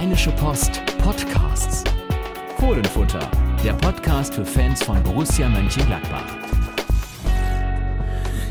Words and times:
Rheinische 0.00 0.30
Post 0.30 0.80
Podcasts. 1.04 1.84
Fohlenfutter, 2.58 3.30
der 3.62 3.74
Podcast 3.74 4.32
für 4.32 4.46
Fans 4.46 4.82
von 4.82 5.02
Borussia 5.02 5.46
Mönchengladbach. 5.46 6.24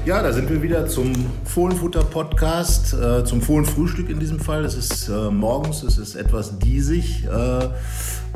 Ja, 0.05 0.21
da 0.21 0.31
sind 0.31 0.47
wir 0.47 0.61
wieder 0.61 0.85
zum 0.85 1.11
Fohlenfutter-Podcast, 1.45 2.93
äh, 2.93 3.25
zum 3.25 3.41
Fohlenfrühstück 3.41 4.11
in 4.11 4.19
diesem 4.19 4.39
Fall. 4.39 4.63
Es 4.63 4.75
ist 4.75 5.09
äh, 5.09 5.31
morgens, 5.31 5.81
es 5.81 5.97
ist 5.97 6.13
etwas 6.13 6.59
diesig 6.59 7.25
äh, 7.25 7.67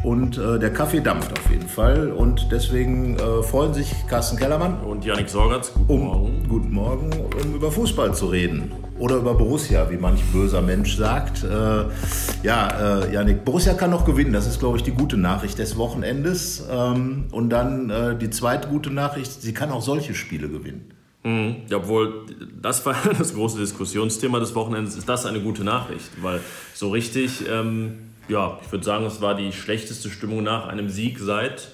und 0.02 0.40
äh, 0.40 0.58
der 0.58 0.74
Kaffee 0.74 1.02
dampft 1.02 1.38
auf 1.38 1.52
jeden 1.52 1.70
Fall. 1.70 2.12
Und 2.12 2.48
deswegen 2.52 3.20
äh, 3.20 3.44
freuen 3.44 3.76
sich 3.76 3.94
Carsten 4.08 4.38
Kellermann 4.38 4.82
und 4.82 5.06
Yannick 5.06 5.30
Sorgatz. 5.30 5.72
Guten 5.72 5.92
um, 5.92 6.00
Morgen. 6.00 6.48
Guten 6.50 6.74
Morgen, 6.74 7.12
um 7.44 7.54
über 7.54 7.72
Fußball 7.72 8.16
zu 8.16 8.26
reden. 8.26 8.72
Oder 9.00 9.18
über 9.18 9.34
Borussia, 9.34 9.90
wie 9.90 9.98
manch 9.98 10.22
böser 10.32 10.62
Mensch 10.62 10.96
sagt. 10.96 11.44
Äh, 11.44 11.86
ja, 12.44 13.02
äh, 13.02 13.14
Janik, 13.14 13.44
Borussia 13.44 13.74
kann 13.74 13.90
noch 13.90 14.06
gewinnen. 14.06 14.34
Das 14.34 14.46
ist, 14.46 14.60
glaube 14.60 14.78
ich, 14.78 14.84
die 14.84 14.92
gute 14.92 15.18
Nachricht 15.18 15.58
des 15.58 15.78
Wochenendes. 15.78 16.64
Ähm, 16.72 17.26
und 17.32 17.50
dann 17.50 17.90
äh, 17.90 18.18
die 18.18 18.30
zweite 18.30 18.68
gute 18.68 18.92
Nachricht, 18.92 19.42
sie 19.42 19.54
kann 19.54 19.72
auch 19.72 19.82
solche 19.82 20.14
Spiele 20.14 20.48
gewinnen. 20.48 20.92
Mhm. 21.24 21.56
Ja, 21.70 21.78
obwohl, 21.78 22.26
das 22.62 22.86
war 22.86 22.96
das 23.18 23.34
große 23.34 23.58
Diskussionsthema 23.58 24.40
des 24.40 24.54
Wochenendes. 24.54 24.96
Ist 24.96 25.10
das 25.10 25.26
eine 25.26 25.40
gute 25.40 25.64
Nachricht? 25.64 26.10
Weil 26.22 26.42
so 26.74 26.90
richtig, 26.92 27.44
ähm, 27.50 28.12
ja, 28.28 28.60
ich 28.64 28.72
würde 28.72 28.86
sagen, 28.86 29.06
es 29.06 29.22
war 29.22 29.36
die 29.36 29.52
schlechteste 29.52 30.10
Stimmung 30.10 30.44
nach 30.44 30.68
einem 30.68 30.90
Sieg 30.90 31.20
seit 31.20 31.70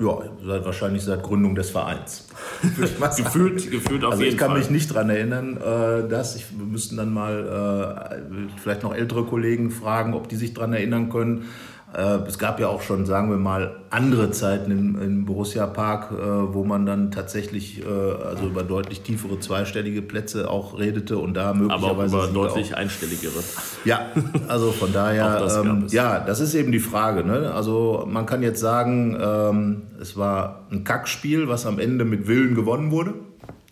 ja, 0.00 0.18
seit, 0.44 0.64
wahrscheinlich 0.64 1.02
seit 1.02 1.22
Gründung 1.22 1.54
des 1.54 1.70
Vereins. 1.70 2.26
gefühlt, 3.16 3.70
gefühlt 3.70 4.04
auf 4.04 4.12
also 4.12 4.22
jeden 4.22 4.34
ich 4.34 4.38
kann 4.38 4.50
Fall. 4.50 4.58
mich 4.58 4.70
nicht 4.70 4.90
daran 4.90 5.10
erinnern, 5.10 5.56
äh, 5.56 6.08
dass 6.08 6.36
ich, 6.36 6.46
wir 6.58 6.66
müssten 6.66 6.96
dann 6.96 7.12
mal 7.12 8.08
äh, 8.10 8.58
vielleicht 8.60 8.82
noch 8.82 8.94
ältere 8.94 9.24
Kollegen 9.24 9.70
fragen, 9.70 10.14
ob 10.14 10.28
die 10.28 10.36
sich 10.36 10.54
daran 10.54 10.72
erinnern 10.72 11.10
können. 11.10 11.44
Äh, 11.92 12.28
es 12.28 12.38
gab 12.38 12.60
ja 12.60 12.68
auch 12.68 12.82
schon, 12.82 13.04
sagen 13.04 13.30
wir 13.30 13.36
mal, 13.36 13.76
andere 13.90 14.30
Zeiten 14.30 14.70
im, 14.70 15.02
im 15.02 15.24
Borussia 15.24 15.66
Park, 15.66 16.12
äh, 16.12 16.54
wo 16.54 16.62
man 16.64 16.86
dann 16.86 17.10
tatsächlich 17.10 17.84
äh, 17.84 17.88
also 17.88 18.46
über 18.46 18.62
deutlich 18.62 19.00
tiefere 19.00 19.40
zweistellige 19.40 20.00
Plätze 20.00 20.48
auch 20.48 20.78
redete 20.78 21.18
und 21.18 21.34
da 21.34 21.52
möglicherweise 21.52 22.16
aber 22.16 22.28
über 22.28 22.32
deutlich 22.32 22.74
auch, 22.74 22.78
einstelligere. 22.78 23.42
Ja, 23.84 24.06
also 24.46 24.70
von 24.70 24.92
daher, 24.92 25.40
das 25.40 25.56
ähm, 25.56 25.86
ja, 25.90 26.20
das 26.20 26.38
ist 26.38 26.54
eben 26.54 26.70
die 26.70 26.78
Frage. 26.78 27.24
Ne? 27.24 27.52
Also 27.52 28.06
man 28.08 28.24
kann 28.24 28.42
jetzt 28.42 28.60
sagen, 28.60 29.18
ähm, 29.20 29.82
es 30.00 30.16
war 30.16 30.66
ein 30.70 30.84
Kackspiel, 30.84 31.48
was 31.48 31.66
am 31.66 31.80
Ende 31.80 32.04
mit 32.04 32.28
Willen 32.28 32.54
gewonnen 32.54 32.92
wurde. 32.92 33.14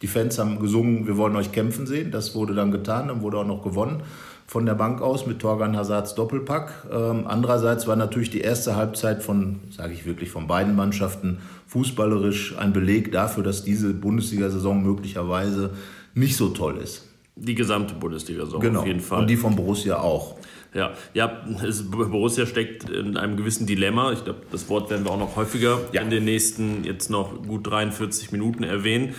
Die 0.02 0.08
Fans 0.08 0.38
haben 0.38 0.58
gesungen, 0.60 1.06
wir 1.06 1.16
wollen 1.16 1.36
euch 1.36 1.52
kämpfen 1.52 1.86
sehen. 1.86 2.10
Das 2.10 2.34
wurde 2.34 2.54
dann 2.54 2.72
getan, 2.72 3.08
dann 3.08 3.22
wurde 3.22 3.38
auch 3.38 3.46
noch 3.46 3.62
gewonnen 3.62 4.02
von 4.48 4.64
der 4.64 4.74
Bank 4.74 5.02
aus 5.02 5.26
mit 5.26 5.40
Torgan 5.40 5.76
Hazards 5.76 6.14
Doppelpack. 6.14 6.72
Ähm, 6.90 7.24
andererseits 7.26 7.86
war 7.86 7.96
natürlich 7.96 8.30
die 8.30 8.40
erste 8.40 8.76
Halbzeit 8.76 9.22
von, 9.22 9.60
sage 9.70 9.92
ich 9.92 10.06
wirklich, 10.06 10.30
von 10.30 10.46
beiden 10.46 10.74
Mannschaften 10.74 11.38
fußballerisch 11.66 12.56
ein 12.56 12.72
Beleg 12.72 13.12
dafür, 13.12 13.44
dass 13.44 13.62
diese 13.62 13.92
Bundesliga-Saison 13.92 14.82
möglicherweise 14.82 15.74
nicht 16.14 16.34
so 16.36 16.48
toll 16.48 16.78
ist. 16.78 17.04
Die 17.36 17.54
gesamte 17.54 17.92
Bundesliga-Saison 17.94 18.60
genau. 18.60 18.80
auf 18.80 18.86
jeden 18.86 19.00
Fall. 19.00 19.20
Und 19.20 19.26
die 19.28 19.36
von 19.36 19.54
Borussia 19.54 20.00
auch. 20.00 20.36
Ja, 20.74 20.92
ja 21.14 21.44
es, 21.66 21.90
Borussia 21.90 22.46
steckt 22.46 22.90
in 22.90 23.16
einem 23.16 23.36
gewissen 23.36 23.66
Dilemma. 23.66 24.12
Ich 24.12 24.24
glaube, 24.24 24.42
das 24.52 24.68
Wort 24.68 24.90
werden 24.90 25.04
wir 25.04 25.10
auch 25.10 25.18
noch 25.18 25.36
häufiger 25.36 25.80
ja. 25.92 26.02
in 26.02 26.10
den 26.10 26.24
nächsten 26.24 26.84
jetzt 26.84 27.10
noch 27.10 27.42
gut 27.46 27.66
43 27.66 28.32
Minuten 28.32 28.62
erwähnen. 28.64 29.14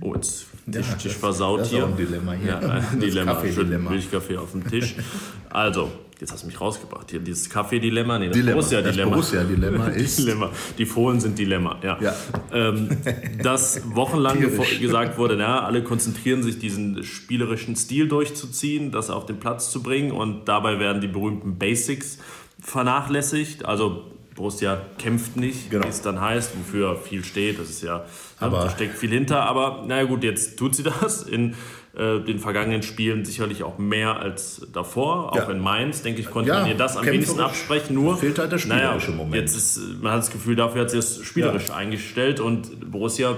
Oh, 0.00 0.14
jetzt 0.14 0.46
Tisch, 0.70 0.88
ja, 0.88 0.94
Tisch 0.96 1.14
versaut 1.14 1.60
das 1.60 1.70
hier. 1.70 1.80
Das 1.80 1.88
ist 1.88 1.94
auch 1.94 1.98
ein 1.98 2.06
Dilemma 2.06 2.32
hier. 2.32 2.48
Ja, 2.48 2.58
ein 2.58 3.00
Dilemma. 3.00 3.34
Kaffee-Dilemma. 3.34 3.90
Milchkaffee 3.90 4.36
auf 4.36 4.52
dem 4.52 4.68
Tisch. 4.68 4.96
Also, 5.50 5.90
jetzt 6.20 6.32
hast 6.32 6.42
du 6.42 6.46
mich 6.46 6.60
rausgebracht. 6.60 7.10
Hier 7.10 7.20
dieses 7.20 7.48
Kaffee-Dilemma. 7.48 8.18
Nee, 8.18 8.26
das 8.26 8.36
Dilemma. 8.36 8.54
Borussia-Dilemma. 8.54 9.16
Das 9.16 9.30
Borussia-Dilemma 9.30 9.86
ist... 9.88 10.18
Dilemma. 10.18 10.50
Die 10.76 10.86
Fohlen 10.86 11.20
sind 11.20 11.38
Dilemma, 11.38 11.78
ja. 11.82 11.98
ja. 12.00 12.14
Ähm, 12.52 12.88
dass 13.42 13.82
wochenlang 13.94 14.40
gesagt 14.80 15.18
wurde, 15.18 15.36
na, 15.36 15.64
alle 15.64 15.82
konzentrieren 15.82 16.42
sich, 16.42 16.58
diesen 16.58 17.04
spielerischen 17.04 17.76
Stil 17.76 18.08
durchzuziehen, 18.08 18.90
das 18.90 19.10
auf 19.10 19.26
den 19.26 19.38
Platz 19.38 19.70
zu 19.70 19.82
bringen 19.82 20.12
und 20.12 20.46
dabei 20.46 20.78
werden 20.78 21.00
die 21.00 21.08
berühmten 21.08 21.58
Basics 21.58 22.18
vernachlässigt. 22.60 23.64
Also 23.64 24.04
Borussia 24.38 24.80
kämpft 24.98 25.36
nicht, 25.36 25.68
genau. 25.68 25.84
wie 25.84 25.88
es 25.88 26.00
dann 26.00 26.20
heißt, 26.20 26.52
wofür 26.56 26.96
viel 26.96 27.24
steht. 27.24 27.58
Das 27.58 27.68
ist 27.68 27.82
ja, 27.82 28.06
aber 28.38 28.60
da 28.60 28.70
steckt 28.70 28.96
viel 28.96 29.10
hinter. 29.10 29.42
Aber 29.42 29.84
naja 29.86 30.04
gut, 30.04 30.22
jetzt 30.22 30.56
tut 30.58 30.74
sie 30.74 30.82
das. 31.00 31.22
In 31.22 31.54
äh, 31.98 32.20
den 32.20 32.38
vergangenen 32.38 32.82
Spielen 32.82 33.24
sicherlich 33.24 33.62
auch 33.62 33.78
mehr 33.78 34.20
als 34.20 34.66
davor. 34.72 35.32
Auch 35.32 35.36
ja. 35.36 35.50
in 35.50 35.58
Mainz, 35.58 36.02
denke 36.02 36.20
ich, 36.20 36.30
konnte 36.30 36.50
ja, 36.50 36.60
man 36.60 36.68
ihr 36.68 36.76
das 36.76 36.96
am 36.96 37.04
wenigsten 37.04 37.40
absprechen. 37.40 37.94
Nur 37.94 38.16
fehlt 38.16 38.38
halt 38.38 38.52
der 38.52 38.58
spielerische 38.58 39.10
naja, 39.10 39.16
Moment. 39.16 39.42
Jetzt 39.42 39.56
ist, 39.56 39.80
man 40.00 40.12
hat 40.12 40.20
das 40.20 40.30
Gefühl, 40.30 40.56
dafür 40.56 40.82
hat 40.82 40.90
sie 40.90 40.98
es 40.98 41.22
spielerisch 41.24 41.68
ja. 41.68 41.74
eingestellt. 41.74 42.40
Und 42.40 42.90
Borussia, 42.90 43.34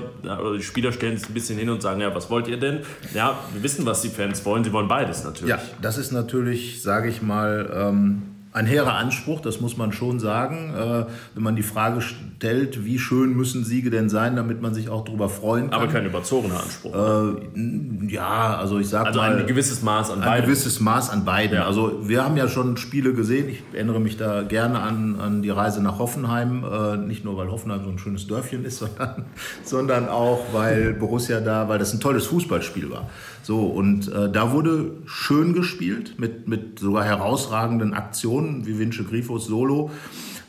die 0.56 0.62
Spieler 0.62 0.92
stellen 0.92 1.16
sich 1.16 1.28
ein 1.28 1.34
bisschen 1.34 1.58
hin 1.58 1.70
und 1.70 1.80
sagen, 1.80 2.00
ja, 2.00 2.14
was 2.14 2.30
wollt 2.30 2.48
ihr 2.48 2.58
denn? 2.58 2.80
Ja, 3.14 3.38
wir 3.52 3.62
wissen, 3.62 3.86
was 3.86 4.02
die 4.02 4.10
Fans 4.10 4.44
wollen. 4.44 4.62
Sie 4.62 4.72
wollen 4.72 4.88
beides 4.88 5.24
natürlich. 5.24 5.50
Ja, 5.50 5.62
das 5.80 5.98
ist 5.98 6.12
natürlich, 6.12 6.82
sage 6.82 7.08
ich 7.08 7.22
mal... 7.22 7.70
Ähm 7.74 8.22
ein 8.52 8.66
hehrer 8.66 8.94
Anspruch, 8.94 9.40
das 9.40 9.60
muss 9.60 9.76
man 9.76 9.92
schon 9.92 10.18
sagen. 10.18 10.74
Äh, 10.74 11.06
wenn 11.34 11.42
man 11.42 11.54
die 11.54 11.62
Frage 11.62 12.00
stellt, 12.00 12.84
wie 12.84 12.98
schön 12.98 13.36
müssen 13.36 13.64
Siege 13.64 13.90
denn 13.90 14.08
sein, 14.08 14.34
damit 14.34 14.60
man 14.60 14.74
sich 14.74 14.88
auch 14.88 15.04
darüber 15.04 15.28
freuen 15.28 15.70
kann. 15.70 15.80
Aber 15.80 15.92
kein 15.92 16.04
überzogener 16.04 16.60
Anspruch. 16.60 16.94
Äh, 16.94 18.12
ja, 18.12 18.56
also 18.56 18.80
ich 18.80 18.88
sage 18.88 19.06
also 19.06 19.20
mal... 19.20 19.38
ein 19.38 19.46
gewisses 19.46 19.82
Maß 19.82 20.10
an 20.10 20.18
ein 20.18 20.24
beiden. 20.24 20.42
Ein 20.42 20.50
gewisses 20.50 20.80
Maß 20.80 21.10
an 21.10 21.24
beiden. 21.24 21.58
Ja. 21.58 21.66
Also 21.66 22.08
wir 22.08 22.24
haben 22.24 22.36
ja 22.36 22.48
schon 22.48 22.76
Spiele 22.76 23.14
gesehen. 23.14 23.48
Ich 23.48 23.62
erinnere 23.72 24.00
mich 24.00 24.16
da 24.16 24.42
gerne 24.42 24.80
an, 24.80 25.20
an 25.20 25.42
die 25.42 25.50
Reise 25.50 25.80
nach 25.80 26.00
Hoffenheim. 26.00 26.64
Äh, 26.64 26.96
nicht 26.96 27.24
nur, 27.24 27.36
weil 27.36 27.50
Hoffenheim 27.52 27.84
so 27.84 27.90
ein 27.90 27.98
schönes 27.98 28.26
Dörfchen 28.26 28.64
ist, 28.64 28.78
sondern, 28.78 29.26
sondern 29.62 30.08
auch, 30.08 30.40
weil 30.52 30.94
Borussia 30.94 31.40
da, 31.40 31.68
weil 31.68 31.78
das 31.78 31.92
ein 31.92 32.00
tolles 32.00 32.26
Fußballspiel 32.26 32.90
war. 32.90 33.08
So, 33.50 33.62
und 33.62 34.06
äh, 34.12 34.30
da 34.30 34.52
wurde 34.52 34.92
schön 35.06 35.54
gespielt, 35.54 36.20
mit, 36.20 36.46
mit 36.46 36.78
sogar 36.78 37.02
herausragenden 37.02 37.94
Aktionen, 37.94 38.64
wie 38.64 38.78
Vince 38.78 39.02
Grifos 39.02 39.46
Solo. 39.46 39.90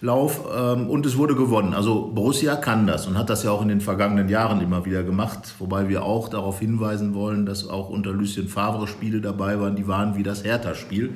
Lauf 0.01 0.41
ähm, 0.55 0.87
und 0.87 1.07
es 1.07 1.17
wurde 1.17 1.33
gewonnen. 1.33 1.73
Also 1.73 2.11
Borussia 2.13 2.55
kann 2.57 2.85
das 2.85 3.07
und 3.07 3.17
hat 3.17 3.31
das 3.31 3.41
ja 3.41 3.49
auch 3.49 3.63
in 3.63 3.69
den 3.69 3.81
vergangenen 3.81 4.29
Jahren 4.29 4.61
immer 4.61 4.85
wieder 4.85 5.01
gemacht, 5.01 5.55
wobei 5.57 5.89
wir 5.89 6.03
auch 6.03 6.29
darauf 6.29 6.59
hinweisen 6.59 7.15
wollen, 7.15 7.47
dass 7.47 7.67
auch 7.67 7.89
unter 7.89 8.11
Lucien 8.11 8.47
Favre 8.47 8.87
Spiele 8.87 9.19
dabei 9.19 9.59
waren, 9.59 9.75
die 9.75 9.87
waren 9.87 10.15
wie 10.15 10.21
das 10.21 10.43
Hertha-Spiel. 10.43 11.15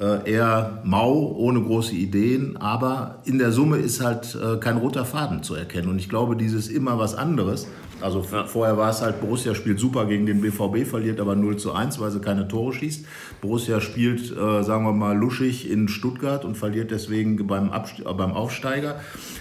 Äh, 0.00 0.30
eher 0.30 0.82
mau, 0.84 1.34
ohne 1.36 1.60
große 1.60 1.94
Ideen, 1.94 2.56
aber 2.56 3.22
in 3.24 3.38
der 3.38 3.50
Summe 3.50 3.78
ist 3.78 4.00
halt 4.00 4.36
äh, 4.36 4.58
kein 4.58 4.76
roter 4.76 5.04
Faden 5.04 5.42
zu 5.42 5.56
erkennen. 5.56 5.88
Und 5.88 5.98
ich 5.98 6.08
glaube, 6.08 6.36
dieses 6.36 6.68
immer 6.68 7.00
was 7.00 7.16
anderes, 7.16 7.66
also 8.00 8.24
ja. 8.30 8.44
vorher 8.44 8.76
war 8.76 8.90
es 8.90 9.00
halt, 9.00 9.20
Borussia 9.20 9.54
spielt 9.54 9.78
super 9.78 10.06
gegen 10.06 10.26
den 10.26 10.40
BVB, 10.40 10.86
verliert 10.88 11.20
aber 11.20 11.34
0 11.34 11.56
zu 11.56 11.72
1, 11.72 11.98
weil 11.98 12.10
sie 12.10 12.20
keine 12.20 12.46
Tore 12.46 12.72
schießt. 12.72 13.06
Borussia 13.40 13.80
spielt, 13.80 14.30
äh, 14.30 14.62
sagen 14.62 14.84
wir 14.84 14.92
mal, 14.92 15.16
luschig 15.16 15.70
in 15.70 15.88
Stuttgart 15.88 16.44
und 16.44 16.56
verliert 16.56 16.90
deswegen 16.90 17.46
beim, 17.46 17.70
Abst 17.70 18.02
beim 18.04 18.32
Aufsteiger. 18.32 18.96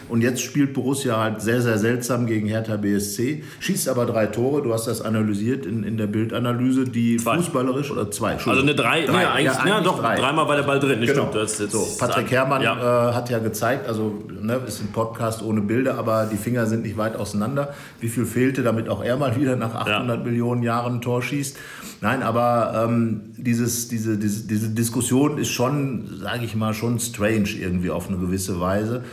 Und 0.08 0.22
jetzt 0.22 0.42
spielt 0.42 0.74
Borussia 0.74 1.20
halt 1.20 1.42
sehr, 1.42 1.62
sehr 1.62 1.78
seltsam 1.78 2.28
gegen 2.28 2.48
Hertha 2.48 2.78
BSC, 2.78 3.44
schießt 3.60 3.90
aber 3.90 4.06
drei 4.06 4.28
Tore, 4.28 4.62
du 4.62 4.74
hast 4.74 4.88
das 4.88 5.02
analysiert 5.02 5.66
in, 5.66 5.84
in 5.84 5.98
der 5.98 6.08
Bildanalyse, 6.08 6.86
die 6.86 7.18
zwei. 7.18 7.38
fußballerisch, 7.38 7.92
oder 7.92 8.12
zwei, 8.12 8.34
Also 8.36 8.50
eine 8.50 8.76
drei, 8.76 9.06
drei. 9.06 9.24
Ja, 9.24 9.32
eigentlich, 9.32 9.46
ja, 9.46 9.60
eigentlich 9.60 9.74
ja, 9.74 9.82
doch, 9.82 10.00
drei. 10.00 10.16
dreimal 10.16 10.48
war 10.48 10.56
der 10.56 10.64
Ball 10.64 10.80
drin, 10.80 11.02
genau. 11.02 11.14
stimmt. 11.14 11.36
Das, 11.36 11.58
das 11.58 11.72
so, 11.72 11.88
Patrick 12.00 12.32
Herrmann 12.32 12.62
ja. 12.62 13.10
Äh, 13.10 13.14
hat 13.14 13.30
ja 13.30 13.40
gezeigt, 13.40 13.88
also 13.88 14.24
ne, 14.42 14.62
ist 14.68 14.82
ein 14.82 14.92
Podcast 14.92 15.42
ohne 15.44 15.62
Bilder, 15.62 15.98
aber 15.98 16.28
die 16.32 16.38
Finger 16.38 16.66
sind 16.68 16.84
nicht 16.84 16.98
weit 16.98 17.16
auseinander. 17.16 17.74
Wie 18.00 18.10
viel 18.10 18.26
fehlte, 18.46 18.62
damit 18.62 18.90
auch 18.90 19.04
er 19.04 19.18
mal 19.18 19.36
wieder 19.36 19.56
nach 19.56 19.74
800 19.74 20.20
ja. 20.20 20.24
Millionen 20.24 20.62
Jahren 20.62 20.96
ein 20.96 21.02
Tor 21.02 21.22
schießt? 21.22 21.58
Nein, 22.02 22.22
aber 22.22 22.86
ähm, 22.88 23.22
dieses, 23.38 23.88
diese, 23.88 24.18
diese, 24.18 24.48
diese 24.48 24.70
Diskussion 24.70 25.38
ist 25.40 25.50
schon, 25.50 26.20
sage 26.22 26.46
ich 26.46 26.56
mal, 26.56 26.74
schon 26.74 27.00
strange 27.00 27.50
irgendwie 27.60 27.90
auf 27.90 28.08
eine 28.08 28.18
gewisse 28.18 28.60
Weise. 28.60 29.04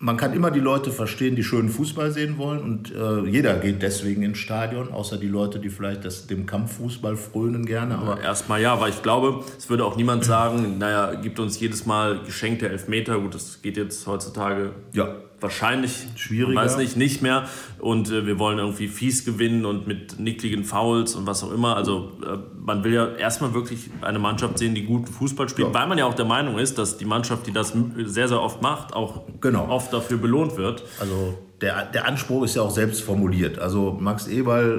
Man 0.00 0.16
kann 0.16 0.32
immer 0.32 0.52
die 0.52 0.60
Leute 0.60 0.92
verstehen, 0.92 1.34
die 1.34 1.42
schönen 1.42 1.70
Fußball 1.70 2.12
sehen 2.12 2.38
wollen 2.38 2.60
und 2.60 2.94
äh, 2.94 3.28
jeder 3.28 3.54
geht 3.54 3.82
deswegen 3.82 4.22
ins 4.22 4.38
Stadion, 4.38 4.92
außer 4.92 5.16
die 5.16 5.26
Leute, 5.26 5.58
die 5.58 5.70
vielleicht 5.70 6.04
das, 6.04 6.28
dem 6.28 6.46
Kampffußball 6.46 7.16
frönen 7.16 7.66
gerne. 7.66 7.96
Aber 7.98 8.20
Erstmal 8.20 8.60
ja, 8.60 8.78
weil 8.80 8.90
ich 8.90 9.02
glaube, 9.02 9.42
es 9.56 9.68
würde 9.70 9.84
auch 9.84 9.96
niemand 9.96 10.24
sagen, 10.24 10.78
naja, 10.78 11.14
gibt 11.14 11.40
uns 11.40 11.58
jedes 11.58 11.84
Mal 11.86 12.20
geschenkte 12.24 12.68
Elfmeter. 12.68 13.18
Gut, 13.18 13.34
das 13.34 13.60
geht 13.60 13.76
jetzt 13.76 14.06
heutzutage 14.06 14.72
ja. 14.92 15.16
Wahrscheinlich, 15.40 16.06
Schwieriger. 16.16 16.60
weiß 16.60 16.76
nicht, 16.78 16.96
nicht 16.96 17.22
mehr. 17.22 17.44
Und 17.78 18.10
äh, 18.10 18.26
wir 18.26 18.38
wollen 18.38 18.58
irgendwie 18.58 18.88
fies 18.88 19.24
gewinnen 19.24 19.64
und 19.64 19.86
mit 19.86 20.18
nickligen 20.18 20.64
Fouls 20.64 21.14
und 21.14 21.26
was 21.26 21.44
auch 21.44 21.52
immer. 21.52 21.76
Also 21.76 22.12
äh, 22.24 22.38
man 22.64 22.84
will 22.84 22.92
ja 22.94 23.06
erstmal 23.14 23.54
wirklich 23.54 23.90
eine 24.02 24.18
Mannschaft 24.18 24.58
sehen, 24.58 24.74
die 24.74 24.84
guten 24.84 25.06
Fußball 25.12 25.48
spielt, 25.48 25.68
Ja. 25.68 25.74
weil 25.74 25.86
man 25.86 25.98
ja 25.98 26.06
auch 26.06 26.14
der 26.14 26.24
Meinung 26.24 26.58
ist, 26.58 26.78
dass 26.78 26.96
die 26.98 27.04
Mannschaft, 27.04 27.46
die 27.46 27.52
das 27.52 27.72
sehr, 28.04 28.28
sehr 28.28 28.40
oft 28.42 28.62
macht, 28.62 28.94
auch 28.94 29.22
Genau. 29.40 29.68
oft 29.68 29.92
dafür 29.92 30.18
belohnt 30.18 30.56
wird. 30.56 30.82
Also 31.00 31.38
der, 31.60 31.86
der 31.86 32.06
Anspruch 32.06 32.44
ist 32.44 32.54
ja 32.54 32.62
auch 32.62 32.70
selbst 32.70 33.02
formuliert. 33.02 33.58
Also 33.58 33.96
Max 34.00 34.26
Eberl 34.28 34.78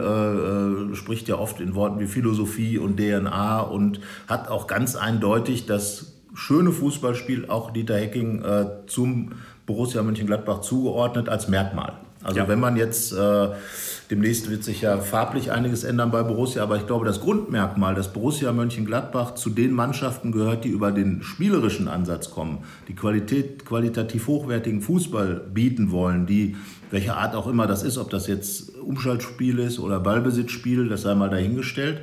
äh, 0.89 0.91
äh, 0.91 0.95
spricht 0.95 1.27
ja 1.27 1.37
oft 1.37 1.59
in 1.59 1.75
Worten 1.75 1.99
wie 1.99 2.05
Philosophie 2.07 2.77
und 2.77 2.97
DNA 2.97 3.61
und 3.61 3.99
hat 4.27 4.47
auch 4.49 4.67
ganz 4.67 4.95
eindeutig 4.95 5.65
das 5.65 6.13
schöne 6.33 6.71
Fußballspiel 6.71 7.49
auch 7.49 7.71
Dieter 7.71 7.97
Hecking 7.97 8.41
äh, 8.43 8.65
zum 8.87 9.33
Borussia 9.69 10.01
Mönchengladbach 10.01 10.61
zugeordnet 10.61 11.29
als 11.29 11.47
Merkmal. 11.47 11.93
Also 12.23 12.39
ja. 12.39 12.47
wenn 12.47 12.59
man 12.59 12.75
jetzt, 12.75 13.13
äh, 13.13 13.49
demnächst 14.09 14.49
wird 14.49 14.63
sich 14.63 14.81
ja 14.81 14.97
farblich 14.97 15.51
einiges 15.51 15.83
ändern 15.83 16.09
bei 16.09 16.23
Borussia, 16.23 16.63
aber 16.63 16.77
ich 16.77 16.87
glaube, 16.87 17.05
das 17.05 17.21
Grundmerkmal, 17.21 17.93
dass 17.93 18.11
Borussia 18.11 18.51
Mönchengladbach 18.51 19.35
zu 19.35 19.51
den 19.51 19.71
Mannschaften 19.71 20.31
gehört, 20.31 20.65
die 20.65 20.69
über 20.69 20.91
den 20.91 21.21
spielerischen 21.21 21.87
Ansatz 21.87 22.31
kommen, 22.31 22.63
die 22.87 22.95
Qualität, 22.95 23.63
qualitativ 23.63 24.25
hochwertigen 24.25 24.81
Fußball 24.81 25.39
bieten 25.53 25.91
wollen, 25.91 26.25
die, 26.25 26.57
welche 26.89 27.15
Art 27.15 27.35
auch 27.35 27.45
immer 27.45 27.67
das 27.67 27.83
ist, 27.83 27.99
ob 27.99 28.09
das 28.09 28.25
jetzt 28.25 28.75
Umschaltspiel 28.79 29.59
ist 29.59 29.77
oder 29.77 29.99
Ballbesitzspiel, 29.99 30.89
das 30.89 31.03
sei 31.03 31.13
mal 31.13 31.29
dahingestellt. 31.29 32.01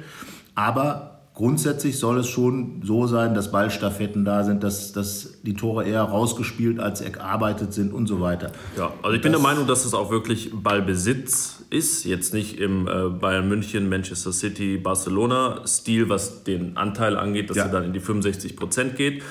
Aber 0.55 1.16
Grundsätzlich 1.37 1.99
soll 1.99 2.21
es 2.21 2.29
schon 2.29 2.81
so 2.83 3.07
sein, 3.07 3.35
dass 3.35 3.53
Ballstaffetten 3.53 4.25
da 4.25 4.43
sind, 4.43 4.63
dass, 4.63 4.93
dass 4.93 5.43
die 5.43 5.53
Tore 5.53 5.85
eher 5.85 6.01
rausgespielt 6.01 6.81
als 6.81 7.03
erarbeitet 7.03 7.75
sind 7.75 7.93
und 7.93 8.07
so 8.07 8.23
weiter. 8.23 8.53
Ja, 8.75 8.95
also 9.03 9.15
ich 9.15 9.21
bin 9.21 9.33
der 9.33 9.41
Meinung, 9.43 9.67
dass 9.67 9.85
es 9.85 9.93
auch 9.93 10.11
wirklich 10.11 10.51
Ballbesitz 10.55 11.63
ist. 11.69 12.05
Jetzt 12.05 12.33
nicht 12.33 12.59
im 12.59 12.89
äh, 12.89 13.11
Bayern 13.11 13.51
München, 13.51 13.91
Manchester 13.91 14.33
City, 14.33 14.79
Barcelona 14.79 15.61
Stil, 15.67 16.09
was 16.09 16.43
den 16.45 16.79
Anteil 16.79 17.19
angeht, 17.19 17.51
dass 17.51 17.59
ja. 17.59 17.65
er 17.65 17.71
dann 17.71 17.85
in 17.85 17.93
die 17.93 18.01
65 18.01 18.57
Prozent 18.57 18.97
geht, 18.97 19.23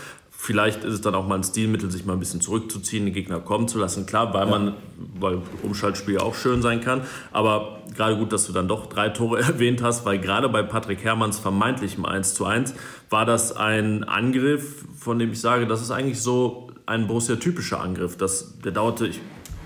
Vielleicht 0.45 0.83
ist 0.83 0.93
es 0.93 1.01
dann 1.01 1.15
auch 1.15 1.27
mal 1.27 1.33
ein 1.33 1.43
Stilmittel, 1.43 1.89
sich 1.89 2.05
mal 2.05 2.13
ein 2.13 2.19
bisschen 2.19 2.39
zurückzuziehen, 2.39 3.05
den 3.05 3.15
Gegner 3.15 3.39
kommen 3.39 3.67
zu 3.67 3.79
lassen. 3.79 4.05
Klar, 4.05 4.31
weil 4.35 4.45
ja. 4.45 4.51
man, 4.51 4.73
weil 5.19 5.39
Umschaltspiel 5.63 6.19
auch 6.19 6.35
schön 6.35 6.61
sein 6.61 6.81
kann. 6.81 7.01
Aber 7.31 7.79
gerade 7.95 8.15
gut, 8.15 8.31
dass 8.31 8.45
du 8.45 8.53
dann 8.53 8.67
doch 8.67 8.85
drei 8.85 9.09
Tore 9.09 9.39
erwähnt 9.41 9.81
hast, 9.81 10.05
weil 10.05 10.19
gerade 10.19 10.47
bei 10.47 10.61
Patrick 10.61 11.03
Herrmanns 11.03 11.39
vermeintlichem 11.39 12.05
1 12.05 12.35
zu 12.35 12.45
1 12.45 12.75
war 13.09 13.25
das 13.25 13.57
ein 13.57 14.03
Angriff, 14.03 14.85
von 14.95 15.17
dem 15.17 15.31
ich 15.31 15.41
sage, 15.41 15.65
das 15.65 15.81
ist 15.81 15.89
eigentlich 15.89 16.21
so 16.21 16.69
ein 16.85 17.07
Borussia-typischer 17.07 17.81
Angriff. 17.81 18.15
Das, 18.15 18.59
der 18.63 18.71
dauerte, 18.71 19.07
ich 19.07 19.19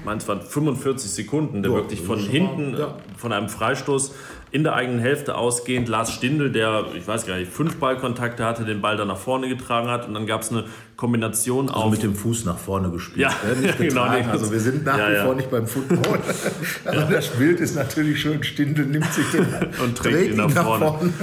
meine, 0.05 0.19
es 0.19 0.29
waren 0.29 0.41
45 0.41 1.11
Sekunden, 1.11 1.61
der 1.61 1.73
ja, 1.73 1.77
wirklich 1.77 1.99
von 1.99 2.19
hinten, 2.19 2.77
ja. 2.77 2.95
von 3.17 3.33
einem 3.33 3.49
Freistoß 3.49 4.13
in 4.51 4.63
der 4.63 4.73
eigenen 4.73 4.99
Hälfte 4.99 5.35
ausgehend 5.35 5.87
Lars 5.87 6.11
Stindl, 6.11 6.51
der, 6.51 6.85
ich 6.95 7.07
weiß 7.07 7.25
gar 7.25 7.37
nicht, 7.37 7.51
fünf 7.51 7.77
Ballkontakte 7.79 8.45
hatte, 8.45 8.65
den 8.65 8.81
Ball 8.81 8.97
dann 8.97 9.07
nach 9.07 9.17
vorne 9.17 9.47
getragen 9.47 9.89
hat. 9.89 10.07
Und 10.07 10.13
dann 10.13 10.25
gab 10.25 10.41
es 10.41 10.51
eine 10.51 10.65
Kombination 10.99 11.69
also 11.69 11.87
mit 11.87 12.03
dem 12.03 12.13
Fuß 12.13 12.43
nach 12.43 12.57
vorne 12.57 12.89
gespielt. 12.89 13.19
Ja, 13.19 13.29
ne? 13.47 13.61
nicht 13.61 13.77
genau. 13.77 14.01
Also 14.03 14.51
wir 14.51 14.59
sind 14.59 14.83
nach 14.83 14.97
ja, 14.97 15.09
wie 15.09 15.13
ja. 15.13 15.23
vor 15.23 15.33
nicht 15.33 15.49
beim 15.49 15.65
Football. 15.65 16.19
Aber 16.85 17.01
das 17.03 17.27
Bild 17.29 17.61
ist 17.61 17.75
natürlich 17.77 18.19
schön. 18.19 18.43
Stindl 18.43 18.85
nimmt 18.85 19.11
sich 19.13 19.25
den 19.31 19.47
und 19.81 19.97
trägt 19.97 20.31
ihn 20.31 20.35
nach, 20.35 20.53
nach 20.53 20.65
vorne. 20.65 20.85
vorne. 20.87 21.13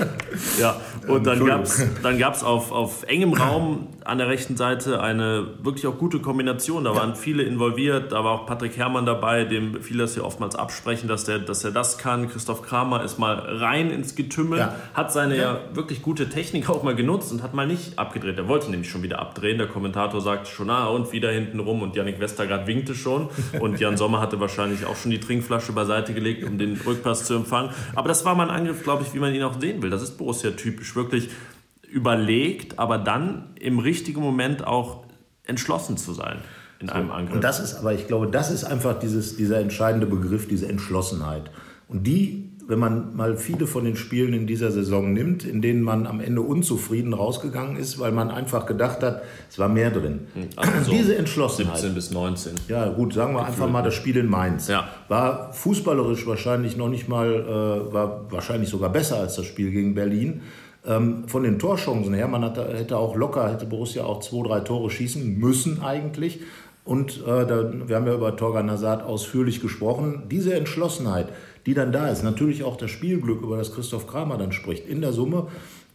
Ja, 0.58 0.80
und 1.08 1.26
dann 1.26 1.44
gab 1.44 1.64
es 1.64 1.86
dann 2.02 2.18
gab's 2.18 2.42
auf, 2.42 2.72
auf 2.72 3.02
engem 3.02 3.34
Raum 3.34 3.88
an 4.06 4.18
der 4.18 4.28
rechten 4.28 4.56
Seite 4.56 5.00
eine 5.02 5.46
wirklich 5.62 5.86
auch 5.86 5.98
gute 5.98 6.20
Kombination. 6.20 6.84
Da 6.84 6.94
waren 6.94 7.14
viele 7.14 7.42
involviert. 7.42 8.12
Da 8.12 8.24
war 8.24 8.32
auch 8.32 8.46
Patrick 8.46 8.76
Herrmann 8.78 9.04
dabei, 9.04 9.44
dem 9.44 9.82
viele 9.82 10.04
das 10.04 10.14
hier 10.14 10.24
oftmals 10.24 10.56
absprechen, 10.56 11.08
dass, 11.08 11.24
der, 11.24 11.40
dass 11.40 11.64
er 11.64 11.72
das 11.72 11.98
kann. 11.98 12.28
Christoph 12.28 12.62
Kramer 12.62 13.02
ist 13.04 13.18
mal 13.18 13.34
rein 13.34 13.90
ins 13.90 14.14
Getümmel, 14.14 14.60
ja. 14.60 14.74
hat 14.94 15.12
seine 15.12 15.36
ja. 15.36 15.54
ja. 15.54 15.60
wirklich 15.74 16.02
gute 16.02 16.28
Technik 16.28 16.70
auch 16.70 16.82
mal 16.82 16.94
genutzt 16.94 17.32
und 17.32 17.42
hat 17.42 17.52
mal 17.52 17.66
nicht 17.66 17.98
abgedreht. 17.98 18.38
Er 18.38 18.48
wollte 18.48 18.70
nämlich 18.70 18.90
schon 18.90 19.02
wieder 19.02 19.18
abdrehen. 19.18 19.58
Der 19.66 19.72
Kommentator 19.72 20.20
sagte 20.20 20.48
schon, 20.48 20.70
ah, 20.70 20.86
und 20.86 21.10
wieder 21.10 21.30
hinten 21.32 21.58
rum. 21.58 21.82
Und 21.82 21.96
Yannick 21.96 22.20
Westergaard 22.20 22.68
winkte 22.68 22.94
schon. 22.94 23.28
Und 23.58 23.80
Jan 23.80 23.96
Sommer 23.96 24.20
hatte 24.20 24.38
wahrscheinlich 24.38 24.86
auch 24.86 24.94
schon 24.94 25.10
die 25.10 25.18
Trinkflasche 25.18 25.72
beiseite 25.72 26.14
gelegt, 26.14 26.44
um 26.44 26.56
den 26.56 26.80
Rückpass 26.86 27.24
zu 27.24 27.34
empfangen. 27.34 27.70
Aber 27.96 28.08
das 28.08 28.24
war 28.24 28.36
mal 28.36 28.48
ein 28.48 28.56
Angriff, 28.56 28.84
glaube 28.84 29.02
ich, 29.02 29.12
wie 29.12 29.18
man 29.18 29.34
ihn 29.34 29.42
auch 29.42 29.60
sehen 29.60 29.82
will. 29.82 29.90
Das 29.90 30.02
ist 30.02 30.18
Borussia 30.18 30.52
typisch. 30.52 30.94
Wirklich 30.94 31.30
überlegt, 31.90 32.78
aber 32.78 32.98
dann 32.98 33.50
im 33.58 33.80
richtigen 33.80 34.20
Moment 34.20 34.64
auch 34.64 35.04
entschlossen 35.44 35.96
zu 35.96 36.12
sein 36.12 36.38
in 36.78 36.88
so, 36.88 36.94
einem 36.94 37.10
Angriff. 37.10 37.34
Und 37.34 37.44
das 37.44 37.58
ist 37.58 37.74
aber, 37.74 37.92
ich 37.92 38.06
glaube, 38.06 38.28
das 38.28 38.50
ist 38.50 38.64
einfach 38.64 38.98
dieses, 38.98 39.36
dieser 39.36 39.58
entscheidende 39.58 40.06
Begriff, 40.06 40.46
diese 40.46 40.68
Entschlossenheit. 40.68 41.50
Und 41.88 42.06
die 42.06 42.52
wenn 42.68 42.78
man 42.78 43.14
mal 43.14 43.36
viele 43.36 43.66
von 43.66 43.84
den 43.84 43.96
Spielen 43.96 44.32
in 44.32 44.46
dieser 44.46 44.70
Saison 44.72 45.12
nimmt, 45.12 45.44
in 45.44 45.62
denen 45.62 45.82
man 45.82 46.06
am 46.06 46.20
Ende 46.20 46.40
unzufrieden 46.40 47.12
rausgegangen 47.12 47.76
ist, 47.76 47.98
weil 47.98 48.12
man 48.12 48.30
einfach 48.30 48.66
gedacht 48.66 49.02
hat, 49.02 49.22
es 49.48 49.58
war 49.58 49.68
mehr 49.68 49.90
drin. 49.90 50.26
Also 50.56 50.90
Diese 50.90 51.16
Entschlossenheit. 51.16 51.78
17 51.78 51.94
bis 51.94 52.10
19. 52.10 52.52
Ja, 52.68 52.88
gut, 52.88 53.14
sagen 53.14 53.34
wir 53.34 53.44
einfach 53.44 53.70
mal 53.70 53.82
das 53.82 53.94
Spiel 53.94 54.16
in 54.16 54.26
Mainz. 54.28 54.68
Ja. 54.68 54.88
War 55.08 55.52
fußballerisch 55.52 56.26
wahrscheinlich 56.26 56.76
noch 56.76 56.88
nicht 56.88 57.08
mal, 57.08 57.28
äh, 57.28 57.92
war 57.92 58.30
wahrscheinlich 58.30 58.68
sogar 58.68 58.90
besser 58.90 59.18
als 59.18 59.36
das 59.36 59.46
Spiel 59.46 59.70
gegen 59.70 59.94
Berlin. 59.94 60.42
Ähm, 60.84 61.28
von 61.28 61.42
den 61.42 61.58
Torchancen 61.58 62.14
her, 62.14 62.28
man 62.28 62.44
hatte, 62.44 62.76
hätte 62.76 62.96
auch 62.96 63.16
locker, 63.16 63.50
hätte 63.50 63.66
Borussia 63.66 64.04
auch 64.04 64.20
zwei, 64.20 64.46
drei 64.46 64.60
Tore 64.60 64.90
schießen 64.90 65.38
müssen 65.38 65.82
eigentlich. 65.82 66.40
Und 66.84 67.22
äh, 67.26 67.44
da, 67.46 67.72
wir 67.88 67.96
haben 67.96 68.06
ja 68.06 68.14
über 68.14 68.36
Torgan 68.36 68.70
Hazard 68.70 69.02
ausführlich 69.02 69.60
gesprochen. 69.60 70.22
Diese 70.30 70.54
Entschlossenheit, 70.54 71.28
die 71.66 71.74
dann 71.74 71.92
da 71.92 72.08
ist. 72.08 72.22
Natürlich 72.22 72.64
auch 72.64 72.76
das 72.76 72.90
Spielglück, 72.90 73.42
über 73.42 73.56
das 73.56 73.74
Christoph 73.74 74.06
Kramer 74.06 74.38
dann 74.38 74.52
spricht. 74.52 74.86
In 74.86 75.00
der 75.00 75.12
Summe 75.12 75.48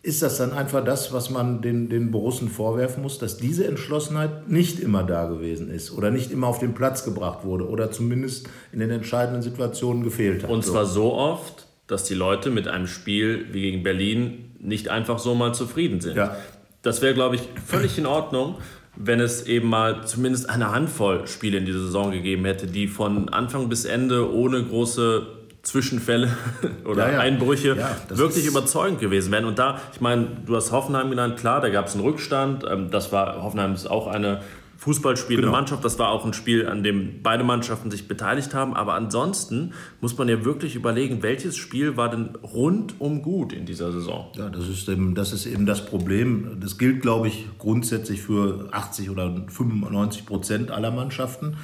ist 0.04 0.22
das 0.22 0.38
dann 0.38 0.52
einfach 0.52 0.84
das, 0.84 1.14
was 1.14 1.30
man 1.30 1.62
den, 1.62 1.88
den 1.88 2.12
Borussen 2.12 2.50
vorwerfen 2.50 3.04
muss, 3.04 3.20
dass 3.20 3.38
diese 3.38 3.68
Entschlossenheit 3.68 4.50
nicht 4.50 4.80
immer 4.80 5.04
da 5.04 5.28
gewesen 5.28 5.70
ist 5.70 5.92
oder 5.92 6.10
nicht 6.10 6.32
immer 6.32 6.48
auf 6.48 6.60
den 6.60 6.74
Platz 6.74 7.06
gebracht 7.06 7.46
wurde 7.46 7.70
oder 7.70 7.92
zumindest 7.92 8.50
in 8.72 8.80
den 8.80 8.90
entscheidenden 8.90 9.44
Situationen 9.44 10.04
gefehlt 10.04 10.44
hat. 10.44 10.50
Und 10.50 10.66
zwar 10.66 10.86
so 10.86 11.14
oft, 11.14 11.68
dass 11.86 12.04
die 12.04 12.16
Leute 12.16 12.50
mit 12.50 12.68
einem 12.68 12.88
Spiel 12.88 13.46
wie 13.52 13.62
gegen 13.62 13.84
Berlin 13.84 14.56
nicht 14.60 14.90
einfach 14.90 15.20
so 15.20 15.36
mal 15.36 15.54
zufrieden 15.54 16.02
sind. 16.02 16.18
Ja. 16.18 16.36
Das 16.82 17.04
wäre, 17.04 17.14
glaube 17.14 17.36
ich, 17.36 17.42
völlig 17.64 17.98
in 18.00 18.08
Ordnung, 18.08 18.56
wenn 18.96 19.20
es 19.20 19.46
eben 19.46 19.70
mal 19.70 20.06
zumindest 20.06 20.50
eine 20.50 20.72
Handvoll 20.72 21.28
Spiele 21.28 21.60
in 21.60 21.66
dieser 21.66 21.82
Saison 21.82 22.12
gegeben 22.12 22.46
hätte, 22.46 22.66
die 22.66 22.88
von 22.88 23.30
Anfang 23.30 23.70
bis 23.70 23.86
Ende 23.86 24.34
ohne 24.34 24.64
große 24.64 25.41
Zwischenfälle 25.64 26.36
oder 26.86 27.08
ja, 27.08 27.14
ja. 27.14 27.20
Einbrüche 27.20 27.76
ja, 27.78 27.96
wirklich 28.10 28.46
überzeugend 28.46 29.00
gewesen 29.00 29.32
wären. 29.32 29.46
Und 29.46 29.60
da, 29.60 29.80
ich 29.94 30.02
meine, 30.02 30.28
du 30.46 30.56
hast 30.56 30.72
Hoffenheim 30.72 31.10
genannt, 31.10 31.38
klar, 31.38 31.62
da 31.62 31.70
gab 31.70 31.88
es 31.88 31.94
einen 31.94 32.04
Rückstand. 32.04 32.66
Ähm, 32.70 32.90
das 32.90 33.12
war, 33.12 33.44
Hoffenheim 33.44 33.74
ist 33.74 33.90
auch 33.90 34.08
eine 34.08 34.42
fußballspielende 34.82 35.46
genau. 35.46 35.52
Mannschaft. 35.56 35.86
Das 35.86 36.00
war 36.00 36.10
auch 36.10 36.26
ein 36.26 36.34
Spiel, 36.34 36.68
an 36.68 36.82
dem 36.82 37.22
beide 37.22 37.44
Mannschaften 37.44 37.92
sich 37.92 38.08
beteiligt 38.08 38.56
haben. 38.56 38.76
Aber 38.76 38.96
ansonsten 38.96 39.74
muss 40.02 40.18
man 40.18 40.28
ja 40.28 40.44
wirklich 40.44 40.76
überlegen, 40.76 41.22
welches 41.22 41.56
Spiel 41.56 41.98
war 41.98 42.10
denn 42.10 42.30
rundum 42.42 43.22
gut 43.22 43.54
in 43.54 43.68
dieser 43.68 43.92
Saison? 43.92 44.32
Ja, 44.36 44.50
das 44.50 44.68
ist 44.68 44.90
eben 44.90 45.14
das, 45.14 45.34
ist 45.34 45.46
eben 45.46 45.68
das 45.68 45.86
Problem. 45.86 46.58
Das 46.60 46.80
gilt, 46.80 47.04
glaube 47.04 47.28
ich, 47.28 47.46
grundsätzlich 47.60 48.24
für 48.24 48.70
80 48.72 49.12
oder 49.12 49.32
95 49.48 50.26
Prozent 50.26 50.72
aller 50.72 50.90
Mannschaften. 50.90 51.58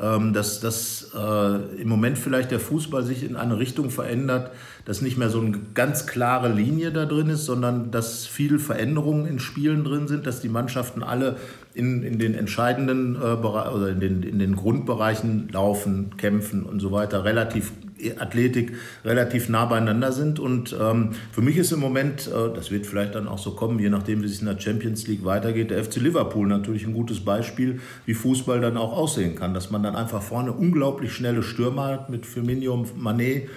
Ähm, 0.00 0.32
dass, 0.32 0.58
dass 0.58 1.12
äh, 1.14 1.80
im 1.80 1.88
Moment 1.88 2.18
vielleicht 2.18 2.50
der 2.50 2.58
Fußball 2.58 3.04
sich 3.04 3.22
in 3.22 3.36
eine 3.36 3.58
Richtung 3.58 3.90
verändert, 3.90 4.50
dass 4.84 5.00
nicht 5.00 5.16
mehr 5.16 5.30
so 5.30 5.40
eine 5.40 5.58
ganz 5.74 6.06
klare 6.06 6.52
Linie 6.52 6.92
da 6.92 7.06
drin 7.06 7.28
ist, 7.28 7.44
sondern 7.44 7.90
dass 7.90 8.26
viele 8.26 8.58
Veränderungen 8.58 9.26
in 9.26 9.38
Spielen 9.38 9.84
drin 9.84 10.08
sind, 10.08 10.26
dass 10.26 10.40
die 10.40 10.48
Mannschaften 10.48 11.02
alle 11.02 11.36
in, 11.74 12.02
in 12.02 12.18
den 12.18 12.34
entscheidenden 12.34 13.16
äh, 13.16 13.18
oder 13.18 13.88
in 13.88 14.00
den, 14.00 14.22
in 14.22 14.38
den 14.38 14.56
Grundbereichen 14.56 15.48
laufen, 15.50 16.16
kämpfen 16.16 16.62
und 16.64 16.80
so 16.80 16.92
weiter, 16.92 17.24
relativ 17.24 17.72
Athletik 18.18 18.72
relativ 19.04 19.48
nah 19.48 19.64
beieinander 19.64 20.12
sind. 20.12 20.38
Und 20.38 20.76
ähm, 20.78 21.10
für 21.32 21.42
mich 21.42 21.56
ist 21.56 21.72
im 21.72 21.80
Moment, 21.80 22.26
äh, 22.28 22.54
das 22.54 22.70
wird 22.70 22.86
vielleicht 22.86 23.14
dann 23.14 23.28
auch 23.28 23.38
so 23.38 23.52
kommen, 23.52 23.78
je 23.78 23.88
nachdem, 23.88 24.22
wie 24.22 24.26
es 24.26 24.40
in 24.40 24.46
der 24.46 24.60
Champions 24.60 25.06
League 25.06 25.24
weitergeht, 25.24 25.70
der 25.70 25.82
FC 25.82 25.96
Liverpool 25.96 26.46
natürlich 26.46 26.86
ein 26.86 26.92
gutes 26.92 27.20
Beispiel, 27.20 27.80
wie 28.06 28.14
Fußball 28.14 28.60
dann 28.60 28.76
auch 28.76 28.92
aussehen 28.92 29.34
kann. 29.34 29.54
Dass 29.54 29.70
man 29.70 29.82
dann 29.82 29.96
einfach 29.96 30.22
vorne 30.22 30.52
unglaublich 30.52 31.12
schnelle 31.12 31.42
Stürmer 31.42 31.86
hat 31.86 32.10
mit 32.10 32.26
Firmino, 32.26 32.84
Manet 32.96 33.48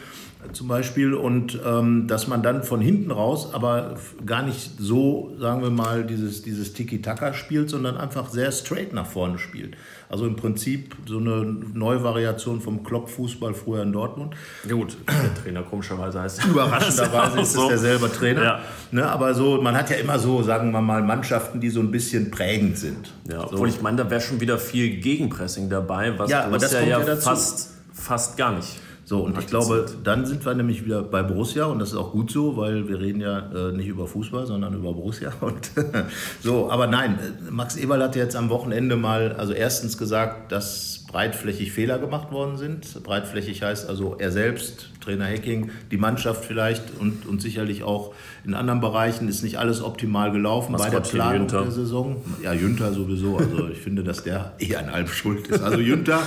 zum 0.53 0.67
Beispiel 0.67 1.13
und 1.13 1.59
ähm, 1.65 2.07
dass 2.07 2.27
man 2.27 2.43
dann 2.43 2.63
von 2.63 2.79
hinten 2.79 3.11
raus 3.11 3.53
aber 3.53 3.95
gar 4.25 4.43
nicht 4.43 4.71
so, 4.77 5.33
sagen 5.39 5.61
wir 5.61 5.71
mal, 5.71 6.05
dieses, 6.05 6.43
dieses 6.43 6.73
Tiki-Taka 6.73 7.33
spielt, 7.33 7.69
sondern 7.69 7.97
einfach 7.97 8.29
sehr 8.29 8.51
straight 8.51 8.93
nach 8.93 9.07
vorne 9.07 9.39
spielt. 9.39 9.75
Also 10.09 10.25
im 10.25 10.35
Prinzip 10.35 10.95
so 11.05 11.17
eine 11.17 11.43
Neuvariation 11.43 12.61
vom 12.61 12.83
Klopp-Fußball 12.83 13.53
früher 13.53 13.81
in 13.81 13.91
Dortmund. 13.91 14.35
Ja 14.67 14.75
gut, 14.75 14.95
der 15.07 15.43
Trainer 15.43 15.63
komischerweise 15.63 16.21
heißt 16.21 16.45
Überraschenderweise 16.45 17.39
ist 17.41 17.55
es 17.57 17.67
derselbe 17.67 18.11
Trainer. 18.11 18.43
Ja. 18.43 18.59
Ne, 18.91 19.05
aber 19.05 19.33
so, 19.33 19.61
man 19.61 19.75
hat 19.75 19.89
ja 19.89 19.97
immer 19.97 20.17
so, 20.17 20.43
sagen 20.43 20.71
wir 20.71 20.81
mal, 20.81 21.01
Mannschaften, 21.01 21.59
die 21.59 21.69
so 21.69 21.81
ein 21.81 21.91
bisschen 21.91 22.31
prägend 22.31 22.77
sind. 22.77 23.11
Ja, 23.29 23.41
so. 23.41 23.53
obwohl 23.53 23.69
ich 23.69 23.81
meine, 23.81 23.97
da 23.97 24.09
wäre 24.09 24.21
schon 24.21 24.39
wieder 24.39 24.57
viel 24.59 25.01
Gegenpressing 25.01 25.69
dabei, 25.69 26.17
was 26.17 26.29
ja, 26.29 26.45
aber 26.45 26.57
das 26.57 26.71
ja, 26.71 26.81
ja, 26.81 27.01
ja 27.01 27.15
fast, 27.17 27.73
fast 27.91 28.37
gar 28.37 28.55
nicht 28.55 28.86
So, 29.07 29.21
und 29.21 29.39
ich 29.39 29.47
glaube, 29.47 29.85
dann 30.03 30.25
sind 30.25 30.45
wir 30.45 30.53
nämlich 30.53 30.83
wieder 30.83 31.01
bei 31.01 31.23
Borussia 31.23 31.63
und 31.63 31.79
das 31.79 31.91
ist 31.91 31.95
auch 31.95 32.11
gut 32.11 32.29
so, 32.29 32.57
weil 32.57 32.89
wir 32.89 32.99
reden 32.99 33.21
ja 33.21 33.39
äh, 33.55 33.71
nicht 33.71 33.87
über 33.87 34.05
Fußball, 34.05 34.45
sondern 34.45 34.73
über 34.73 34.91
Borussia. 34.91 35.31
Und 35.39 35.71
so, 36.43 36.69
aber 36.69 36.87
nein, 36.87 37.17
Max 37.49 37.77
Eberl 37.77 38.03
hat 38.03 38.17
jetzt 38.17 38.35
am 38.35 38.49
Wochenende 38.49 38.97
mal, 38.97 39.31
also 39.31 39.53
erstens 39.53 39.97
gesagt, 39.97 40.51
dass 40.51 41.05
breitflächig 41.09 41.71
Fehler 41.71 41.99
gemacht 41.99 42.33
worden 42.33 42.57
sind. 42.57 43.01
Breitflächig 43.01 43.63
heißt 43.63 43.87
also 43.87 44.17
er 44.19 44.33
selbst, 44.33 44.89
Trainer 44.99 45.23
Hacking, 45.23 45.71
die 45.89 45.97
Mannschaft 45.97 46.43
vielleicht 46.43 46.83
und, 46.99 47.25
und 47.25 47.41
sicherlich 47.41 47.83
auch 47.83 48.13
in 48.43 48.53
anderen 48.53 48.81
Bereichen 48.81 49.29
ist 49.29 49.41
nicht 49.41 49.57
alles 49.57 49.81
optimal 49.81 50.33
gelaufen 50.33 50.73
Was 50.73 50.81
bei 50.81 50.89
der 50.89 50.99
Planung 50.99 51.43
Jünter? 51.43 51.61
der 51.61 51.71
Saison. 51.71 52.17
Ja, 52.43 52.51
Jünter 52.51 52.91
sowieso. 52.91 53.37
Also 53.37 53.69
ich 53.69 53.77
finde, 53.77 54.03
dass 54.03 54.23
der 54.23 54.51
eh 54.59 54.75
an 54.75 54.89
allem 54.89 55.07
schuld 55.07 55.47
ist. 55.47 55.63
Also 55.63 55.79
Jünter 55.79 56.19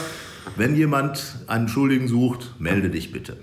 wenn 0.57 0.77
jemand 0.77 1.37
einen 1.47 1.69
Schuldigen 1.69 2.09
sucht, 2.09 2.55
melde 2.59 2.91
dich 2.91 3.13
bitte. 3.13 3.37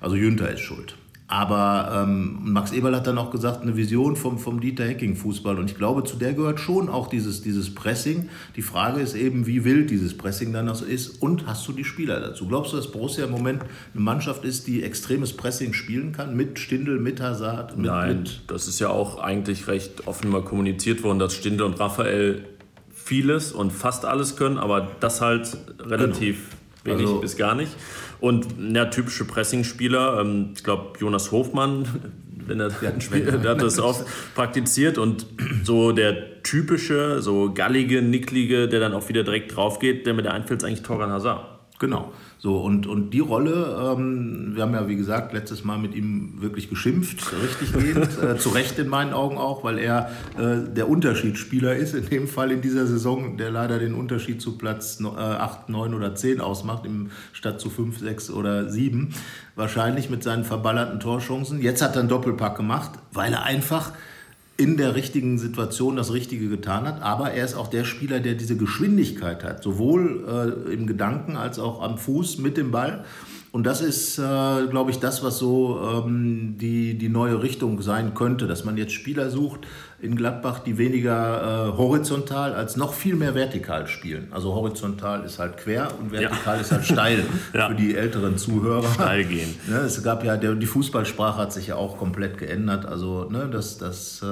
Also 0.00 0.16
Jünter 0.16 0.50
ist 0.50 0.60
schuld. 0.60 0.96
Aber 1.26 2.04
ähm, 2.06 2.52
Max 2.52 2.72
Eberl 2.72 2.94
hat 2.94 3.06
dann 3.06 3.16
auch 3.16 3.30
gesagt, 3.30 3.62
eine 3.62 3.76
Vision 3.76 4.14
vom, 4.14 4.38
vom 4.38 4.60
Dieter 4.60 4.84
Hecking 4.84 5.16
Fußball. 5.16 5.58
Und 5.58 5.70
ich 5.70 5.76
glaube, 5.76 6.04
zu 6.04 6.16
der 6.16 6.34
gehört 6.34 6.60
schon 6.60 6.90
auch 6.90 7.08
dieses, 7.08 7.40
dieses 7.40 7.74
Pressing. 7.74 8.28
Die 8.56 8.62
Frage 8.62 9.00
ist 9.00 9.14
eben, 9.14 9.46
wie 9.46 9.64
wild 9.64 9.88
dieses 9.88 10.16
Pressing 10.16 10.52
dann 10.52 10.66
noch 10.66 10.82
ist. 10.82 11.22
Und 11.22 11.46
hast 11.46 11.66
du 11.66 11.72
die 11.72 11.84
Spieler 11.84 12.20
dazu? 12.20 12.46
Glaubst 12.46 12.72
du, 12.72 12.76
dass 12.76 12.92
Borussia 12.92 13.24
im 13.24 13.30
Moment 13.30 13.62
eine 13.62 14.02
Mannschaft 14.02 14.44
ist, 14.44 14.66
die 14.66 14.82
extremes 14.82 15.32
Pressing 15.32 15.72
spielen 15.72 16.12
kann? 16.12 16.36
Mit 16.36 16.58
Stindl, 16.58 17.00
mit 17.00 17.22
Hazard? 17.22 17.74
Mit, 17.78 17.86
Nein, 17.86 18.18
mit 18.18 18.42
das 18.46 18.68
ist 18.68 18.78
ja 18.78 18.90
auch 18.90 19.18
eigentlich 19.18 19.66
recht 19.66 20.06
offen 20.06 20.30
mal 20.30 20.42
kommuniziert 20.42 21.02
worden, 21.02 21.18
dass 21.18 21.34
Stindl 21.34 21.62
und 21.62 21.80
Raphael 21.80 22.44
vieles 23.04 23.52
und 23.52 23.70
fast 23.70 24.04
alles 24.06 24.36
können, 24.36 24.58
aber 24.58 24.88
das 25.00 25.20
halt 25.20 25.56
relativ 25.78 26.48
genau. 26.84 26.96
wenig 26.96 27.08
also, 27.08 27.20
bis 27.20 27.36
gar 27.36 27.54
nicht. 27.54 27.72
Und 28.20 28.46
ja, 28.58 28.86
typische 28.86 29.26
Pressing-Spieler, 29.26 30.20
ähm, 30.20 30.50
ich 30.56 30.64
glaube 30.64 30.98
Jonas 30.98 31.30
Hofmann, 31.30 31.86
wenn 32.46 32.60
er 32.60 32.70
ja, 32.80 32.98
spielt, 33.00 33.44
der 33.44 33.50
hat 33.50 33.62
das 33.62 33.78
oft 33.78 34.06
praktiziert 34.34 34.96
und 34.96 35.26
so 35.62 35.92
der 35.92 36.42
typische, 36.42 37.20
so 37.20 37.52
gallige, 37.52 38.00
nicklige, 38.00 38.68
der 38.68 38.80
dann 38.80 38.94
auch 38.94 39.08
wieder 39.08 39.22
direkt 39.22 39.54
drauf 39.54 39.78
geht, 39.78 40.06
der 40.06 40.14
mit 40.14 40.24
der 40.24 40.32
einfällt, 40.32 40.62
ist 40.62 40.66
eigentlich 40.66 40.82
Torgan 40.82 41.10
Hazard. 41.10 41.46
Genau. 41.78 42.12
So, 42.44 42.58
und, 42.58 42.86
und 42.86 43.12
die 43.12 43.20
Rolle, 43.20 43.96
ähm, 43.96 44.54
wir 44.54 44.64
haben 44.64 44.74
ja 44.74 44.86
wie 44.86 44.96
gesagt 44.96 45.32
letztes 45.32 45.64
Mal 45.64 45.78
mit 45.78 45.94
ihm 45.94 46.42
wirklich 46.42 46.68
geschimpft, 46.68 47.32
richtig 47.42 47.72
gehend, 47.72 48.18
äh, 48.22 48.36
zu 48.36 48.50
Recht 48.50 48.78
in 48.78 48.88
meinen 48.88 49.14
Augen 49.14 49.38
auch, 49.38 49.64
weil 49.64 49.78
er 49.78 50.10
äh, 50.36 50.70
der 50.70 50.90
Unterschiedsspieler 50.90 51.74
ist, 51.74 51.94
in 51.94 52.04
dem 52.10 52.28
Fall 52.28 52.52
in 52.52 52.60
dieser 52.60 52.86
Saison, 52.86 53.38
der 53.38 53.50
leider 53.50 53.78
den 53.78 53.94
Unterschied 53.94 54.42
zu 54.42 54.58
Platz 54.58 55.00
äh, 55.00 55.06
8, 55.06 55.70
9 55.70 55.94
oder 55.94 56.14
10 56.14 56.42
ausmacht, 56.42 56.84
im, 56.84 57.12
statt 57.32 57.62
zu 57.62 57.70
5, 57.70 58.00
6 58.00 58.28
oder 58.32 58.68
7, 58.68 59.14
wahrscheinlich 59.56 60.10
mit 60.10 60.22
seinen 60.22 60.44
verballerten 60.44 61.00
Torchancen. 61.00 61.62
Jetzt 61.62 61.80
hat 61.80 61.96
er 61.96 62.00
einen 62.00 62.10
Doppelpack 62.10 62.58
gemacht, 62.58 62.90
weil 63.10 63.32
er 63.32 63.44
einfach 63.44 63.92
in 64.56 64.76
der 64.76 64.94
richtigen 64.94 65.38
Situation 65.38 65.96
das 65.96 66.12
Richtige 66.12 66.48
getan 66.48 66.86
hat. 66.86 67.02
Aber 67.02 67.32
er 67.32 67.44
ist 67.44 67.54
auch 67.54 67.68
der 67.68 67.84
Spieler, 67.84 68.20
der 68.20 68.34
diese 68.34 68.56
Geschwindigkeit 68.56 69.42
hat, 69.42 69.62
sowohl 69.62 70.66
äh, 70.68 70.72
im 70.72 70.86
Gedanken 70.86 71.36
als 71.36 71.58
auch 71.58 71.82
am 71.82 71.98
Fuß 71.98 72.38
mit 72.38 72.56
dem 72.56 72.70
Ball. 72.70 73.04
Und 73.50 73.64
das 73.66 73.80
ist, 73.80 74.18
äh, 74.18 74.22
glaube 74.22 74.90
ich, 74.90 74.98
das, 74.98 75.22
was 75.22 75.38
so 75.38 75.80
ähm, 75.80 76.56
die, 76.58 76.98
die 76.98 77.08
neue 77.08 77.42
Richtung 77.42 77.80
sein 77.82 78.14
könnte, 78.14 78.48
dass 78.48 78.64
man 78.64 78.76
jetzt 78.76 78.92
Spieler 78.92 79.30
sucht 79.30 79.60
in 80.04 80.16
Gladbach, 80.16 80.60
die 80.60 80.76
weniger 80.76 81.72
äh, 81.72 81.76
horizontal 81.76 82.54
als 82.54 82.76
noch 82.76 82.92
viel 82.92 83.16
mehr 83.16 83.34
vertikal 83.34 83.86
spielen. 83.86 84.28
Also 84.30 84.54
horizontal 84.54 85.24
ist 85.24 85.38
halt 85.38 85.56
quer 85.56 85.88
und 85.98 86.12
vertikal 86.12 86.56
ja. 86.56 86.60
ist 86.60 86.72
halt 86.72 86.84
steil 86.84 87.24
ja. 87.54 87.68
für 87.68 87.74
die 87.74 87.96
älteren 87.96 88.36
Zuhörer. 88.36 88.92
Steil 88.92 89.24
gehen. 89.24 89.54
Ne, 89.66 89.76
es 89.76 90.02
gab 90.02 90.24
ja, 90.24 90.36
der, 90.36 90.54
die 90.54 90.66
Fußballsprache 90.66 91.38
hat 91.38 91.52
sich 91.52 91.68
ja 91.68 91.76
auch 91.76 91.96
komplett 91.96 92.36
geändert. 92.36 92.84
Also, 92.84 93.30
ne, 93.30 93.48
das, 93.50 93.78
das, 93.78 94.22
äh, 94.22 94.26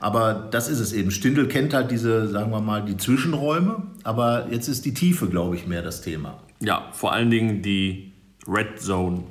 aber 0.00 0.48
das 0.50 0.68
ist 0.68 0.80
es 0.80 0.92
eben. 0.92 1.10
Stindl 1.10 1.46
kennt 1.46 1.74
halt 1.74 1.90
diese, 1.90 2.26
sagen 2.28 2.50
wir 2.50 2.60
mal, 2.60 2.82
die 2.82 2.96
Zwischenräume, 2.96 3.82
aber 4.02 4.46
jetzt 4.50 4.68
ist 4.68 4.86
die 4.86 4.94
Tiefe, 4.94 5.28
glaube 5.28 5.56
ich, 5.56 5.66
mehr 5.66 5.82
das 5.82 6.00
Thema. 6.00 6.38
Ja, 6.60 6.88
vor 6.92 7.12
allen 7.12 7.30
Dingen 7.30 7.60
die 7.60 8.12
Red 8.48 8.80
Zone, 8.80 9.24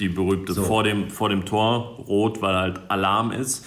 die 0.00 0.08
berühmte 0.08 0.52
so. 0.52 0.62
vor, 0.62 0.84
dem, 0.84 1.08
vor 1.08 1.30
dem 1.30 1.46
Tor, 1.46 2.04
rot, 2.06 2.42
weil 2.42 2.54
halt 2.54 2.80
Alarm 2.88 3.32
ist. 3.32 3.64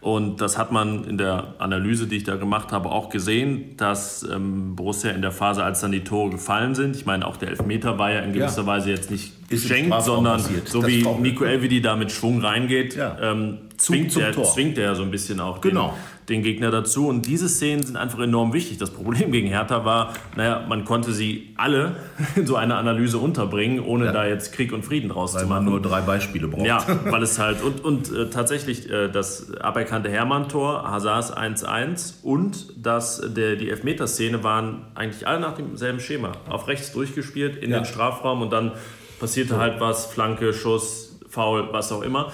Und 0.00 0.40
das 0.40 0.56
hat 0.56 0.72
man 0.72 1.04
in 1.04 1.18
der 1.18 1.54
Analyse, 1.58 2.06
die 2.06 2.16
ich 2.16 2.24
da 2.24 2.36
gemacht 2.36 2.72
habe, 2.72 2.90
auch 2.90 3.10
gesehen, 3.10 3.76
dass 3.76 4.22
ähm, 4.22 4.74
Borussia 4.74 5.10
in 5.10 5.20
der 5.20 5.30
Phase, 5.30 5.62
als 5.62 5.80
dann 5.80 5.92
die 5.92 6.04
Tore 6.04 6.30
gefallen 6.30 6.74
sind, 6.74 6.96
ich 6.96 7.04
meine, 7.04 7.26
auch 7.26 7.36
der 7.36 7.50
Elfmeter 7.50 7.98
war 7.98 8.10
ja 8.10 8.20
in 8.20 8.32
gewisser 8.32 8.62
ja. 8.62 8.66
Weise 8.66 8.90
jetzt 8.90 9.10
nicht 9.10 9.48
geschenkt, 9.50 10.02
sondern 10.02 10.42
so 10.64 10.86
wie 10.86 11.06
Nico 11.20 11.44
Elvedi 11.44 11.82
da 11.82 11.96
mit 11.96 12.12
Schwung 12.12 12.40
reingeht, 12.40 12.96
ja. 12.96 13.16
ähm, 13.20 13.58
zwingt, 13.80 14.16
er, 14.16 14.32
zwingt 14.42 14.78
er 14.78 14.94
so 14.94 15.02
ein 15.02 15.10
bisschen 15.10 15.40
auch 15.40 15.60
genau. 15.60 15.96
den, 16.28 16.36
den 16.36 16.42
Gegner 16.42 16.70
dazu. 16.70 17.08
Und 17.08 17.26
diese 17.26 17.48
Szenen 17.48 17.82
sind 17.82 17.96
einfach 17.96 18.20
enorm 18.20 18.52
wichtig. 18.52 18.78
Das 18.78 18.90
Problem 18.90 19.32
gegen 19.32 19.48
Hertha 19.48 19.84
war, 19.84 20.12
naja, 20.36 20.64
man 20.68 20.84
konnte 20.84 21.12
sie 21.12 21.54
alle 21.56 21.96
in 22.36 22.46
so 22.46 22.56
einer 22.56 22.76
Analyse 22.76 23.18
unterbringen, 23.18 23.80
ohne 23.80 24.06
ja. 24.06 24.12
da 24.12 24.26
jetzt 24.26 24.52
Krieg 24.52 24.72
und 24.72 24.84
Frieden 24.84 25.08
draus 25.08 25.34
weil 25.34 25.42
zu 25.42 25.48
machen. 25.48 25.64
man 25.64 25.72
nur 25.72 25.82
drei 25.82 26.02
Beispiele 26.02 26.48
braucht. 26.48 26.66
Ja, 26.66 26.84
weil 27.04 27.22
es 27.22 27.38
halt, 27.38 27.62
und, 27.62 27.82
und 27.82 28.12
äh, 28.12 28.28
tatsächlich 28.28 28.90
äh, 28.90 29.08
das 29.08 29.52
aberkannte 29.54 30.10
Hermann-Tor, 30.10 30.90
Hazards 30.90 31.34
1-1 31.36 32.22
und 32.22 32.74
das, 32.76 33.22
der, 33.34 33.56
die 33.56 33.70
Elfmeterszene 33.70 34.44
waren 34.44 34.86
eigentlich 34.94 35.26
alle 35.26 35.40
nach 35.40 35.54
demselben 35.54 36.00
Schema. 36.00 36.32
Auf 36.48 36.68
rechts 36.68 36.92
durchgespielt, 36.92 37.56
in 37.56 37.70
ja. 37.70 37.78
den 37.78 37.86
Strafraum 37.86 38.42
und 38.42 38.52
dann 38.52 38.72
passierte 39.18 39.58
halt 39.58 39.80
was, 39.80 40.06
Flanke, 40.06 40.52
Schuss, 40.52 41.18
Foul, 41.28 41.68
was 41.72 41.92
auch 41.92 42.02
immer. 42.02 42.32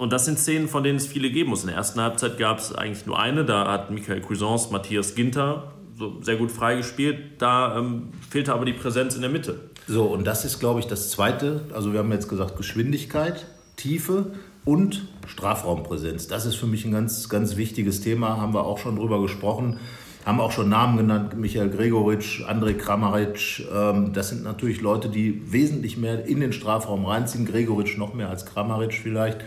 Und 0.00 0.14
das 0.14 0.24
sind 0.24 0.38
Szenen, 0.38 0.66
von 0.66 0.82
denen 0.82 0.96
es 0.96 1.06
viele 1.06 1.30
geben 1.30 1.50
muss. 1.50 1.60
In 1.60 1.66
der 1.66 1.76
ersten 1.76 2.00
Halbzeit 2.00 2.38
gab 2.38 2.58
es 2.58 2.74
eigentlich 2.74 3.04
nur 3.04 3.20
eine. 3.20 3.44
Da 3.44 3.70
hat 3.70 3.90
Michael 3.90 4.22
Cuisance 4.22 4.72
Matthias 4.72 5.14
Ginter 5.14 5.74
so 5.94 6.22
sehr 6.22 6.36
gut 6.36 6.50
freigespielt. 6.50 7.18
Da 7.36 7.76
ähm, 7.76 8.08
fehlte 8.30 8.54
aber 8.54 8.64
die 8.64 8.72
Präsenz 8.72 9.14
in 9.14 9.20
der 9.20 9.28
Mitte. 9.28 9.60
So, 9.86 10.04
und 10.04 10.26
das 10.26 10.46
ist, 10.46 10.58
glaube 10.58 10.80
ich, 10.80 10.86
das 10.86 11.10
Zweite. 11.10 11.66
Also 11.74 11.92
wir 11.92 11.98
haben 11.98 12.10
jetzt 12.12 12.30
gesagt 12.30 12.56
Geschwindigkeit, 12.56 13.44
Tiefe 13.76 14.32
und 14.64 15.06
Strafraumpräsenz. 15.26 16.28
Das 16.28 16.46
ist 16.46 16.54
für 16.54 16.66
mich 16.66 16.86
ein 16.86 16.92
ganz, 16.92 17.28
ganz 17.28 17.58
wichtiges 17.58 18.00
Thema. 18.00 18.38
Haben 18.38 18.54
wir 18.54 18.64
auch 18.64 18.78
schon 18.78 18.96
drüber 18.96 19.20
gesprochen. 19.20 19.80
Haben 20.24 20.40
auch 20.40 20.52
schon 20.52 20.70
Namen 20.70 20.96
genannt, 20.96 21.36
Michael 21.36 21.68
Gregoritsch, 21.68 22.40
André 22.48 22.72
Kramaric. 22.72 23.66
Ähm, 23.70 24.14
das 24.14 24.30
sind 24.30 24.44
natürlich 24.44 24.80
Leute, 24.80 25.10
die 25.10 25.52
wesentlich 25.52 25.98
mehr 25.98 26.24
in 26.24 26.40
den 26.40 26.54
Strafraum 26.54 27.04
reinziehen. 27.04 27.44
Gregoritsch 27.44 27.98
noch 27.98 28.14
mehr 28.14 28.30
als 28.30 28.46
Kramaric 28.46 28.94
vielleicht. 28.94 29.44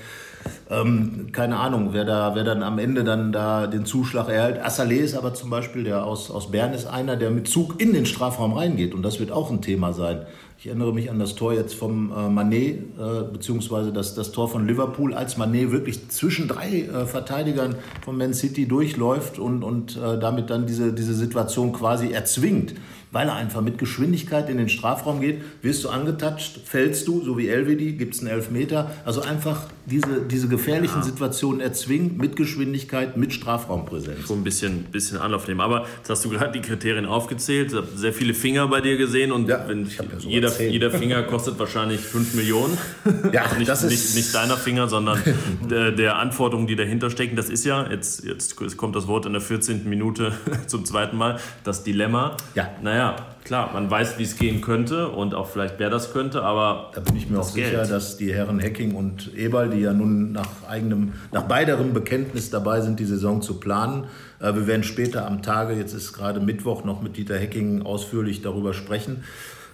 Ähm, 0.69 1.27
keine 1.31 1.57
Ahnung, 1.57 1.89
wer, 1.91 2.05
da, 2.05 2.35
wer 2.35 2.43
dann 2.43 2.63
am 2.63 2.79
Ende 2.79 3.03
dann 3.03 3.31
da 3.31 3.67
den 3.67 3.85
Zuschlag 3.85 4.29
erhält. 4.29 4.63
Assalé 4.63 4.95
ist 4.95 5.15
aber 5.15 5.33
zum 5.33 5.49
Beispiel, 5.49 5.83
der 5.83 6.05
aus, 6.05 6.31
aus 6.31 6.51
Bern 6.51 6.73
ist 6.73 6.85
einer, 6.85 7.15
der 7.15 7.31
mit 7.31 7.47
Zug 7.47 7.79
in 7.81 7.93
den 7.93 8.05
Strafraum 8.05 8.53
reingeht. 8.53 8.93
Und 8.93 9.03
das 9.03 9.19
wird 9.19 9.31
auch 9.31 9.51
ein 9.51 9.61
Thema 9.61 9.93
sein. 9.93 10.25
Ich 10.57 10.67
erinnere 10.67 10.93
mich 10.93 11.11
an 11.11 11.19
das 11.19 11.35
Tor 11.35 11.53
jetzt 11.53 11.75
vom 11.75 12.13
äh, 12.15 12.29
Manet, 12.29 12.77
äh, 12.97 13.23
beziehungsweise 13.33 13.91
das, 13.91 14.15
das 14.15 14.31
Tor 14.31 14.47
von 14.47 14.65
Liverpool, 14.65 15.13
als 15.13 15.35
Manet 15.35 15.71
wirklich 15.71 16.07
zwischen 16.09 16.47
drei 16.47 16.83
äh, 16.83 17.05
Verteidigern 17.05 17.75
von 18.05 18.17
Man 18.17 18.33
City 18.33 18.65
durchläuft 18.65 19.39
und, 19.39 19.61
und 19.63 19.97
äh, 19.97 20.17
damit 20.17 20.49
dann 20.49 20.65
diese, 20.65 20.93
diese 20.93 21.13
Situation 21.15 21.73
quasi 21.73 22.11
erzwingt 22.11 22.75
weil 23.13 23.27
er 23.27 23.35
einfach 23.35 23.61
mit 23.61 23.77
Geschwindigkeit 23.77 24.49
in 24.49 24.57
den 24.57 24.69
Strafraum 24.69 25.21
geht. 25.21 25.41
Wirst 25.61 25.83
du 25.83 25.89
angetatscht, 25.89 26.61
fällst 26.65 27.07
du, 27.07 27.23
so 27.23 27.37
wie 27.37 27.47
Elvedi, 27.47 27.93
gibt 27.93 28.15
es 28.15 28.21
einen 28.21 28.29
Elfmeter. 28.29 28.89
Also 29.05 29.21
einfach 29.21 29.67
diese, 29.85 30.21
diese 30.21 30.47
gefährlichen 30.47 30.99
ja. 30.99 31.03
Situationen 31.03 31.59
erzwingen 31.61 32.17
mit 32.17 32.35
Geschwindigkeit, 32.35 33.17
mit 33.17 33.33
Strafraumpräsenz. 33.33 34.27
So 34.27 34.33
ein 34.33 34.43
bisschen, 34.43 34.85
bisschen 34.85 35.17
Anlauf 35.17 35.47
nehmen. 35.47 35.61
Aber 35.61 35.85
jetzt 35.97 36.09
hast 36.09 36.23
du 36.25 36.29
gerade 36.29 36.53
die 36.53 36.61
Kriterien 36.65 37.05
aufgezählt. 37.05 37.71
Ich 37.71 37.77
habe 37.77 37.87
sehr 37.95 38.13
viele 38.13 38.33
Finger 38.33 38.67
bei 38.67 38.81
dir 38.81 38.97
gesehen 38.97 39.31
und 39.31 39.49
ja, 39.49 39.67
wenn, 39.67 39.85
ja 39.85 40.03
jeder, 40.19 40.61
jeder 40.61 40.91
Finger 40.91 41.23
kostet 41.23 41.59
wahrscheinlich 41.59 41.99
5 41.99 42.33
Millionen. 42.35 42.77
Ja, 43.31 43.43
also 43.43 43.57
nicht, 43.57 43.69
das 43.69 43.83
ist 43.83 43.91
nicht, 43.91 44.15
nicht 44.15 44.35
deiner 44.35 44.57
Finger, 44.57 44.87
sondern 44.87 45.19
der, 45.69 45.91
der 45.91 46.17
Anforderungen, 46.17 46.67
die 46.67 46.75
dahinter 46.75 47.09
stecken. 47.09 47.35
Das 47.35 47.49
ist 47.49 47.65
ja, 47.65 47.89
jetzt, 47.89 48.23
jetzt 48.23 48.55
kommt 48.77 48.95
das 48.95 49.07
Wort 49.07 49.25
in 49.25 49.33
der 49.33 49.41
14. 49.41 49.87
Minute 49.87 50.33
zum 50.67 50.85
zweiten 50.85 51.17
Mal, 51.17 51.39
das 51.63 51.83
Dilemma. 51.83 52.37
Ja. 52.53 52.69
Naja, 52.81 53.03
ja, 53.03 53.15
klar, 53.43 53.71
man 53.73 53.89
weiß, 53.89 54.17
wie 54.17 54.23
es 54.23 54.37
gehen 54.37 54.61
könnte 54.61 55.09
und 55.09 55.35
auch 55.35 55.47
vielleicht 55.47 55.79
wer 55.79 55.89
das 55.89 56.13
könnte, 56.13 56.43
aber. 56.43 56.91
Da 56.93 57.01
bin 57.01 57.15
ich 57.15 57.29
mir 57.29 57.39
auch 57.39 57.43
sicher, 57.43 57.85
dass 57.85 58.17
die 58.17 58.33
Herren 58.33 58.59
Hecking 58.59 58.95
und 58.95 59.35
Eberl, 59.35 59.69
die 59.69 59.81
ja 59.81 59.93
nun 59.93 60.31
nach 60.31 60.49
eigenem, 60.67 61.13
nach 61.31 61.43
beiderem 61.43 61.93
Bekenntnis 61.93 62.49
dabei 62.49 62.81
sind, 62.81 62.99
die 62.99 63.05
Saison 63.05 63.41
zu 63.41 63.59
planen. 63.59 64.05
Äh, 64.39 64.55
wir 64.55 64.67
werden 64.67 64.83
später 64.83 65.25
am 65.27 65.41
Tage, 65.41 65.73
jetzt 65.73 65.93
ist 65.93 66.13
gerade 66.13 66.39
Mittwoch, 66.39 66.83
noch 66.83 67.01
mit 67.01 67.17
Dieter 67.17 67.37
Hecking 67.37 67.81
ausführlich 67.83 68.41
darüber 68.41 68.73
sprechen 68.73 69.23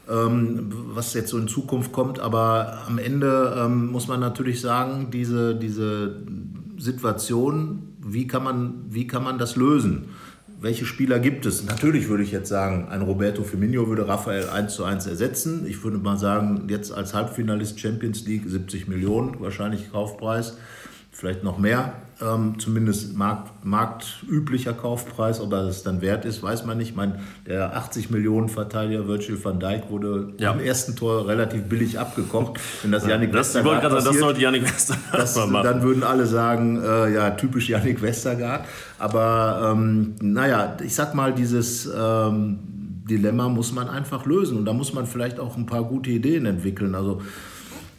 ähm, 0.10 0.72
was 0.94 1.14
jetzt 1.14 1.30
so 1.30 1.38
in 1.38 1.48
Zukunft 1.48 1.92
kommt. 1.92 2.20
Aber 2.20 2.80
am 2.88 2.98
Ende 2.98 3.56
ähm, 3.58 3.88
muss 3.88 4.08
man 4.08 4.20
natürlich 4.20 4.62
sagen, 4.62 5.10
diese, 5.12 5.56
diese 5.56 6.16
Situation, 6.78 7.94
wie 8.00 8.28
kann 8.28 8.44
man, 8.44 8.86
wie 8.90 9.08
kann 9.08 9.24
man 9.24 9.38
das 9.38 9.56
lösen? 9.56 10.10
Welche 10.62 10.86
Spieler 10.86 11.20
gibt 11.20 11.46
es? 11.46 11.64
Natürlich 11.64 12.10
würde 12.10 12.24
ich 12.24 12.32
jetzt 12.32 12.50
sagen, 12.50 12.88
ein 12.90 13.02
Roberto 13.02 13.44
Firmino 13.44 13.88
würde 13.88 14.08
Raphael 14.08 14.50
1 14.50 14.74
zu 14.74 14.84
1 14.84 15.08
ersetzen. 15.08 15.66
Ich 15.68 15.84
würde 15.84 15.98
mal 15.98 16.18
sagen, 16.18 16.68
jetzt 16.68 16.92
als 16.92 17.14
Halbfinalist 17.14 17.80
Champions 17.80 18.26
League 18.26 18.44
70 18.46 18.88
Millionen, 18.88 19.40
wahrscheinlich 19.40 19.92
Kaufpreis 19.92 20.58
vielleicht 21.12 21.44
noch 21.44 21.58
mehr, 21.58 21.94
ähm, 22.22 22.60
zumindest 22.60 23.16
markt, 23.16 23.66
marktüblicher 23.66 24.74
Kaufpreis, 24.74 25.40
ob 25.40 25.54
er 25.54 25.68
es 25.68 25.84
dann 25.84 26.02
wert 26.02 26.26
ist, 26.26 26.44
weiß 26.44 26.66
man 26.66 26.78
nicht. 26.78 26.90
Ich 26.90 26.96
meine, 26.96 27.20
der 27.48 27.76
80 27.78 28.10
Millionen 28.10 28.50
Verteidiger 28.50 29.08
Virgil 29.08 29.44
van 29.44 29.60
Dijk 29.60 29.90
wurde 29.90 30.34
ja. 30.38 30.52
im 30.52 30.60
ersten 30.60 30.96
Tor 30.96 31.28
relativ 31.28 31.64
billig 31.64 31.98
abgekocht. 31.98 32.60
Wenn 32.82 32.92
das 32.92 33.04
das, 33.04 33.12
Westergaard 33.12 33.82
passiert, 33.82 34.06
das 34.06 34.20
sollte 34.20 34.42
Yannick 34.42 34.64
Westergaard 34.64 35.20
das, 35.20 35.36
machen. 35.36 35.64
Dann 35.64 35.82
würden 35.82 36.04
alle 36.04 36.26
sagen, 36.26 36.82
äh, 36.82 37.14
ja, 37.14 37.32
typisch 37.32 37.70
Yannick 37.70 38.02
Westergaard. 38.02 38.66
Aber 38.98 39.72
ähm, 39.74 40.16
naja, 40.22 40.78
ich 40.84 40.96
sag 40.96 41.16
mal, 41.16 41.34
dieses 41.34 41.86
ähm, 41.86 42.60
Dilemma 43.10 43.50
muss 43.50 43.72
man 43.72 43.90
einfach 43.90 44.26
lösen 44.26 44.58
und 44.58 44.66
da 44.66 44.74
muss 44.74 44.94
man 44.94 45.08
vielleicht 45.08 45.40
auch 45.40 45.58
ein 45.58 45.66
paar 45.66 45.84
gute 45.84 46.10
Ideen 46.10 46.46
entwickeln. 46.46 46.96
Also 46.96 47.22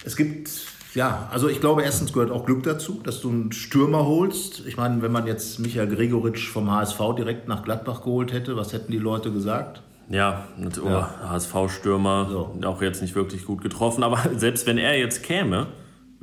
es 0.04 0.16
gibt 0.16 0.50
ja, 0.94 1.28
also 1.30 1.49
ich 1.49 1.61
glaube, 1.61 1.82
erstens 1.82 2.12
gehört 2.12 2.30
auch 2.30 2.44
Glück 2.44 2.62
dazu, 2.64 3.00
dass 3.04 3.20
du 3.20 3.30
einen 3.30 3.52
Stürmer 3.52 4.06
holst. 4.06 4.66
Ich 4.66 4.76
meine, 4.76 5.02
wenn 5.02 5.12
man 5.12 5.26
jetzt 5.26 5.61
Michael 5.61 5.94
Gregoritsch 5.94 6.49
vom 6.49 6.70
HSV 6.70 6.99
direkt 7.16 7.49
nach 7.49 7.62
Gladbach 7.62 8.02
geholt 8.02 8.32
hätte, 8.32 8.56
was 8.56 8.73
hätten 8.73 8.90
die 8.90 8.99
Leute 8.99 9.30
gesagt? 9.30 9.82
Ja, 10.09 10.49
oh, 10.82 10.88
ja. 10.88 11.14
HSV-Stürmer, 11.28 12.26
so. 12.28 12.66
auch 12.66 12.82
jetzt 12.82 13.00
nicht 13.00 13.14
wirklich 13.14 13.44
gut 13.44 13.62
getroffen. 13.62 14.02
Aber 14.02 14.18
selbst 14.37 14.66
wenn 14.66 14.78
er 14.78 14.99
jetzt 14.99 15.23
käme, 15.23 15.68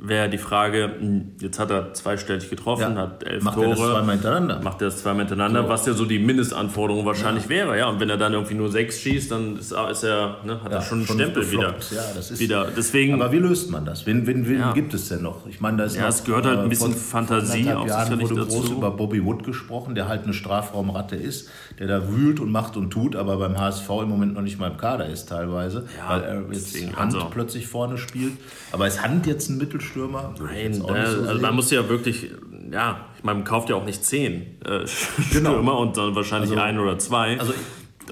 wäre 0.00 0.30
die 0.30 0.38
Frage, 0.38 0.92
hm, 0.98 1.32
jetzt 1.40 1.58
hat 1.58 1.70
er 1.70 1.92
zweistellig 1.92 2.48
getroffen, 2.48 2.94
ja. 2.94 3.02
hat 3.02 3.24
elf 3.24 3.42
macht 3.42 3.56
Tore. 3.56 3.68
Macht 3.68 3.78
er 3.78 3.84
das 3.84 3.92
zweimal 3.92 4.14
hintereinander? 4.14 4.60
Macht 4.62 4.80
er 4.80 4.84
das 4.86 5.02
zweimal 5.02 5.26
hintereinander, 5.26 5.62
so. 5.64 5.68
was 5.68 5.86
ja 5.86 5.92
so 5.92 6.04
die 6.04 6.20
Mindestanforderung 6.20 7.04
wahrscheinlich 7.04 7.44
ja. 7.44 7.50
wäre. 7.50 7.78
Ja, 7.78 7.88
und 7.88 7.98
wenn 7.98 8.08
er 8.08 8.16
dann 8.16 8.32
irgendwie 8.32 8.54
nur 8.54 8.70
sechs 8.70 9.00
schießt, 9.00 9.32
dann 9.32 9.56
ist, 9.56 9.72
ist 9.72 10.02
er, 10.04 10.36
ne, 10.44 10.62
hat 10.62 10.70
ja, 10.70 10.78
er 10.78 10.82
schon 10.82 10.98
einen 10.98 11.06
Stempel 11.06 11.42
gefloppt. 11.42 11.90
wieder. 11.90 12.00
Ja, 12.00 12.08
das 12.14 12.30
ist, 12.30 12.38
wieder. 12.38 12.68
Deswegen, 12.76 13.14
aber 13.14 13.32
wie 13.32 13.38
löst 13.38 13.70
man 13.70 13.84
das? 13.84 14.06
Wen, 14.06 14.26
wen, 14.28 14.48
wen 14.48 14.72
gibt 14.72 14.94
es 14.94 15.08
denn 15.08 15.22
noch? 15.22 15.46
Ich 15.48 15.60
meine, 15.60 15.78
da 15.78 15.84
ist 15.84 15.96
ja, 15.96 16.02
noch, 16.02 16.08
es 16.10 16.22
gehört 16.22 16.46
halt 16.46 16.60
ein 16.60 16.68
bisschen 16.68 16.92
vor, 16.92 17.20
Fantasie 17.20 17.64
vor 17.64 17.80
auch 17.80 17.86
Jahren 17.88 18.20
wurde 18.20 18.34
dazu. 18.36 18.56
groß 18.56 18.70
über 18.70 18.92
Bobby 18.92 19.24
Wood 19.24 19.42
gesprochen, 19.42 19.96
der 19.96 20.06
halt 20.06 20.24
eine 20.24 20.32
Strafraumratte 20.32 21.16
ist, 21.16 21.50
der 21.80 21.88
da 21.88 22.08
wühlt 22.08 22.38
und 22.38 22.52
macht 22.52 22.76
und 22.76 22.90
tut, 22.90 23.16
aber 23.16 23.36
beim 23.38 23.58
HSV 23.58 23.88
im 24.02 24.08
Moment 24.08 24.34
noch 24.34 24.42
nicht 24.42 24.60
mal 24.60 24.70
im 24.70 24.76
Kader 24.76 25.06
ist 25.06 25.28
teilweise, 25.28 25.86
weil 26.06 26.22
er 26.22 26.42
jetzt 26.52 26.76
Hand 26.96 27.14
also. 27.14 27.26
plötzlich 27.30 27.66
vorne 27.66 27.98
spielt. 27.98 28.34
Aber 28.70 28.86
ist 28.86 29.02
Hand 29.02 29.26
jetzt 29.26 29.48
ein 29.48 29.58
Mittelstürmer? 29.88 30.34
Nein, 30.38 30.70
Nein, 30.70 30.74
so 30.74 30.86
also 30.86 31.40
man 31.40 31.54
muss 31.54 31.70
ja 31.70 31.88
wirklich, 31.88 32.30
ja, 32.70 33.06
man 33.22 33.44
kauft 33.44 33.70
ja 33.70 33.76
auch 33.76 33.84
nicht 33.84 34.04
zehn 34.04 34.58
äh, 34.64 34.84
genau. 35.32 35.50
Stürmer 35.50 35.78
und 35.78 35.96
dann 35.96 36.14
wahrscheinlich 36.14 36.50
also, 36.50 36.62
ein 36.62 36.78
oder 36.78 36.98
zwei. 36.98 37.38
Also 37.38 37.52